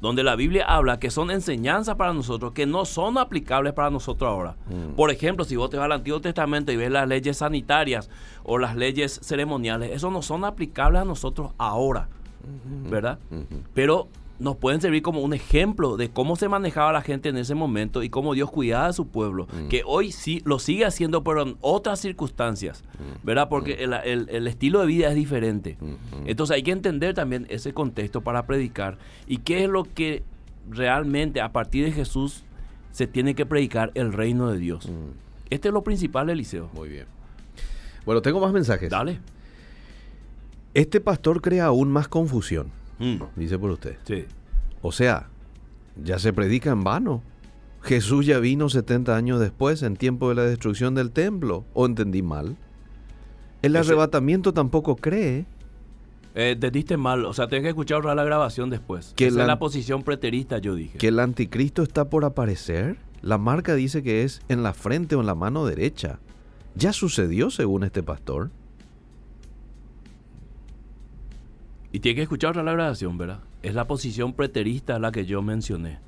donde 0.00 0.22
la 0.22 0.36
Biblia 0.36 0.64
habla 0.66 0.98
que 1.00 1.10
son 1.10 1.30
enseñanzas 1.30 1.96
para 1.96 2.12
nosotros 2.12 2.52
que 2.52 2.66
no 2.66 2.84
son 2.84 3.18
aplicables 3.18 3.72
para 3.72 3.90
nosotros 3.90 4.30
ahora. 4.30 4.54
Mm. 4.68 4.94
Por 4.94 5.10
ejemplo, 5.10 5.44
si 5.44 5.56
vos 5.56 5.70
te 5.70 5.76
vas 5.76 5.86
al 5.86 5.92
Antiguo 5.92 6.20
Testamento 6.20 6.70
y 6.72 6.76
ves 6.76 6.90
las 6.90 7.08
leyes 7.08 7.38
sanitarias 7.38 8.08
o 8.44 8.58
las 8.58 8.76
leyes 8.76 9.18
ceremoniales, 9.22 9.90
eso 9.92 10.10
no 10.10 10.22
son 10.22 10.44
aplicables 10.44 11.02
a 11.02 11.04
nosotros 11.04 11.52
ahora, 11.58 12.08
¿verdad? 12.90 13.18
Pero 13.74 14.08
nos 14.40 14.56
pueden 14.56 14.80
servir 14.80 15.00
como 15.00 15.20
un 15.20 15.32
ejemplo 15.32 15.96
de 15.96 16.10
cómo 16.10 16.34
se 16.34 16.48
manejaba 16.48 16.92
la 16.92 17.02
gente 17.02 17.28
en 17.28 17.36
ese 17.36 17.54
momento 17.54 18.02
y 18.02 18.08
cómo 18.10 18.34
Dios 18.34 18.50
cuidaba 18.50 18.88
de 18.88 18.92
su 18.92 19.06
pueblo, 19.06 19.46
Mm. 19.46 19.68
que 19.68 19.82
hoy 19.86 20.10
sí 20.10 20.42
lo 20.44 20.58
sigue 20.58 20.84
haciendo, 20.84 21.22
pero 21.22 21.42
en 21.42 21.56
otras 21.60 22.00
circunstancias, 22.00 22.82
Mm. 22.98 23.24
¿verdad? 23.26 23.48
Porque 23.48 23.74
el, 23.84 23.92
el- 23.92 24.28
el 24.28 24.46
estilo 24.48 24.80
de 24.80 24.86
vida 24.86 25.08
es 25.08 25.14
diferente. 25.14 25.78
Entonces 26.26 26.54
hay 26.56 26.62
que 26.64 26.72
entender 26.72 27.14
también 27.14 27.46
ese 27.48 27.72
contexto 27.72 28.22
para 28.22 28.44
predicar 28.44 28.98
y 29.28 29.38
qué 29.38 29.62
es 29.64 29.70
lo 29.70 29.84
que 29.84 30.24
realmente 30.68 31.40
a 31.40 31.52
partir 31.52 31.84
de 31.84 31.92
Jesús 31.92 32.42
se 32.90 33.06
tiene 33.06 33.34
que 33.36 33.46
predicar 33.46 33.92
el 33.94 34.12
reino 34.12 34.50
de 34.50 34.58
Dios. 34.58 34.88
Este 35.50 35.68
es 35.68 35.74
lo 35.74 35.84
principal, 35.84 36.28
Eliseo. 36.28 36.70
Muy 36.74 36.88
bien. 36.88 37.06
Bueno, 38.04 38.20
tengo 38.20 38.40
más 38.40 38.52
mensajes. 38.52 38.90
Dale. 38.90 39.20
Este 40.74 41.00
pastor 41.00 41.40
crea 41.40 41.66
aún 41.66 41.90
más 41.90 42.08
confusión, 42.08 42.68
Mm, 42.98 43.16
dice 43.36 43.58
por 43.58 43.70
usted. 43.70 43.96
sí. 44.04 44.24
O 44.82 44.92
sea, 44.92 45.28
ya 46.02 46.18
se 46.18 46.32
predica 46.32 46.70
en 46.70 46.84
vano. 46.84 47.22
Jesús 47.82 48.26
ya 48.26 48.38
vino 48.38 48.68
70 48.68 49.16
años 49.16 49.40
después, 49.40 49.82
en 49.82 49.96
tiempo 49.96 50.28
de 50.28 50.34
la 50.34 50.42
destrucción 50.42 50.94
del 50.94 51.10
templo. 51.10 51.64
¿O 51.74 51.86
entendí 51.86 52.20
mal? 52.22 52.56
El 53.62 53.76
Ese- 53.76 53.86
arrebatamiento 53.92 54.52
tampoco 54.52 54.96
cree. 54.96 55.46
Eh, 56.34 56.56
te 56.58 56.70
diste 56.70 56.96
mal, 56.96 57.24
o 57.24 57.32
sea, 57.32 57.46
tienes 57.46 57.62
que 57.62 57.68
escuchar 57.70 57.98
otra 57.98 58.14
la 58.14 58.24
grabación 58.24 58.68
después. 58.68 59.12
Que 59.16 59.28
Esa 59.28 59.36
la- 59.38 59.42
es 59.44 59.48
la 59.48 59.58
posición 59.58 60.02
preterista, 60.02 60.58
yo 60.58 60.74
dije. 60.74 60.98
que 60.98 61.08
el 61.08 61.18
anticristo 61.20 61.82
está 61.82 62.10
por 62.10 62.24
aparecer. 62.24 62.96
La 63.22 63.38
marca 63.38 63.74
dice 63.74 64.02
que 64.02 64.24
es 64.24 64.42
en 64.48 64.62
la 64.62 64.74
frente 64.74 65.14
o 65.14 65.20
en 65.20 65.26
la 65.26 65.34
mano 65.34 65.64
derecha. 65.64 66.18
Ya 66.74 66.92
sucedió 66.92 67.50
según 67.50 67.84
este 67.84 68.02
pastor. 68.02 68.50
Y 71.94 72.00
tienes 72.00 72.16
que 72.16 72.22
escuchar 72.22 72.50
otra 72.50 72.64
la 72.64 72.72
grabación, 72.72 73.16
¿verdad? 73.16 73.38
Es 73.62 73.74
la 73.74 73.86
posición 73.86 74.32
preterista 74.32 74.98
la 74.98 75.12
que 75.12 75.26
yo 75.26 75.42
mencioné, 75.42 76.00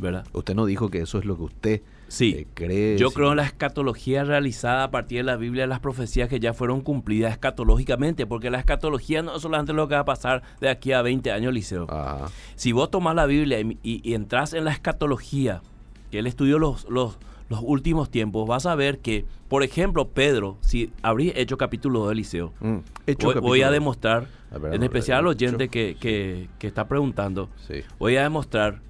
¿verdad? 0.00 0.26
Usted 0.32 0.54
no 0.56 0.66
dijo 0.66 0.88
que 0.90 1.00
eso 1.02 1.18
es 1.18 1.24
lo 1.24 1.36
que 1.36 1.42
usted 1.44 1.82
Sí. 2.08 2.34
eh, 2.36 2.46
cree. 2.54 2.98
Yo 2.98 3.10
sí. 3.10 3.14
creo 3.14 3.30
en 3.30 3.36
la 3.36 3.44
escatología 3.44 4.24
realizada 4.24 4.82
a 4.84 4.90
partir 4.90 5.18
de 5.18 5.22
la 5.24 5.36
Biblia, 5.36 5.66
las 5.68 5.78
profecías 5.78 6.28
que 6.28 6.40
ya 6.40 6.52
fueron 6.54 6.80
cumplidas 6.80 7.30
escatológicamente, 7.32 8.26
porque 8.26 8.50
la 8.50 8.58
escatología 8.58 9.22
no 9.22 9.36
es 9.36 9.42
solamente 9.42 9.72
lo 9.72 9.86
que 9.86 9.94
va 9.94 10.00
a 10.00 10.04
pasar 10.04 10.42
de 10.60 10.68
aquí 10.70 10.90
a 10.92 11.02
20 11.02 11.30
años, 11.30 11.54
Liceo. 11.54 11.86
Ajá. 11.88 12.26
Si 12.56 12.72
vos 12.72 12.90
tomás 12.90 13.14
la 13.14 13.26
Biblia 13.26 13.60
y, 13.60 13.78
y- 13.84 14.00
y 14.02 14.14
entras 14.14 14.54
en 14.54 14.64
la 14.64 14.72
escatología, 14.72 15.62
que 16.10 16.18
él 16.18 16.26
estudió 16.26 16.58
los, 16.58 16.88
los, 16.90 17.16
los 17.52 17.60
últimos 17.62 18.10
tiempos, 18.10 18.48
vas 18.48 18.66
a 18.66 18.74
ver 18.74 18.98
que, 18.98 19.24
por 19.48 19.62
ejemplo, 19.62 20.08
Pedro, 20.08 20.56
si 20.60 20.90
abrís 21.02 21.32
hecho 21.36 21.56
capítulo 21.58 22.00
2 22.00 22.08
del 22.08 22.16
Liceo, 22.18 22.52
Mm. 22.60 22.78
Hecho 23.06 23.40
voy, 23.40 23.62
a 23.62 23.70
demostrar, 23.70 24.26
A 24.50 24.58
ver, 24.58 24.74
en 24.74 24.82
especial 24.82 25.18
al 25.20 25.26
oyente 25.28 25.68
que, 25.68 25.96
que- 26.00 26.48
que 26.58 26.66
está 26.66 26.88
preguntando, 26.88 27.48
Sí, 27.66 27.82
voy 27.98 28.16
a 28.16 28.22
demostrar 28.22 28.80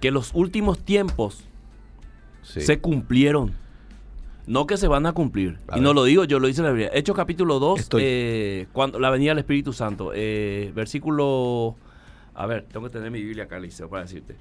que 0.00 0.10
los 0.10 0.30
últimos 0.34 0.78
tiempos 0.78 1.44
sí. 2.42 2.60
se 2.60 2.78
cumplieron. 2.78 3.52
No 4.46 4.66
que 4.66 4.78
se 4.78 4.88
van 4.88 5.04
a 5.04 5.12
cumplir. 5.12 5.58
A 5.68 5.76
y 5.76 5.80
no 5.82 5.92
lo 5.92 6.04
digo, 6.04 6.24
yo 6.24 6.38
lo 6.38 6.46
dice 6.46 6.62
la 6.62 6.70
Biblia. 6.70 6.90
Hechos 6.94 7.14
capítulo 7.14 7.58
2, 7.58 7.80
Estoy. 7.80 8.02
eh, 8.04 8.66
cuando, 8.72 8.98
la 8.98 9.10
venida 9.10 9.32
del 9.32 9.38
Espíritu 9.40 9.72
Santo. 9.74 10.12
eh, 10.14 10.72
versículo... 10.74 11.76
A 12.34 12.46
ver, 12.46 12.64
tengo 12.72 12.86
que 12.86 12.92
tener 12.92 13.10
mi 13.10 13.22
Biblia 13.22 13.44
acá, 13.44 13.58
Liceo, 13.58 13.88
para 13.90 14.02
decirte. 14.02 14.36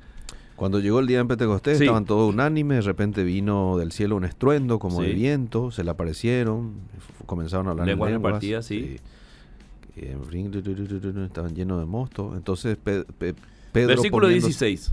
Cuando 0.58 0.80
llegó 0.80 1.00
el 1.00 1.08
día 1.08 1.20
en 1.20 1.28
Pentecostés 1.30 1.78
Sí. 1.78 1.86
estaban 1.86 2.04
todos 2.06 2.34
unánimes, 2.34 2.78
de 2.80 2.82
repente 2.82 3.24
vino 3.24 3.78
del 3.78 3.92
cielo 3.94 4.16
un 4.18 4.26
estruendo 4.26 4.80
como 4.80 5.02
de 5.02 5.14
viento, 5.14 5.72
se 5.72 5.84
le 5.86 5.92
aparecieron, 5.92 6.74
comenzaron 7.26 7.68
a 7.68 7.72
hablar 7.72 7.88
Lenguas 7.88 8.10
en 8.10 8.14
lenguas. 8.16 8.32
repartidas, 8.34 8.66
sí. 8.66 8.98
Tu, 9.96 10.62
tu, 10.62 11.00
tu, 11.00 11.22
Estaban 11.24 11.56
llenos 11.56 11.80
de 11.80 11.86
mosto. 11.86 12.34
Entonces 12.36 12.78
Pe- 12.78 13.04
Pe- 13.04 13.34
Pedro 13.72 13.88
versículo 13.88 14.28
poniéndose- 14.28 14.66
16. 14.66 14.92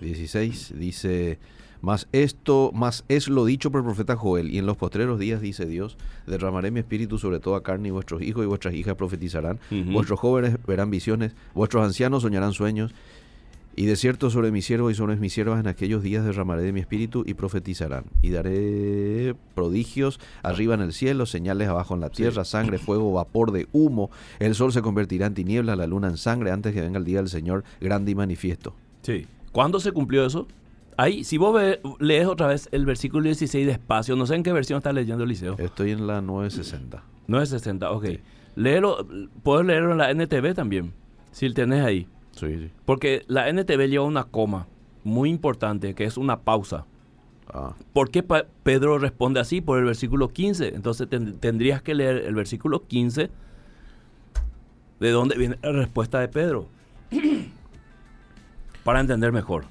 16 0.00 0.74
dice, 0.78 1.38
mas 1.80 2.08
esto, 2.12 2.70
más 2.74 3.04
es 3.08 3.28
lo 3.28 3.44
dicho 3.44 3.70
por 3.70 3.80
el 3.80 3.84
profeta 3.84 4.16
Joel, 4.16 4.50
y 4.50 4.58
en 4.58 4.66
los 4.66 4.76
postreros 4.76 5.18
días 5.18 5.40
dice 5.40 5.66
Dios, 5.66 5.96
derramaré 6.26 6.70
mi 6.70 6.80
espíritu 6.80 7.18
sobre 7.18 7.38
toda 7.40 7.62
carne 7.62 7.88
y 7.88 7.90
vuestros 7.92 8.22
hijos 8.22 8.42
y 8.44 8.46
vuestras 8.46 8.74
hijas 8.74 8.94
profetizarán, 8.96 9.58
vuestros 9.92 10.18
jóvenes 10.18 10.56
verán 10.66 10.90
visiones, 10.90 11.34
vuestros 11.54 11.84
ancianos 11.84 12.22
soñarán 12.22 12.52
sueños, 12.52 12.92
y 13.74 13.86
de 13.86 13.96
cierto 13.96 14.30
sobre 14.30 14.50
mis 14.50 14.64
siervos 14.66 14.92
y 14.92 14.94
sobre 14.94 15.16
mis 15.16 15.32
siervas 15.32 15.60
en 15.60 15.66
aquellos 15.66 16.02
días 16.02 16.24
derramaré 16.24 16.62
de 16.62 16.72
mi 16.72 16.80
espíritu 16.80 17.24
y 17.26 17.34
profetizarán, 17.34 18.04
y 18.20 18.30
daré 18.30 19.34
prodigios 19.54 20.20
arriba 20.42 20.74
en 20.74 20.80
el 20.82 20.92
cielo, 20.92 21.26
señales 21.26 21.68
abajo 21.68 21.94
en 21.94 22.00
la 22.00 22.10
tierra, 22.10 22.44
sangre, 22.44 22.78
fuego, 22.78 23.12
vapor 23.12 23.50
de 23.52 23.68
humo, 23.72 24.10
el 24.38 24.54
sol 24.54 24.72
se 24.72 24.82
convertirá 24.82 25.26
en 25.26 25.34
tinieblas, 25.34 25.76
la 25.78 25.86
luna 25.86 26.08
en 26.08 26.16
sangre, 26.16 26.50
antes 26.50 26.74
que 26.74 26.80
venga 26.80 26.98
el 26.98 27.04
día 27.04 27.18
del 27.18 27.28
Señor 27.28 27.64
grande 27.80 28.12
y 28.12 28.14
manifiesto. 28.14 28.74
Sí. 29.02 29.26
¿Cuándo 29.52 29.80
se 29.80 29.92
cumplió 29.92 30.24
eso? 30.26 30.46
Ahí, 30.96 31.24
si 31.24 31.38
vos 31.38 31.54
ve- 31.54 31.80
lees 32.00 32.26
otra 32.26 32.46
vez 32.48 32.68
el 32.72 32.84
versículo 32.86 33.24
16 33.24 33.66
despacio, 33.66 34.14
no 34.16 34.26
sé 34.26 34.34
en 34.34 34.42
qué 34.42 34.52
versión 34.52 34.76
está 34.78 34.92
leyendo 34.92 35.24
Liceo. 35.24 35.56
Estoy 35.58 35.90
en 35.92 36.06
la 36.06 36.20
960. 36.20 37.02
No 37.26 37.40
es 37.40 37.48
60, 37.48 37.90
ok. 37.90 38.06
Léelo, 38.56 39.06
puedes 39.42 39.66
leerlo 39.66 39.92
en 39.92 39.98
la 39.98 40.10
NTV 40.10 40.54
también, 40.54 40.92
si 41.30 41.48
lo 41.48 41.54
tenés 41.54 41.82
ahí. 41.84 42.06
Sí, 42.32 42.58
sí. 42.58 42.70
Porque 42.84 43.22
la 43.28 43.48
NTV 43.48 43.88
lleva 43.88 44.04
una 44.04 44.24
coma 44.24 44.66
muy 45.04 45.30
importante, 45.30 45.94
que 45.94 46.04
es 46.04 46.16
una 46.16 46.40
pausa. 46.40 46.86
Ah, 47.52 47.74
¿Por 47.92 48.10
qué 48.10 48.22
Pa- 48.22 48.46
Pedro 48.62 48.98
responde 48.98 49.40
así? 49.40 49.60
Por 49.60 49.78
el 49.78 49.84
versículo 49.84 50.28
15. 50.28 50.68
Entonces 50.74 51.08
ten- 51.08 51.38
tendrías 51.38 51.82
que 51.82 51.94
leer 51.94 52.18
el 52.24 52.34
versículo 52.34 52.86
15, 52.86 53.30
de 55.00 55.10
dónde 55.10 55.36
viene 55.36 55.58
la 55.62 55.72
respuesta 55.72 56.20
de 56.20 56.28
Pedro, 56.28 56.68
para 58.84 59.00
entender 59.00 59.32
mejor. 59.32 59.64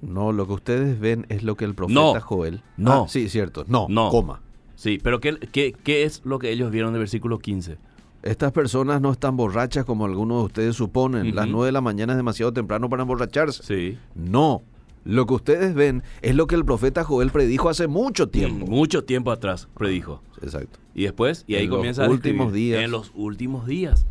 no, 0.00 0.30
lo 0.32 0.46
que 0.46 0.52
ustedes 0.52 0.98
ven 1.00 1.26
es 1.28 1.42
lo 1.42 1.56
que 1.56 1.64
el 1.64 1.74
profeta 1.74 1.94
No. 2.00 2.20
Joel. 2.20 2.62
No. 2.76 3.04
Ah, 3.04 3.08
sí, 3.08 3.28
cierto. 3.28 3.64
No, 3.68 3.86
No. 3.88 4.10
coma. 4.10 4.40
Sí, 4.76 5.00
pero 5.02 5.18
¿qué, 5.20 5.36
qué, 5.38 5.72
qué 5.72 6.04
es 6.04 6.22
lo 6.24 6.38
que 6.38 6.50
ellos 6.52 6.70
vieron 6.70 6.92
del 6.92 7.00
versículo 7.00 7.38
15? 7.40 7.78
Estas 8.22 8.52
personas 8.52 9.00
no 9.00 9.12
están 9.12 9.36
borrachas 9.36 9.84
como 9.84 10.04
algunos 10.04 10.38
de 10.40 10.44
ustedes 10.46 10.76
suponen. 10.76 11.34
Las 11.34 11.44
Ujú. 11.46 11.52
9 11.52 11.66
de 11.66 11.72
la 11.72 11.80
mañana 11.80 12.12
es 12.14 12.16
demasiado 12.16 12.52
temprano 12.52 12.88
para 12.90 13.02
emborracharse. 13.02 13.62
Sí. 13.62 13.98
No. 14.14 14.62
Lo 15.04 15.26
que 15.26 15.34
ustedes 15.34 15.74
ven 15.74 16.02
es 16.20 16.34
lo 16.34 16.46
que 16.46 16.54
el 16.56 16.64
profeta 16.64 17.04
Joel 17.04 17.30
predijo 17.30 17.68
hace 17.68 17.86
mucho 17.86 18.28
tiempo. 18.28 18.66
Mucho 18.66 19.04
tiempo 19.04 19.30
atrás, 19.30 19.68
predijo. 19.74 20.20
Exacto. 20.42 20.78
Y 20.94 21.04
después, 21.04 21.44
y 21.46 21.54
ahí 21.54 21.64
En 21.64 21.70
los 21.70 21.76
comienza 21.78 22.04
a 22.04 22.10
últimos 22.10 22.52
días. 22.52 22.82
En 22.82 22.90
los 22.90 23.12
últimos 23.14 23.66
días. 23.66 24.04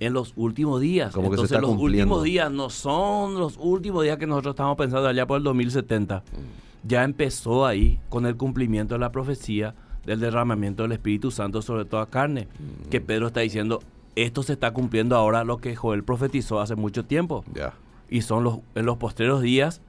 En 0.00 0.12
los 0.12 0.32
últimos 0.36 0.80
días. 0.80 1.14
Como 1.14 1.30
que 1.30 1.36
se 1.36 1.42
Entonces, 1.42 1.56
está 1.56 1.60
los 1.62 1.70
cumpliendo. 1.76 2.14
últimos 2.16 2.24
días 2.24 2.50
no 2.50 2.68
son 2.70 3.34
los 3.38 3.56
últimos 3.58 4.02
días 4.02 4.18
que 4.18 4.26
nosotros 4.26 4.52
estamos 4.54 4.76
pensando 4.76 5.06
allá 5.06 5.26
por 5.26 5.38
el 5.38 5.44
2070. 5.44 6.18
Mm. 6.18 6.88
Ya 6.88 7.04
empezó 7.04 7.64
ahí 7.64 8.00
con 8.08 8.26
el 8.26 8.36
cumplimiento 8.36 8.96
de 8.96 8.98
la 8.98 9.12
profecía 9.12 9.74
del 10.06 10.20
derramamiento 10.20 10.82
del 10.82 10.92
Espíritu 10.92 11.30
Santo 11.30 11.62
sobre 11.62 11.84
toda 11.84 12.06
carne. 12.06 12.48
Mm. 12.86 12.88
Que 12.90 13.00
Pedro 13.00 13.28
está 13.28 13.40
diciendo, 13.40 13.80
esto 14.16 14.42
se 14.42 14.52
está 14.54 14.72
cumpliendo 14.72 15.16
ahora 15.16 15.44
lo 15.44 15.58
que 15.58 15.76
Joel 15.76 16.04
profetizó 16.04 16.60
hace 16.60 16.74
mucho 16.74 17.04
tiempo. 17.04 17.44
Ya. 17.54 17.74
Y 18.10 18.22
son 18.22 18.44
los, 18.44 18.58
en 18.74 18.84
los 18.86 18.98
postreros 18.98 19.40
días, 19.42 19.80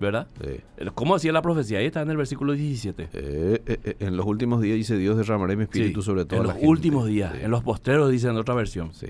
¿verdad? 0.00 0.28
Sí. 0.42 0.60
¿Cómo 0.94 1.14
decía 1.14 1.32
la 1.32 1.42
profecía? 1.42 1.78
Ahí 1.78 1.86
está 1.86 2.02
en 2.02 2.10
el 2.10 2.16
versículo 2.16 2.52
17. 2.54 3.02
Eh, 3.02 3.08
eh, 3.12 3.60
eh, 3.84 3.96
en 4.00 4.16
los 4.16 4.24
últimos 4.26 4.60
días 4.62 4.76
dice 4.76 4.96
Dios 4.96 5.16
derramaré 5.16 5.56
mi 5.56 5.64
espíritu 5.64 6.00
Sí, 6.00 6.06
sobre 6.06 6.24
toda 6.24 6.36
en 6.40 6.46
la 6.46 6.52
los 6.52 6.54
gente". 6.60 6.68
últimos 6.70 7.06
días, 7.06 7.32
Sí. 7.34 7.40
en 7.42 7.50
los 7.50 7.62
postreros 7.62 8.10
dicen 8.10 8.30
en 8.30 8.36
otra 8.38 8.54
versión. 8.54 8.94
Sí. 8.94 9.08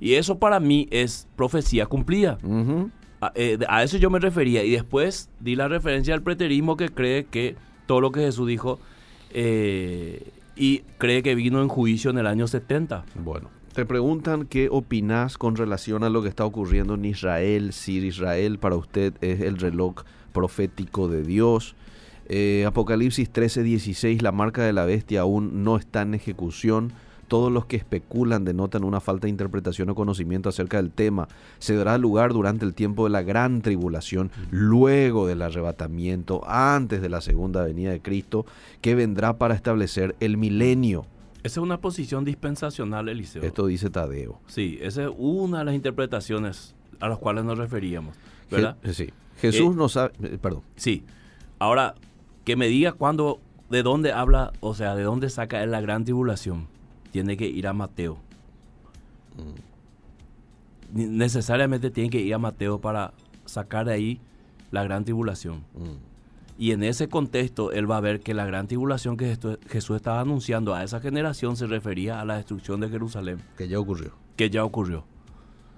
Y 0.00 0.14
eso 0.14 0.38
para 0.38 0.60
mí 0.60 0.88
es 0.90 1.26
profecía 1.36 1.86
cumplida. 1.86 2.38
A, 3.20 3.32
eh, 3.34 3.58
a 3.68 3.82
eso 3.82 3.96
yo 3.96 4.10
me 4.10 4.18
refería. 4.18 4.62
Y 4.64 4.70
después 4.72 5.30
di 5.40 5.56
la 5.56 5.68
referencia 5.68 6.12
al 6.14 6.22
preterismo 6.22 6.76
que 6.76 6.88
cree 6.90 7.24
que 7.24 7.56
todo 7.86 8.00
lo 8.00 8.12
que 8.12 8.20
Jesús 8.20 8.46
dijo 8.46 8.78
eh, 9.38 10.32
y 10.56 10.78
cree 10.96 11.22
que 11.22 11.34
vino 11.34 11.60
en 11.60 11.68
juicio 11.68 12.10
en 12.10 12.16
el 12.16 12.26
año 12.26 12.46
70. 12.46 13.04
Bueno, 13.22 13.50
te 13.74 13.84
preguntan 13.84 14.46
qué 14.46 14.70
opinas 14.70 15.36
con 15.36 15.56
relación 15.56 16.04
a 16.04 16.08
lo 16.08 16.22
que 16.22 16.30
está 16.30 16.46
ocurriendo 16.46 16.94
en 16.94 17.04
Israel, 17.04 17.74
si 17.74 17.98
Israel 17.98 18.58
para 18.58 18.76
usted 18.76 19.12
es 19.20 19.40
el 19.40 19.58
reloj 19.58 20.04
profético 20.32 21.08
de 21.08 21.22
Dios. 21.22 21.76
Eh, 22.30 22.64
Apocalipsis 22.66 23.28
13, 23.28 23.62
16, 23.62 24.22
la 24.22 24.32
marca 24.32 24.62
de 24.62 24.72
la 24.72 24.86
bestia 24.86 25.20
aún 25.20 25.62
no 25.64 25.76
está 25.76 26.00
en 26.00 26.14
ejecución. 26.14 26.94
Todos 27.28 27.50
los 27.50 27.66
que 27.66 27.76
especulan 27.76 28.44
denotan 28.44 28.84
una 28.84 29.00
falta 29.00 29.26
de 29.26 29.30
interpretación 29.30 29.90
o 29.90 29.94
conocimiento 29.94 30.48
acerca 30.48 30.76
del 30.76 30.90
tema. 30.92 31.26
Se 31.58 31.74
dará 31.74 31.98
lugar 31.98 32.32
durante 32.32 32.64
el 32.64 32.72
tiempo 32.74 33.04
de 33.04 33.10
la 33.10 33.22
gran 33.22 33.62
tribulación, 33.62 34.30
luego 34.50 35.26
del 35.26 35.42
arrebatamiento, 35.42 36.42
antes 36.46 37.02
de 37.02 37.08
la 37.08 37.20
segunda 37.20 37.62
venida 37.64 37.90
de 37.90 38.00
Cristo, 38.00 38.46
que 38.80 38.94
vendrá 38.94 39.38
para 39.38 39.54
establecer 39.54 40.14
el 40.20 40.36
milenio. 40.36 41.04
Esa 41.42 41.60
es 41.60 41.64
una 41.64 41.80
posición 41.80 42.24
dispensacional, 42.24 43.08
Eliseo. 43.08 43.42
Esto 43.42 43.66
dice 43.66 43.90
Tadeo. 43.90 44.40
Sí, 44.46 44.78
esa 44.80 45.04
es 45.04 45.10
una 45.16 45.60
de 45.60 45.64
las 45.66 45.74
interpretaciones 45.74 46.74
a 47.00 47.08
las 47.08 47.18
cuales 47.18 47.44
nos 47.44 47.58
referíamos. 47.58 48.16
¿Verdad? 48.50 48.76
Je- 48.82 48.92
sí. 48.92 49.10
Jesús 49.40 49.72
Eh, 49.74 49.76
no 49.76 49.88
sabe, 49.88 50.12
eh, 50.22 50.38
perdón. 50.40 50.62
Sí. 50.76 51.04
Ahora, 51.58 51.94
que 52.44 52.56
me 52.56 52.68
diga 52.68 52.92
cuándo, 52.92 53.38
de 53.70 53.82
dónde 53.82 54.12
habla, 54.12 54.52
o 54.60 54.74
sea, 54.74 54.94
de 54.94 55.02
dónde 55.02 55.28
saca 55.30 55.62
él 55.62 55.70
la 55.72 55.80
gran 55.80 56.04
tribulación. 56.04 56.68
Tiene 57.16 57.38
que 57.38 57.46
ir 57.46 57.66
a 57.66 57.72
Mateo. 57.72 58.18
Ni- 60.92 61.06
Necesariamente 61.06 61.90
tiene 61.90 62.10
que 62.10 62.20
ir 62.20 62.34
a 62.34 62.38
Mateo 62.38 62.78
para 62.78 63.14
sacar 63.46 63.86
de 63.86 63.94
ahí 63.94 64.20
la 64.70 64.84
gran 64.84 65.02
tribulación. 65.04 65.64
Y 66.58 66.72
en 66.72 66.82
ese 66.82 67.08
contexto, 67.08 67.72
él 67.72 67.90
va 67.90 67.96
a 67.96 68.00
ver 68.00 68.20
que 68.20 68.34
la 68.34 68.44
gran 68.44 68.66
tribulación 68.66 69.16
que 69.16 69.34
Jesús 69.70 69.96
estaba 69.96 70.20
anunciando 70.20 70.74
a 70.74 70.84
esa 70.84 71.00
generación 71.00 71.56
se 71.56 71.66
refería 71.66 72.20
a 72.20 72.26
la 72.26 72.36
destrucción 72.36 72.80
de 72.80 72.90
Jerusalén, 72.90 73.38
Que 73.56 73.66
ya 73.66 73.78
ocurrió. 73.80 74.12
que 74.36 74.50
ya 74.50 74.62
ocurrió. 74.62 75.04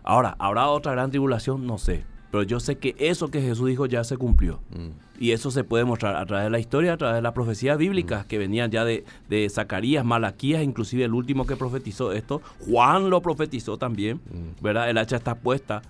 Ahora, 0.02 0.34
¿habrá 0.40 0.66
otra 0.70 0.90
gran 0.90 1.10
tribulación? 1.10 1.68
No 1.68 1.78
sé. 1.78 2.04
Pero 2.30 2.42
yo 2.42 2.60
sé 2.60 2.76
que 2.76 2.94
eso 2.98 3.30
que 3.30 3.40
Jesús 3.40 3.68
dijo 3.68 3.86
ya 3.86 4.04
se 4.04 4.16
cumplió. 4.16 4.60
Mm. 4.70 4.90
Y 5.20 5.32
eso 5.32 5.50
se 5.50 5.64
puede 5.64 5.84
mostrar 5.84 6.16
a 6.16 6.26
través 6.26 6.44
de 6.44 6.50
la 6.50 6.58
historia, 6.58 6.92
a 6.92 6.96
través 6.96 7.16
de 7.16 7.22
las 7.22 7.32
profecías 7.32 7.78
bíblicas 7.78 8.26
que 8.26 8.38
venían 8.38 8.70
ya 8.70 8.84
de, 8.84 9.04
de 9.28 9.48
Zacarías, 9.48 10.04
Malaquías, 10.04 10.62
inclusive 10.62 11.04
el 11.04 11.14
último 11.14 11.46
que 11.46 11.56
profetizó 11.56 12.12
esto. 12.12 12.42
Juan 12.60 13.10
lo 13.10 13.22
profetizó 13.22 13.78
también, 13.78 14.20
¿verdad? 14.60 14.90
El 14.90 14.98
hacha 14.98 15.16
está 15.16 15.36
puesta, 15.36 15.82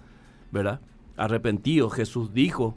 ¿verdad? 0.53 0.81
Arrepentido. 1.17 1.91
Jesús 1.91 2.33
dijo 2.33 2.77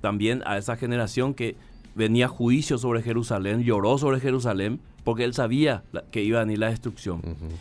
también 0.00 0.42
a 0.46 0.58
esa 0.58 0.76
generación 0.76 1.34
que 1.34 1.56
venía 1.94 2.28
juicio 2.28 2.78
sobre 2.78 3.02
Jerusalén, 3.02 3.62
lloró 3.62 3.98
sobre 3.98 4.20
Jerusalén, 4.20 4.80
porque 5.04 5.24
él 5.24 5.34
sabía 5.34 5.84
que 6.10 6.22
iba 6.22 6.40
a 6.40 6.44
venir 6.44 6.58
la 6.58 6.70
destrucción. 6.70 7.20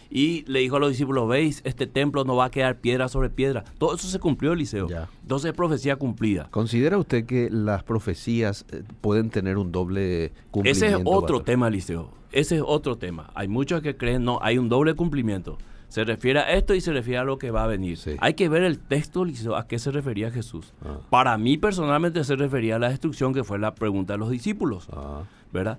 Y 0.09 0.43
le 0.47 0.59
dijo 0.59 0.77
a 0.77 0.79
los 0.79 0.89
discípulos, 0.89 1.27
veis, 1.27 1.61
este 1.65 1.85
templo 1.87 2.23
no 2.23 2.35
va 2.35 2.45
a 2.45 2.51
quedar 2.51 2.79
piedra 2.79 3.09
sobre 3.09 3.29
piedra. 3.29 3.63
Todo 3.77 3.95
eso 3.95 4.07
se 4.07 4.19
cumplió, 4.19 4.53
Eliseo. 4.53 4.87
Ya. 4.87 5.09
Entonces 5.21 5.49
es 5.49 5.55
profecía 5.55 5.97
cumplida. 5.97 6.47
¿Considera 6.49 6.97
usted 6.97 7.25
que 7.25 7.49
las 7.51 7.83
profecías 7.83 8.65
eh, 8.71 8.83
pueden 9.01 9.29
tener 9.29 9.57
un 9.57 9.71
doble 9.71 10.33
cumplimiento? 10.51 10.85
Ese 10.85 10.95
es 10.95 11.01
otro 11.05 11.41
tema, 11.41 11.69
Liceo. 11.69 12.09
Ese 12.31 12.55
es 12.55 12.63
otro 12.65 12.97
tema. 12.97 13.29
Hay 13.35 13.47
muchos 13.47 13.81
que 13.81 13.95
creen, 13.95 14.23
no, 14.23 14.39
hay 14.41 14.57
un 14.57 14.69
doble 14.69 14.95
cumplimiento. 14.95 15.57
Se 15.89 16.03
refiere 16.03 16.39
a 16.39 16.53
esto 16.53 16.73
y 16.73 16.81
se 16.81 16.91
refiere 16.91 17.19
a 17.19 17.23
lo 17.23 17.37
que 17.37 17.51
va 17.51 17.65
a 17.65 17.67
venir. 17.67 17.97
Sí. 17.97 18.15
Hay 18.17 18.33
que 18.33 18.49
ver 18.49 18.63
el 18.63 18.79
texto, 18.79 19.23
Liceo, 19.23 19.55
a 19.55 19.67
qué 19.67 19.77
se 19.77 19.91
refería 19.91 20.31
Jesús. 20.31 20.73
Ah. 20.83 20.97
Para 21.11 21.37
mí, 21.37 21.59
personalmente, 21.59 22.23
se 22.23 22.35
refería 22.35 22.77
a 22.77 22.79
la 22.79 22.89
destrucción, 22.89 23.31
que 23.31 23.43
fue 23.43 23.59
la 23.59 23.75
pregunta 23.75 24.13
de 24.13 24.19
los 24.19 24.31
discípulos. 24.31 24.87
Ah, 24.91 25.21
¿Verdad? 25.51 25.77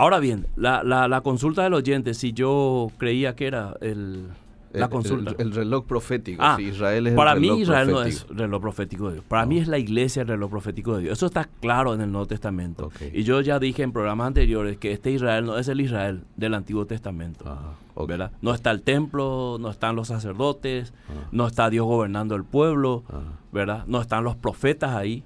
Ahora 0.00 0.18
bien, 0.18 0.46
la, 0.56 0.82
la- 0.82 1.08
la 1.08 1.20
consulta 1.20 1.62
del 1.62 1.74
oyente, 1.74 2.14
si 2.14 2.32
yo 2.32 2.90
creía 2.96 3.34
que 3.36 3.46
era 3.46 3.74
el, 3.82 4.28
la 4.72 4.84
el- 4.86 4.90
consulta. 4.90 5.32
El, 5.38 5.48
el 5.48 5.52
reloj 5.52 5.84
profético. 5.84 6.42
Ah, 6.42 6.54
sí, 6.56 6.64
Israel 6.68 7.06
es 7.08 7.10
el 7.12 7.16
para 7.16 7.34
mí 7.34 7.48
reloj 7.48 7.60
Israel 7.60 7.88
profético. 7.90 8.24
no 8.28 8.32
es 8.32 8.38
reloj 8.38 8.60
profético 8.62 9.08
de 9.08 9.12
Dios. 9.14 9.24
Para 9.28 9.44
mí 9.46 9.58
es 9.58 9.68
la 9.68 9.76
iglesia 9.78 10.22
el 10.22 10.28
reloj 10.28 10.48
profético 10.50 10.96
de 10.96 11.02
Dios. 11.02 11.12
Eso 11.18 11.26
está 11.26 11.48
claro 11.60 11.92
en 11.92 12.00
el 12.00 12.10
Nuevo 12.10 12.26
Testamento. 12.26 12.90
Y 13.12 13.24
yo 13.24 13.40
ya 13.42 13.58
dije 13.58 13.82
en 13.82 13.92
programas 13.92 14.28
anteriores 14.28 14.78
que 14.78 14.92
este 14.92 15.10
Israel 15.10 15.44
no 15.44 15.58
es 15.58 15.68
el 15.68 15.80
Israel 15.82 16.22
del 16.36 16.54
Antiguo 16.54 16.86
Testamento. 16.86 17.44
Ah. 17.46 17.74
¿verdad? 18.08 18.30
No 18.40 18.54
está 18.54 18.70
el 18.70 18.80
templo, 18.80 19.58
no 19.60 19.68
están 19.68 19.94
los 19.96 20.08
sacerdotes, 20.08 20.94
Ah. 21.10 21.28
no 21.32 21.46
está 21.46 21.68
Dios 21.68 21.84
gobernando 21.84 22.34
el 22.36 22.44
pueblo, 22.44 23.04
Ah. 23.12 23.18
¿verdad? 23.52 23.84
No 23.86 24.00
están 24.00 24.24
los 24.24 24.36
profetas 24.36 24.94
ahí. 24.94 25.24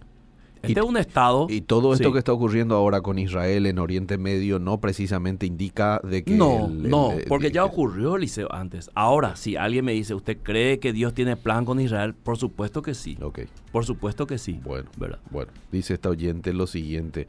Este 0.67 0.81
Y- 0.81 0.83
es 0.83 0.89
un 0.89 0.97
estado. 0.97 1.47
Y 1.49 1.61
todo 1.63 1.93
esto 1.93 2.09
Sí. 2.09 2.13
que 2.13 2.19
está 2.19 2.33
ocurriendo 2.33 2.75
ahora 2.75 3.01
con 3.01 3.19
Israel 3.19 3.67
en 3.67 3.79
Oriente 3.79 4.19
Medio 4.19 4.59
no 4.59 4.81
precisamente 4.81 5.47
indica 5.47 6.01
de 6.05 6.25
que... 6.25 6.35
No, 6.35 6.67
el- 6.67 6.85
el- 6.85 6.91
no, 6.91 7.13
el- 7.13 7.25
porque 7.25 7.51
ya 7.51 7.65
ocurrió, 7.65 8.17
Eliseo, 8.17 8.53
antes. 8.53 8.91
Ahora, 8.95 9.37
si 9.37 9.57
alguien 9.57 9.85
me 9.85 9.93
dice, 9.93 10.15
¿usted 10.15 10.39
cree 10.43 10.79
que 10.79 10.93
Dios 10.93 11.15
tiene 11.15 11.37
plan 11.37 11.65
con 11.65 11.81
Israel? 11.81 12.15
Por 12.15 12.37
supuesto 12.37 12.83
que 12.83 12.95
sí. 12.95 13.17
Ok, 13.23 13.41
Por 13.73 13.85
supuesto 13.85 14.27
que 14.27 14.39
sí. 14.39 14.61
bueno, 14.65 14.89
¿verdad? 14.99 15.21
bueno. 15.31 15.51
Dice 15.73 15.95
esta 15.95 16.09
oyente 16.11 16.53
lo 16.53 16.67
siguiente. 16.67 17.27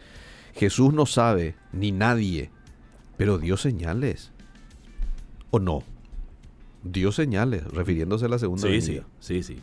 Jesús 0.53 0.93
no 0.93 1.05
sabe, 1.05 1.55
ni 1.73 1.91
nadie, 1.91 2.49
pero 3.17 3.37
dio 3.37 3.57
señales. 3.57 4.31
¿O 5.51 5.59
no? 5.59 5.83
Dio 6.83 7.11
señales, 7.11 7.63
refiriéndose 7.71 8.25
a 8.25 8.29
la 8.29 8.39
segunda 8.39 8.67
Sí, 8.67 8.79
sí, 8.81 9.01
sí, 9.19 9.41
sí. 9.43 9.57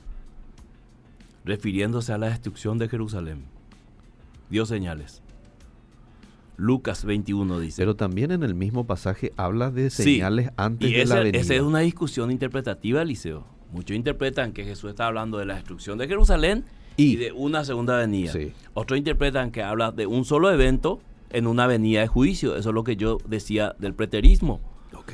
Refiriéndose 1.44 2.12
a 2.12 2.18
la 2.18 2.28
destrucción 2.30 2.78
de 2.78 2.88
Jerusalén. 2.88 3.44
Dio 4.52 4.66
señales. 4.66 5.22
Lucas 6.58 7.04
21 7.06 7.58
dice. 7.58 7.80
Pero 7.80 7.96
también 7.96 8.30
en 8.30 8.42
el 8.42 8.54
mismo 8.54 8.86
pasaje 8.86 9.32
habla 9.38 9.70
de 9.70 9.88
Sí, 9.88 10.02
señales 10.02 10.50
antes 10.58 10.90
y 10.90 10.92
de 10.92 11.02
esa, 11.02 11.14
la 11.16 11.20
venida. 11.22 11.40
esa 11.40 11.54
es 11.54 11.62
una 11.62 11.78
discusión 11.80 12.30
interpretativa, 12.30 13.00
Eliseo. 13.00 13.46
Muchos 13.72 13.96
interpretan 13.96 14.52
que 14.52 14.64
Jesús 14.64 14.90
está 14.90 15.06
hablando 15.06 15.38
de 15.38 15.46
la 15.46 15.54
destrucción 15.54 15.96
de 15.96 16.06
Jerusalén 16.06 16.66
y, 16.98 17.14
Y- 17.14 17.16
de 17.16 17.32
una 17.32 17.64
segunda 17.64 17.96
venida. 17.96 18.30
Sí. 18.30 18.52
Otros 18.74 18.98
interpretan 18.98 19.50
que 19.50 19.62
habla 19.62 19.90
de 19.90 20.06
un 20.06 20.26
solo 20.26 20.50
evento 20.52 21.00
en 21.30 21.46
una 21.46 21.66
venida 21.66 22.02
de 22.02 22.06
juicio. 22.08 22.54
Eso 22.56 22.68
es 22.68 22.74
lo 22.74 22.84
que 22.84 22.96
yo 22.96 23.16
decía 23.26 23.74
del 23.78 23.94
preterismo. 23.94 24.60
Ok. 24.94 25.12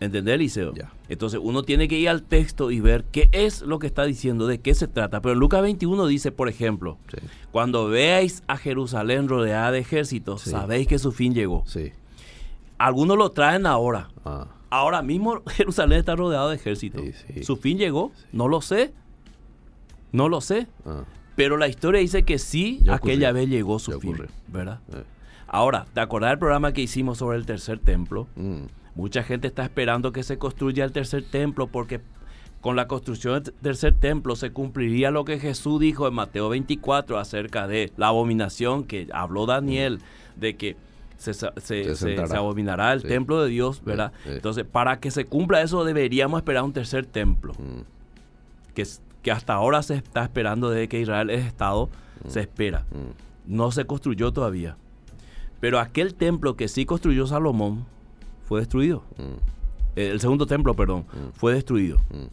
¿Entendés, 0.00 0.34
Eliseo? 0.34 0.72
Entonces 1.10 1.38
uno 1.42 1.62
tiene 1.62 1.86
que 1.86 1.98
ir 1.98 2.08
al 2.08 2.22
texto 2.22 2.70
y 2.70 2.80
ver 2.80 3.04
qué 3.12 3.28
es 3.32 3.60
lo 3.62 3.78
que 3.78 3.86
está 3.86 4.04
diciendo, 4.04 4.46
de 4.46 4.58
qué 4.60 4.74
se 4.74 4.88
trata. 4.88 5.20
Pero 5.20 5.34
Lucas 5.34 5.60
21 5.62 6.06
dice, 6.06 6.32
por 6.32 6.48
ejemplo, 6.48 6.96
Sí. 7.10 7.18
cuando 7.52 7.86
veáis 7.88 8.42
a 8.48 8.56
Jerusalén 8.56 9.28
rodeada 9.28 9.70
de 9.72 9.80
ejércitos, 9.80 10.40
Sí. 10.42 10.50
sabéis 10.50 10.86
que 10.88 10.98
su 10.98 11.12
fin 11.12 11.34
llegó. 11.34 11.64
Sí. 11.66 11.92
Algunos 12.78 13.18
lo 13.18 13.30
traen 13.30 13.66
ahora. 13.66 14.08
Ah, 14.24 14.46
Ahora 14.72 15.02
mismo 15.02 15.42
Jerusalén 15.48 15.98
está 15.98 16.14
rodeado 16.16 16.48
de 16.48 16.56
ejércitos. 16.56 17.02
¿Su 17.42 17.56
fin 17.56 17.76
llegó? 17.76 18.12
No 18.32 18.46
lo 18.48 18.60
sé. 18.62 18.94
No 20.12 20.28
lo 20.28 20.40
sé. 20.40 20.66
ah. 20.86 21.04
Pero 21.36 21.56
la 21.56 21.68
historia 21.68 22.00
dice 22.00 22.22
que 22.24 22.38
sí, 22.38 22.80
Ya 22.82 22.94
aquella 22.94 23.28
ocurrió. 23.30 23.34
vez 23.42 23.48
llegó 23.50 23.78
su 23.78 23.92
Ya 23.92 23.98
fin. 23.98 24.10
ocurrió. 24.14 24.30
¿Verdad? 24.48 24.80
Eh. 24.94 25.02
Ahora, 25.48 25.86
¿te 25.92 26.00
acordás 26.00 26.30
del 26.30 26.38
programa 26.38 26.72
que 26.72 26.80
hicimos 26.82 27.18
sobre 27.18 27.36
el 27.38 27.46
tercer 27.46 27.78
templo? 27.80 28.26
Mm. 28.36 28.62
Mucha 28.94 29.22
gente 29.22 29.46
está 29.48 29.62
esperando 29.64 30.12
que 30.12 30.22
se 30.22 30.38
construya 30.38 30.84
el 30.84 30.92
tercer 30.92 31.24
templo 31.24 31.66
porque 31.68 32.00
con 32.60 32.76
la 32.76 32.86
construcción 32.88 33.42
del 33.42 33.54
tercer 33.62 33.94
templo 33.94 34.36
se 34.36 34.50
cumpliría 34.52 35.10
lo 35.10 35.24
que 35.24 35.38
Jesús 35.38 35.80
dijo 35.80 36.06
en 36.06 36.14
Mateo 36.14 36.48
24 36.50 37.18
acerca 37.18 37.66
de 37.66 37.90
la 37.96 38.08
abominación 38.08 38.84
que 38.84 39.08
habló 39.12 39.46
Daniel, 39.46 40.00
de 40.36 40.56
que 40.56 40.76
se, 41.16 41.32
se- 41.34 41.94
se- 41.96 42.16
abominará 42.36 42.92
el 42.92 43.00
Sí. 43.02 43.08
templo 43.08 43.42
de 43.42 43.48
Dios, 43.50 43.82
¿verdad? 43.84 44.12
sí. 44.24 44.30
Entonces, 44.32 44.64
para 44.64 45.00
que 45.00 45.10
se 45.10 45.24
cumpla 45.24 45.62
eso 45.62 45.84
deberíamos 45.84 46.38
esperar 46.38 46.64
un 46.64 46.72
tercer 46.72 47.06
templo, 47.06 47.52
Mm. 47.54 47.82
que, 48.74 48.86
que 49.22 49.30
hasta 49.30 49.54
ahora 49.54 49.82
se 49.82 49.94
está 49.94 50.22
esperando 50.24 50.70
desde 50.70 50.88
que 50.88 51.00
Israel 51.00 51.30
es 51.30 51.44
Estado, 51.46 51.88
se 52.26 52.40
espera. 52.40 52.80
Mm. 52.90 53.54
No 53.54 53.70
se 53.70 53.84
construyó 53.86 54.32
todavía. 54.32 54.76
Pero 55.60 55.78
aquel 55.78 56.14
templo 56.14 56.56
que 56.56 56.68
sí 56.68 56.84
construyó 56.86 57.26
Salomón 57.26 57.84
fue 58.50 58.58
destruido. 58.58 59.04
Mm. 59.16 59.38
El 59.94 60.18
segundo 60.20 60.44
templo, 60.44 60.74
perdón, 60.74 61.02
Mm. 61.12 61.30
fue 61.34 61.54
destruido. 61.54 61.98
Mm. 62.10 62.26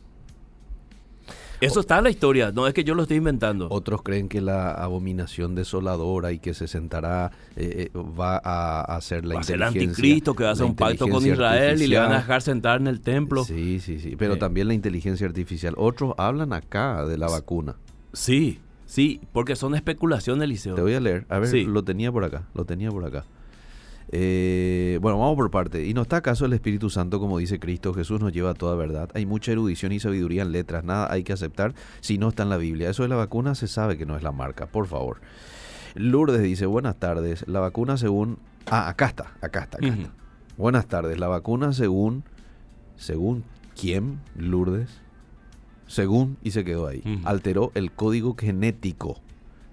Eso 1.62 1.80
está 1.80 1.98
en 2.00 2.04
la 2.06 2.10
historia, 2.12 2.52
no 2.52 2.66
es 2.68 2.74
que 2.74 2.84
yo 2.84 2.94
lo 2.96 3.04
estoy 3.04 3.18
inventando. 3.18 3.68
Otros 3.72 4.02
creen 4.04 4.28
que 4.30 4.42
la 4.42 4.72
abominación 4.72 5.54
desoladora 5.54 6.32
y 6.32 6.40
que 6.40 6.54
se 6.56 6.68
sentará 6.68 7.32
eh, 7.56 7.90
eh, 7.94 7.98
va 7.98 8.40
a 8.44 8.82
hacer 8.96 9.26
la 9.26 9.36
va 9.36 9.42
a 9.42 9.44
ser 9.44 9.56
el 9.56 9.62
inteligencia. 9.68 9.90
anticristo 9.90 10.36
que 10.36 10.44
va 10.44 10.50
a 10.50 10.54
hacer 10.54 10.66
la 10.66 10.70
un 10.72 10.76
pacto 10.76 11.06
con 11.08 11.18
inteligencia 11.26 11.34
Israel 11.34 11.82
y 11.84 11.88
le 11.88 11.98
van 12.00 12.12
a 12.14 12.16
dejar 12.18 12.42
sentar 12.42 12.80
en 12.82 12.88
el 12.88 13.02
templo. 13.02 13.44
Sí, 13.44 13.80
sí, 13.80 14.00
sí. 14.00 14.16
Pero 14.16 14.34
Eh. 14.36 14.38
también 14.38 14.68
la 14.68 14.74
inteligencia 14.76 15.26
artificial. 15.28 15.76
Otros 15.78 16.14
hablan 16.18 16.52
acá 16.54 17.06
de 17.06 17.18
la 17.20 17.28
vacuna. 17.28 17.76
Sí, 18.14 18.60
sí, 18.88 19.22
porque 19.34 19.56
son 19.56 19.74
especulaciones, 19.76 20.44
Eliseo. 20.44 20.74
Te 20.76 20.82
voy 20.82 20.94
a 20.96 21.00
leer. 21.00 21.26
A 21.30 21.38
ver, 21.40 21.50
Sí. 21.50 21.64
lo 21.66 21.84
tenía 21.84 22.12
por 22.12 22.24
acá. 22.24 22.44
Lo 22.56 22.66
tenía 22.66 22.90
por 22.92 23.04
acá. 23.06 23.24
Eh, 24.10 25.00
bueno, 25.02 25.20
vamos 25.20 25.36
por 25.36 25.52
parte. 25.52 25.86
¿Y 25.86 25.94
no 25.94 26.04
está 26.04 26.18
acaso 26.18 26.46
el 26.46 26.54
Espíritu 26.54 26.90
Santo, 26.90 27.20
como 27.20 27.38
dice 27.38 27.60
Cristo? 27.60 27.94
Jesús 27.94 28.22
nos 28.22 28.32
lleva 28.32 28.52
a 28.52 28.54
toda 28.54 28.76
verdad. 28.76 29.10
Hay 29.14 29.26
mucha 29.26 29.52
erudición 29.52 29.92
y 29.92 30.00
sabiduría 30.00 30.44
en 30.44 30.52
letras. 30.52 30.84
Nada 30.84 31.12
hay 31.12 31.24
que 31.24 31.34
aceptar 31.34 31.74
si 32.00 32.18
no 32.18 32.30
está 32.30 32.44
en 32.44 32.50
la 32.50 32.58
Biblia. 32.58 32.90
Eso 32.90 33.04
de 33.04 33.10
la 33.10 33.16
vacuna 33.16 33.56
se 33.56 33.68
sabe 33.68 33.98
que 33.98 34.06
no 34.06 34.16
es 34.16 34.24
la 34.24 34.32
marca. 34.32 34.68
Por 34.68 34.88
favor. 34.88 35.20
Lourdes 35.96 36.42
dice, 36.42 36.66
buenas 36.66 36.98
tardes. 36.98 37.48
La 37.48 37.60
vacuna 37.60 37.98
según... 37.98 38.40
Ah, 38.68 38.90
acá 38.90 39.08
está. 39.08 39.34
Acá 39.42 39.64
está. 39.64 39.78
Acá 39.78 39.88
está. 39.88 40.12
Buenas 40.58 40.88
tardes. 40.88 41.20
La 41.20 41.28
vacuna 41.28 41.74
según... 41.74 42.24
¿Según 42.96 43.44
quién, 43.80 44.20
Lourdes? 44.36 44.90
Según, 45.86 46.38
y 46.44 46.52
se 46.52 46.64
quedó 46.64 46.88
ahí. 46.88 47.04
Alteró 47.24 47.72
el 47.76 47.92
código 47.92 48.36
genético. 48.38 49.22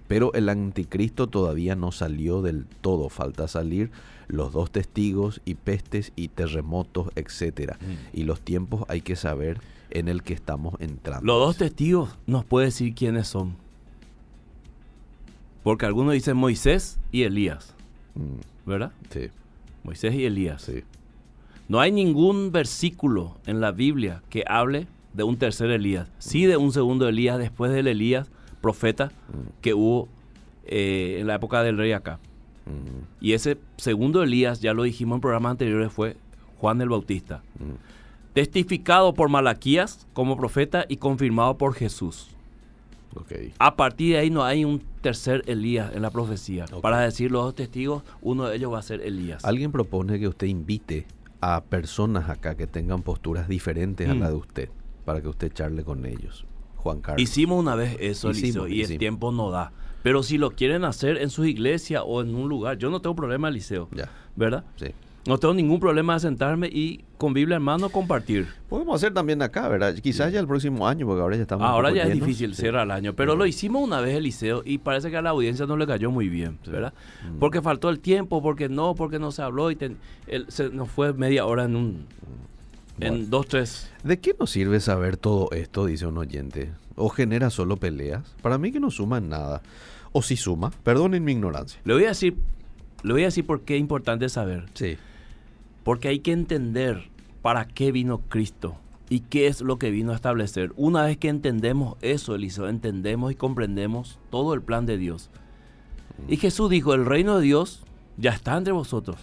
Pero 0.07 0.31
el 0.33 0.47
anticristo 0.49 1.27
todavía 1.27 1.75
no 1.75 1.91
salió 1.91 2.41
del 2.41 2.67
todo. 2.67 3.09
Falta 3.09 3.47
salir 3.47 3.91
los 4.27 4.51
dos 4.53 4.71
testigos 4.71 5.41
y 5.45 5.55
pestes 5.55 6.11
y 6.15 6.27
terremotos, 6.29 7.09
etcétera. 7.15 7.77
Mm. 7.81 8.17
Y 8.19 8.23
los 8.23 8.41
tiempos 8.41 8.83
hay 8.87 9.01
que 9.01 9.15
saber 9.15 9.59
en 9.91 10.07
el 10.07 10.23
que 10.23 10.33
estamos 10.33 10.75
entrando. 10.79 11.25
Los 11.25 11.39
dos 11.39 11.57
testigos 11.57 12.17
nos 12.27 12.43
puede 12.45 12.67
decir 12.67 12.93
quiénes 12.95 13.27
son. 13.27 13.55
Porque 15.63 15.85
algunos 15.85 16.13
dicen 16.13 16.37
Moisés 16.37 16.99
y 17.11 17.23
Elías, 17.23 17.73
Mm, 18.15 18.69
¿verdad? 18.69 18.91
sí, 19.09 19.27
Moisés 19.83 20.13
y 20.15 20.25
Elías. 20.25 20.61
sí. 20.61 20.83
No 21.67 21.79
hay 21.79 21.91
ningún 21.91 22.51
versículo 22.51 23.37
en 23.47 23.59
la 23.59 23.71
Biblia 23.71 24.21
que 24.29 24.43
hable 24.47 24.87
de 25.13 25.23
un 25.23 25.35
tercer 25.37 25.71
Elías. 25.71 26.07
Sí 26.19 26.45
de 26.45 26.57
un 26.57 26.71
segundo 26.71 27.07
Elías 27.09 27.39
después 27.39 27.71
del 27.71 27.87
Elías, 27.87 28.29
profeta, 28.61 29.11
que 29.61 29.73
hubo 29.73 30.07
eh, 30.65 31.17
en 31.19 31.27
la 31.27 31.35
época 31.35 31.63
del 31.63 31.77
rey 31.77 31.91
acá. 31.91 32.19
Y 33.21 33.33
ese 33.33 33.57
segundo 33.77 34.23
Elías, 34.23 34.59
ya 34.61 34.73
lo 34.73 34.83
dijimos 34.83 35.17
en 35.17 35.21
programas 35.21 35.51
anteriores, 35.51 35.91
fue 35.91 36.17
Juan 36.59 36.81
el 36.81 36.89
Bautista. 36.89 37.43
Testificado 38.33 39.13
por 39.13 39.29
Malaquías 39.29 40.07
como 40.13 40.35
profeta 40.35 40.85
y 40.89 40.97
confirmado 40.97 41.57
por 41.57 41.73
Jesús. 41.73 42.29
ok. 43.15 43.31
A 43.59 43.75
partir 43.77 44.13
de 44.13 44.19
ahí 44.19 44.29
no 44.29 44.43
hay 44.43 44.65
un 44.65 44.81
tercer 45.01 45.43
Elías 45.47 45.95
en 45.95 46.01
la 46.01 46.09
profecía. 46.11 46.65
Para 46.81 46.99
decir 46.99 47.31
los 47.31 47.43
dos 47.43 47.55
testigos, 47.55 48.03
uno 48.21 48.45
de 48.47 48.57
ellos 48.57 48.73
va 48.73 48.79
a 48.79 48.81
ser 48.81 48.99
Elías. 49.01 49.45
Alguien 49.45 49.71
propone 49.71 50.19
que 50.19 50.27
usted 50.27 50.47
invite 50.47 51.05
a 51.39 51.61
personas 51.63 52.29
acá 52.29 52.55
que 52.55 52.67
tengan 52.67 53.03
posturas 53.03 53.47
diferentes 53.47 54.09
a 54.09 54.13
Mm. 54.15 54.19
la 54.19 54.29
de 54.29 54.35
usted 54.35 54.69
para 55.05 55.21
que 55.21 55.27
usted 55.29 55.53
charle 55.53 55.83
con 55.83 56.05
ellos. 56.05 56.45
Juan 56.77 56.99
Carlos. 57.01 57.21
Hicimos 57.21 57.59
una 57.59 57.75
vez 57.75 57.95
eso, 57.99 58.31
Hicimos, 58.31 58.65
Eliseo, 58.65 58.67
y 58.67 58.81
el 58.81 58.97
tiempo 58.97 59.31
no 59.31 59.49
da. 59.49 59.71
Pero 60.05 60.21
si 60.21 60.37
lo 60.37 60.51
quieren 60.51 60.83
hacer 60.85 61.17
en 61.17 61.31
sus 61.31 61.47
iglesias 61.47 62.03
o 62.05 62.21
en 62.21 62.35
un 62.35 62.47
lugar, 62.47 62.77
yo 62.77 62.91
no 62.91 62.99
tengo 63.01 63.15
problema, 63.15 63.47
Eliseo, 63.47 63.89
Ya, 63.91 64.07
¿verdad? 64.35 64.63
sí. 64.75 64.89
No 65.27 65.39
tengo 65.39 65.55
ningún 65.55 65.79
problema 65.79 66.13
de 66.13 66.19
sentarme 66.19 66.67
y 66.67 67.03
con 67.17 67.33
Biblia 67.33 67.57
en 67.57 67.63
mano 67.63 67.89
compartir. 67.89 68.47
Podemos 68.69 68.97
hacer 68.97 69.11
también 69.15 69.41
acá, 69.41 69.67
¿verdad? 69.67 69.95
Quizás 69.95 70.31
ya 70.31 70.39
el 70.39 70.45
próximo 70.45 70.87
año, 70.87 71.07
porque 71.07 71.21
ahora 71.23 71.35
ya 71.35 71.41
estamos. 71.41 71.67
Ahora 71.67 71.89
ya 71.91 72.03
es 72.03 72.13
difícil, 72.13 72.53
Sí. 72.53 72.61
cierra 72.61 72.83
el 72.83 72.91
año, 72.91 73.13
pero 73.15 73.35
lo 73.35 73.47
hicimos 73.47 73.81
una 73.83 73.99
vez, 74.01 74.15
Eliseo, 74.15 74.61
y 74.63 74.77
parece 74.77 75.09
que 75.09 75.17
a 75.17 75.23
la 75.23 75.31
audiencia 75.31 75.65
no 75.65 75.75
le 75.77 75.87
cayó 75.87 76.11
muy 76.11 76.29
bien, 76.29 76.59
¿verdad? 76.67 76.93
Mm. 77.27 77.39
Porque 77.39 77.63
faltó 77.63 77.89
el 77.89 77.99
tiempo, 78.01 78.43
porque 78.43 78.69
no, 78.69 78.93
porque 78.93 79.17
no 79.17 79.31
se 79.31 79.41
habló 79.41 79.71
y 79.71 79.75
ten- 79.75 79.97
el- 80.27 80.45
se 80.51 80.69
nos 80.69 80.91
fue 80.91 81.11
media 81.13 81.47
hora 81.47 81.63
en 81.63 81.75
un... 81.75 82.05
Bueno. 82.99 83.15
En 83.15 83.29
dos, 83.31 83.47
tres... 83.47 83.89
¿De 84.03 84.19
qué 84.19 84.35
nos 84.39 84.51
sirve 84.51 84.79
saber 84.79 85.17
todo 85.17 85.49
esto? 85.53 85.87
Dice 85.87 86.05
un 86.05 86.19
oyente. 86.19 86.69
¿O 86.95 87.09
genera 87.09 87.49
solo 87.49 87.77
peleas? 87.77 88.21
Para 88.43 88.59
mí 88.59 88.71
que 88.71 88.79
no 88.79 88.91
suma 88.91 89.17
en 89.17 89.29
nada. 89.29 89.63
O 90.17 90.21
si 90.21 90.37
suma, 90.37 90.71
perdonen 90.71 91.25
mi 91.25 91.33
ignorancia. 91.33 91.81
Le 91.83 91.93
voy 91.93 92.05
a 92.05 92.09
decir, 92.09 92.37
le 93.03 93.11
voy 93.11 93.23
a 93.23 93.25
decir 93.25 93.45
por 93.45 93.63
qué 93.63 93.75
es 93.75 93.81
importante 93.81 94.29
saber. 94.29 94.65
Sí. 94.73 94.95
Porque 95.83 96.07
hay 96.07 96.19
que 96.19 96.31
entender 96.31 97.09
para 97.41 97.67
qué 97.67 97.91
vino 97.91 98.21
Cristo 98.29 98.77
y 99.09 99.19
qué 99.19 99.47
es 99.47 99.59
lo 99.59 99.77
que 99.77 99.91
vino 99.91 100.13
a 100.13 100.15
establecer. 100.15 100.71
Una 100.77 101.03
vez 101.03 101.17
que 101.17 101.27
entendemos 101.27 101.97
eso, 102.01 102.33
Eliseo, 102.33 102.69
entendemos 102.69 103.33
y 103.33 103.35
comprendemos 103.35 104.17
todo 104.29 104.53
el 104.53 104.61
plan 104.61 104.85
de 104.85 104.97
Dios. 104.97 105.29
Y 106.29 106.37
Jesús 106.37 106.69
dijo, 106.69 106.93
el 106.93 107.05
reino 107.05 107.35
de 107.37 107.43
Dios 107.43 107.83
ya 108.15 108.31
está 108.31 108.55
entre 108.57 108.71
vosotros. 108.71 109.17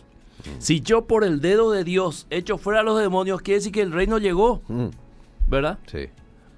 Si 0.58 0.82
yo 0.82 1.06
por 1.06 1.24
el 1.24 1.40
dedo 1.40 1.70
de 1.70 1.84
Dios 1.84 2.26
echo 2.28 2.58
fuera 2.58 2.80
a 2.80 2.82
los 2.82 3.00
demonios, 3.00 3.40
quiere 3.40 3.60
decir 3.60 3.72
que 3.72 3.80
el 3.80 3.92
reino 3.92 4.18
llegó, 4.18 4.60
Mm, 4.68 4.88
¿verdad? 5.48 5.78
sí, 5.86 6.08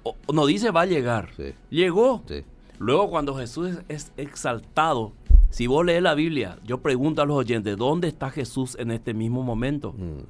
O- 0.03 0.17
no 0.33 0.45
dice 0.45 0.71
va 0.71 0.81
a 0.81 0.85
llegar, 0.85 1.29
sí, 1.37 1.53
llegó. 1.69 2.21
sí. 2.27 2.43
Luego 2.79 3.09
cuando 3.09 3.35
Jesús 3.35 3.79
es, 3.87 4.11
exaltado, 4.17 5.13
si 5.49 5.67
vos 5.67 5.85
lees 5.85 6.01
la 6.01 6.15
Biblia, 6.15 6.57
yo 6.65 6.79
pregunto 6.81 7.21
a 7.21 7.25
los 7.25 7.37
oyentes, 7.37 7.77
¿dónde 7.77 8.07
está 8.07 8.29
Jesús 8.29 8.75
en 8.79 8.91
este 8.91 9.13
mismo 9.13 9.43
momento? 9.43 9.93
Mm, 9.93 10.23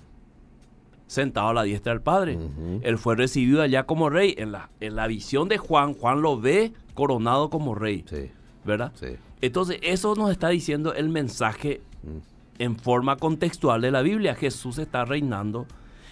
sentado 1.07 1.49
a 1.49 1.53
la 1.53 1.63
diestra 1.63 1.93
del 1.93 2.01
Padre. 2.01 2.37
Él 2.81 2.97
fue 2.97 3.15
recibido 3.15 3.61
allá 3.61 3.83
como 3.83 4.09
rey. 4.09 4.35
En 4.37 4.51
la, 4.51 4.69
en 4.79 4.95
la 4.95 5.07
visión 5.07 5.49
de 5.49 5.57
Juan, 5.57 5.93
Juan 5.93 6.21
lo 6.21 6.39
ve 6.39 6.73
coronado 6.93 7.49
como 7.49 7.75
rey, 7.75 8.03
sí, 8.07 8.31
¿verdad? 8.63 8.91
sí. 8.95 9.17
Entonces, 9.41 9.79
eso 9.83 10.15
nos 10.15 10.31
está 10.31 10.49
diciendo 10.49 10.93
el 10.93 11.09
mensaje 11.09 11.81
Mm, 12.05 12.17
en 12.57 12.77
forma 12.77 13.17
contextual 13.17 13.81
de 13.81 13.91
la 13.91 14.01
Biblia. 14.01 14.33
Jesús 14.35 14.77
está 14.77 15.03
reinando. 15.03 15.65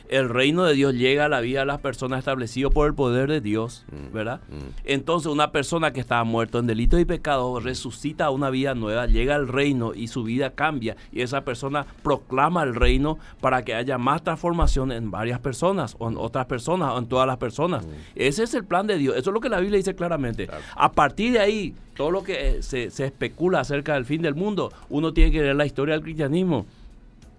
El 0.09 0.29
reino 0.29 0.63
de 0.63 0.73
Dios 0.73 0.93
llega 0.93 1.25
a 1.25 1.29
la 1.29 1.41
vida 1.41 1.61
de 1.61 1.65
las 1.65 1.79
personas 1.79 2.19
establecido 2.19 2.69
por 2.69 2.87
el 2.87 2.93
poder 2.93 3.29
de 3.29 3.41
Dios, 3.41 3.85
¿verdad? 4.13 4.41
Entonces 4.83 5.31
una 5.31 5.51
persona 5.51 5.93
que 5.93 5.99
estaba 5.99 6.23
muerto 6.23 6.59
en 6.59 6.67
delitos 6.67 6.99
y 6.99 7.05
pecados 7.05 7.63
resucita 7.63 8.25
a 8.25 8.29
una 8.29 8.49
vida 8.49 8.75
nueva, 8.75 9.07
llega 9.07 9.35
al 9.35 9.47
reino 9.47 9.93
y 9.93 10.07
su 10.07 10.23
vida 10.23 10.51
cambia 10.51 10.95
y 11.11 11.21
esa 11.21 11.41
persona 11.41 11.85
proclama 12.03 12.63
el 12.63 12.75
reino 12.75 13.17
para 13.41 13.63
que 13.63 13.73
haya 13.73 13.97
más 13.97 14.23
transformación 14.23 14.91
en 14.91 15.09
varias 15.09 15.39
personas 15.39 15.95
o 15.99 16.09
en 16.09 16.17
otras 16.17 16.45
personas 16.45 16.91
o 16.93 16.99
en 16.99 17.07
todas 17.07 17.27
las 17.27 17.37
personas. 17.37 17.85
Ese 18.15 18.43
es 18.43 18.53
el 18.53 18.65
plan 18.65 18.87
de 18.87 18.97
Dios. 18.97 19.15
Eso 19.15 19.29
es 19.29 19.33
lo 19.33 19.39
que 19.39 19.49
la 19.49 19.59
Biblia 19.59 19.77
dice 19.77 19.95
claramente. 19.95 20.47
A 20.75 20.91
partir 20.91 21.33
de 21.33 21.39
ahí, 21.39 21.75
todo 21.95 22.11
lo 22.11 22.23
que 22.23 22.57
eh, 22.57 22.63
se, 22.63 22.91
se 22.91 23.05
especula 23.05 23.61
acerca 23.61 23.93
del 23.93 24.05
fin 24.05 24.21
del 24.21 24.35
mundo, 24.35 24.71
uno 24.89 25.13
tiene 25.13 25.31
que 25.31 25.41
leer 25.41 25.55
la 25.55 25.65
historia 25.65 25.93
del 25.93 26.03
cristianismo 26.03 26.65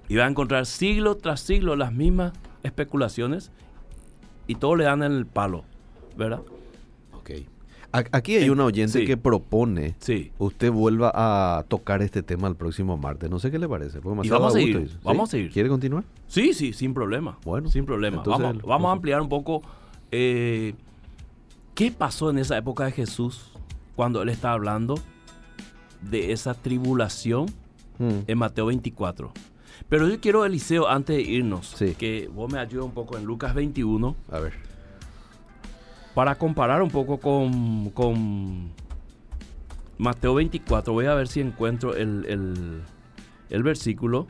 y 0.09 0.17
va 0.17 0.25
a 0.25 0.29
encontrar 0.29 0.67
siglo 0.67 1.17
tras 1.17 1.41
siglo 1.41 1.77
las 1.77 1.93
mismas 1.93 2.33
especulaciones 2.65 3.53
y 4.49 4.57
todo 4.57 4.75
le 4.77 4.85
dan 4.85 5.03
en 5.05 5.13
el 5.13 5.27
palo, 5.27 5.65
¿verdad? 6.17 6.41
ok. 7.13 7.31
Aquí 8.11 8.35
hay 8.35 8.51
una 8.51 8.65
oyente 8.65 8.99
sí. 8.99 9.07
que 9.07 9.17
propone 9.17 9.95
Sí. 10.01 10.33
usted 10.39 10.73
vuelva 10.73 11.13
a 11.15 11.63
tocar 11.69 12.03
este 12.03 12.25
tema 12.25 12.49
el 12.49 12.57
próximo 12.57 12.97
martes. 12.97 13.31
No 13.31 13.39
sé 13.39 13.53
qué 13.53 13.59
le 13.61 13.69
parece. 13.69 13.99
Y 13.99 14.29
vamos 14.29 14.53
a 14.53 14.59
seguir, 14.59 14.91
vamos 15.05 15.29
a 15.29 15.31
seguir. 15.31 15.53
¿Quiere 15.53 15.69
continuar? 15.69 16.03
Sí, 16.27 16.55
sí, 16.55 16.73
sin 16.73 16.93
problema. 16.93 17.39
Bueno, 17.45 17.71
sin 17.71 17.87
problema. 17.87 18.17
entonces, 18.17 18.43
Vamos, 18.43 18.63
el- 18.65 18.69
vamos 18.69 18.89
a 18.89 18.93
ampliar 18.93 19.21
un 19.21 19.29
poco 19.29 19.63
eh, 20.11 20.75
qué 21.77 21.93
pasó 21.93 22.31
en 22.31 22.39
esa 22.39 22.59
época 22.59 22.85
de 22.85 22.91
Jesús 22.91 23.53
cuando 23.95 24.23
él 24.23 24.29
está 24.29 24.51
hablando 24.51 24.97
de 26.03 26.33
esa 26.33 26.55
tribulación 26.55 27.47
Mm, 28.01 28.25
en 28.27 28.39
Mateo 28.39 28.67
24. 28.67 29.33
Pero 29.89 30.09
yo 30.09 30.21
quiero, 30.21 30.45
Eliseo, 30.45 30.89
antes 30.89 31.17
de 31.17 31.23
irnos, 31.23 31.69
Sí. 31.77 31.95
que 31.95 32.29
vos 32.33 32.51
me 32.53 32.59
ayudes 32.59 32.85
un 32.85 32.93
poco 32.93 33.17
en 33.19 33.25
Lucas 33.25 33.55
21 33.55 34.17
A 34.31 34.39
ver. 34.41 34.53
para 36.15 36.37
comparar 36.37 36.83
un 36.83 36.91
poco 36.91 37.19
con, 37.19 37.91
con 37.91 38.71
Mateo 39.99 40.35
24. 40.35 40.93
Voy 40.93 41.07
a 41.07 41.15
ver 41.15 41.29
si 41.29 41.41
encuentro 41.41 41.95
el, 41.95 42.25
el- 42.29 42.83
el 43.51 43.63
versículo. 43.63 44.27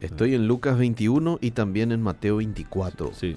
Estoy 0.00 0.34
en 0.34 0.48
Lucas 0.48 0.78
21 0.78 1.38
y 1.42 1.50
también 1.50 1.92
en 1.92 2.02
Mateo 2.02 2.36
24. 2.36 3.12
Sí. 3.14 3.36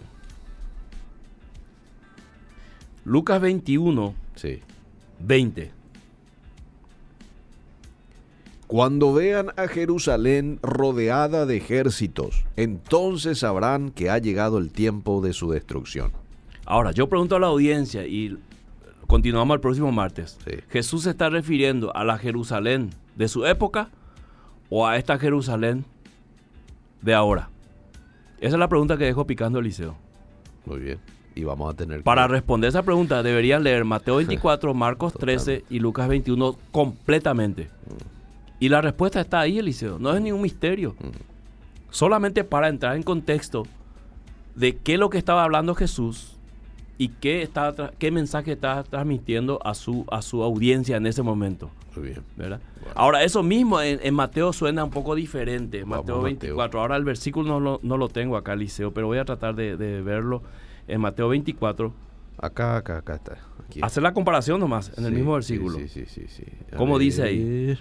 Lucas 3.03 3.41
21, 3.41 4.15
Sí. 4.35 4.61
20. 5.19 5.71
Cuando 8.77 9.13
vean 9.13 9.49
a 9.55 9.67
Jerusalén 9.67 10.57
rodeada 10.63 11.45
de 11.45 11.57
ejércitos, 11.57 12.43
entonces 12.55 13.37
sabrán 13.37 13.91
que 13.91 14.09
ha 14.09 14.17
llegado 14.17 14.57
el 14.57 14.71
tiempo 14.71 15.21
de 15.21 15.33
su 15.33 15.51
destrucción. 15.51 16.11
Ahora, 16.65 16.89
yo 16.89 17.07
pregunto 17.07 17.35
a 17.35 17.39
la 17.39 17.45
audiencia 17.45 18.07
y 18.07 18.35
continuamos 19.05 19.53
el 19.53 19.61
próximo 19.61 19.91
martes. 19.91 20.39
Sí. 20.43 20.55
¿Jesús 20.69 21.03
se 21.03 21.11
está 21.11 21.29
refiriendo 21.29 21.95
a 21.95 22.03
la 22.03 22.17
Jerusalén 22.17 22.89
de 23.15 23.27
su 23.27 23.45
época 23.45 23.89
o 24.71 24.87
a 24.87 24.97
esta 24.97 25.19
Jerusalén 25.19 25.85
de 27.03 27.13
ahora? 27.13 27.51
Esa 28.39 28.55
es 28.55 28.59
la 28.59 28.69
pregunta 28.69 28.97
que 28.97 29.05
dejo 29.05 29.27
picando 29.27 29.59
Eliseo. 29.59 29.95
Muy 30.65 30.79
bien. 30.79 30.97
Y 31.35 31.43
vamos 31.43 31.71
a 31.71 31.77
tener 31.77 31.97
que- 31.99 32.03
Para 32.05 32.27
responder 32.27 32.69
esa 32.69 32.81
pregunta 32.81 33.21
deberían 33.21 33.63
leer 33.63 33.85
Mateo 33.85 34.15
24, 34.25 34.73
Marcos 34.73 35.13
13 35.13 35.63
y 35.69 35.77
Lucas 35.77 36.07
21 36.07 36.55
completamente. 36.71 37.69
Y 38.59 38.69
la 38.69 38.81
respuesta 38.81 39.19
está 39.21 39.41
ahí, 39.41 39.59
Eliseo. 39.59 39.99
No 39.99 40.13
es 40.15 40.21
ningún 40.21 40.41
misterio. 40.41 40.95
Solamente 41.89 42.43
para 42.43 42.69
entrar 42.69 42.95
en 42.95 43.03
contexto 43.03 43.63
de 44.55 44.77
qué 44.77 44.93
es 44.93 44.99
lo 44.99 45.09
que 45.09 45.17
estaba 45.17 45.43
hablando 45.43 45.75
Jesús 45.75 46.37
y 46.97 47.09
qué, 47.09 47.41
estaba 47.41 47.91
qué 47.97 48.11
mensaje 48.11 48.53
estaba 48.53 48.83
transmitiendo 48.83 49.59
a 49.65 49.73
su, 49.73 50.05
a 50.11 50.21
su 50.21 50.43
audiencia 50.43 50.97
en 50.97 51.05
ese 51.05 51.21
momento. 51.23 51.69
Muy 51.95 52.05
bien. 52.07 52.23
¿verdad? 52.35 52.61
Ahora, 52.95 53.23
eso 53.23 53.43
mismo 53.43 53.79
en, 53.81 53.99
en 54.01 54.13
Mateo 54.15 54.53
suena 54.53 54.83
un 54.83 54.89
poco 54.89 55.13
diferente. 55.13 55.81
Vamos 55.81 55.97
Mateo 55.99 56.15
Mateo. 56.15 56.23
24. 56.23 56.81
Ahora 56.81 56.95
el 56.95 57.03
versículo 57.03 57.49
no 57.49 57.59
lo, 57.59 57.79
no 57.83 57.97
lo 57.97 58.09
tengo 58.09 58.37
acá, 58.37 58.53
Eliseo, 58.53 58.91
pero 58.93 59.07
voy 59.07 59.17
a 59.19 59.25
tratar 59.25 59.55
de, 59.55 59.77
de 59.77 60.01
verlo 60.01 60.41
en 60.87 61.01
Mateo 61.01 61.29
24. 61.29 61.93
Acá, 62.39 62.77
acá, 62.77 62.97
acá 62.97 63.15
está. 63.15 63.37
Aquí. 63.65 63.79
Hacer 63.83 64.01
la 64.01 64.13
comparación 64.13 64.59
nomás 64.59 64.91
en 64.97 65.05
el 65.05 65.11
Sí, 65.11 65.15
mismo 65.15 65.31
sí, 65.41 65.53
versículo. 65.57 65.79
Sí, 65.79 65.87
sí, 65.87 66.05
sí. 66.07 66.25
sí. 66.27 66.43
¿Cómo 66.75 66.97
dice 66.97 67.23
ahí? 67.23 67.77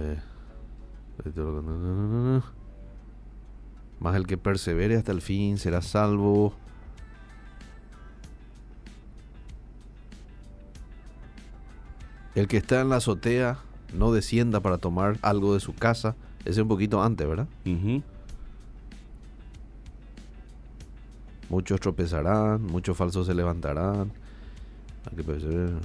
Ver. 0.00 0.22
Más 4.00 4.16
el 4.16 4.26
que 4.26 4.36
persevere 4.36 4.96
hasta 4.96 5.12
el 5.12 5.20
fin 5.20 5.58
será 5.58 5.82
salvo. 5.82 6.54
El 12.34 12.48
que 12.48 12.56
está 12.56 12.80
en 12.80 12.88
la 12.88 12.96
azotea 12.96 13.58
no 13.92 14.10
descienda 14.12 14.60
para 14.60 14.78
tomar 14.78 15.18
algo 15.22 15.54
de 15.54 15.60
su 15.60 15.74
casa. 15.74 16.16
Ese 16.40 16.50
es 16.50 16.58
un 16.58 16.68
poquito 16.68 17.02
antes, 17.02 17.28
¿verdad? 17.28 17.46
Muchos 21.50 21.78
tropezarán, 21.80 22.62
muchos 22.62 22.96
falsos 22.96 23.26
se 23.26 23.34
levantarán. 23.34 24.10
Hay 25.10 25.16
que 25.16 25.22
perseverar. 25.22 25.80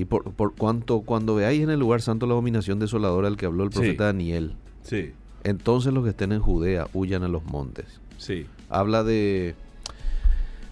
Y 0.00 0.04
por, 0.04 0.30
por 0.32 0.54
cuanto 0.54 1.00
cuando 1.00 1.34
veáis 1.34 1.60
en 1.60 1.70
el 1.70 1.80
lugar 1.80 2.00
santo 2.02 2.26
la 2.26 2.34
abominación 2.34 2.78
desoladora 2.78 3.28
del 3.28 3.36
que 3.36 3.46
habló 3.46 3.64
el 3.64 3.72
Sí. 3.72 3.78
profeta 3.80 4.04
Daniel, 4.04 4.54
Sí, 4.82 5.10
entonces 5.42 5.92
los 5.92 6.04
que 6.04 6.10
estén 6.10 6.30
en 6.30 6.40
Judea 6.40 6.86
huyan 6.94 7.24
a 7.24 7.28
los 7.28 7.44
montes. 7.44 8.00
sí. 8.16 8.46
Habla 8.70 9.02
de 9.02 9.54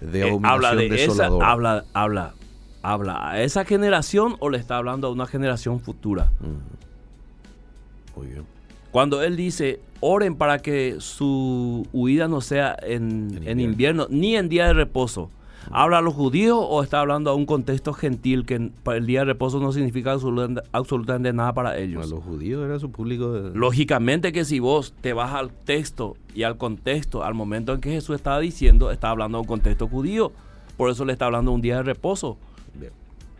de 0.01 0.20
Eh, 0.20 0.22
abominación 0.31 0.64
habla 0.64 0.74
de 0.81 0.87
esa, 0.87 0.95
desoladora. 0.95 1.51
habla, 1.51 1.85
habla, 1.95 2.35
habla 2.83 3.31
a 3.31 3.43
esa 3.43 3.64
generación 3.64 4.37
o 4.39 4.49
le 4.51 4.59
está 4.59 4.77
hablando 4.77 5.09
a 5.09 5.11
una 5.11 5.27
generación 5.27 5.81
futura. 5.81 6.31
Mm. 6.41 8.18
Muy 8.18 8.27
bien. 8.29 8.45
Cuando 8.93 9.22
él 9.22 9.35
dice, 9.37 9.81
oren 10.01 10.37
para 10.37 10.59
que 10.59 10.97
su 11.01 11.87
huida 11.93 12.29
no 12.29 12.41
sea 12.43 12.77
en, 12.83 13.41
En 13.45 13.59
invierno 13.61 14.07
ni 14.09 14.37
en 14.37 14.49
día 14.49 14.66
de 14.68 14.74
reposo. 14.74 15.31
¿Habla 15.71 15.99
a 15.99 16.01
los 16.01 16.15
judíos 16.15 16.57
o 16.61 16.83
está 16.83 17.01
hablando 17.01 17.31
a 17.31 17.35
un 17.35 17.45
contexto 17.47 17.93
gentil 17.93 18.47
que 18.47 18.71
el 18.95 19.07
día 19.07 19.21
de 19.21 19.25
reposo 19.27 19.59
no 19.59 19.73
significa 19.73 20.13
absoluta- 20.13 20.63
absolutamente 20.73 21.33
nada 21.33 21.53
para 21.55 21.71
A 21.71 21.79
ellos? 21.79 22.09
los 22.09 22.23
judíos 22.23 22.65
era 22.65 22.79
su 22.79 22.91
público. 22.93 23.33
de- 23.33 23.51
Lógicamente 23.59 24.33
que 24.33 24.45
si 24.45 24.61
vos 24.61 24.95
te 25.01 25.13
vas 25.13 25.35
al 25.35 25.51
texto 25.51 26.17
y 26.35 26.45
al 26.45 26.57
contexto, 26.57 27.25
al 27.25 27.35
momento 27.35 27.73
en 27.75 27.81
que 27.81 27.91
Jesús 27.91 28.15
estaba 28.17 28.39
diciendo, 28.39 28.91
está 28.91 29.11
hablando 29.11 29.39
a 29.39 29.41
un 29.41 29.47
contexto 29.47 29.89
judío. 29.89 30.31
Por 30.77 30.91
eso 30.91 31.05
le 31.05 31.13
está 31.15 31.25
hablando 31.27 31.51
un 31.53 31.61
día 31.63 31.77
de 31.79 31.83
reposo. 31.83 32.37
Bien. 32.79 32.93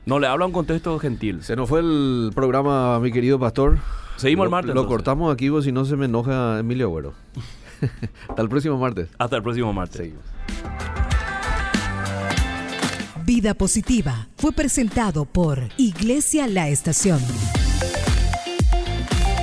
No 0.05 0.19
le 0.19 0.27
habla 0.27 0.45
a 0.45 0.49
un 0.49 0.53
contexto 0.55 0.99
gentil. 0.99 1.43
Se 1.43 1.55
nos 1.55 1.69
fue 1.69 1.81
el 1.81 2.31
programa, 2.35 2.99
mi 3.01 3.13
querido 3.13 3.39
pastor. 3.39 3.79
Seguimos 4.17 4.45
el 4.47 4.51
martes, 4.51 4.75
Lo, 4.75 4.81
entonces. 4.81 4.89
cortamos 4.97 5.33
aquí, 5.33 5.49
vos, 5.51 5.65
si 5.65 5.73
no 5.73 5.85
se 5.85 5.97
me 5.97 6.07
enoja 6.07 6.59
Emilio 6.59 6.87
Agüero. 6.87 7.13
Hasta 8.29 8.41
el 8.43 8.49
próximo 8.49 8.79
martes. 8.79 9.11
Hasta 9.19 9.37
el 9.37 9.43
próximo 9.43 9.73
martes. 9.73 9.97
Seguimos. 9.99 11.06
Vida 13.27 13.55
Positiva 13.55 14.29
fue 14.37 14.53
presentado 14.53 15.25
por 15.25 15.71
Iglesia 15.77 16.47
La 16.47 16.69
Estación. 16.69 17.19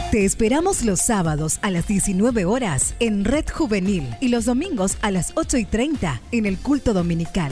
Te 0.10 0.24
esperamos 0.24 0.86
los 0.86 1.02
sábados 1.02 1.60
a 1.62 1.70
las 1.70 1.86
19 1.86 2.46
horas 2.46 2.96
en 3.02 3.26
Red 3.26 3.48
Juvenil 3.54 4.08
y 4.22 4.30
los 4.30 4.46
domingos 4.46 4.98
a 5.02 5.12
las 5.12 5.34
8 5.36 5.58
y 5.58 5.66
30 5.66 6.22
en 6.32 6.46
el 6.46 6.58
culto 6.60 6.94
dominical. 6.94 7.52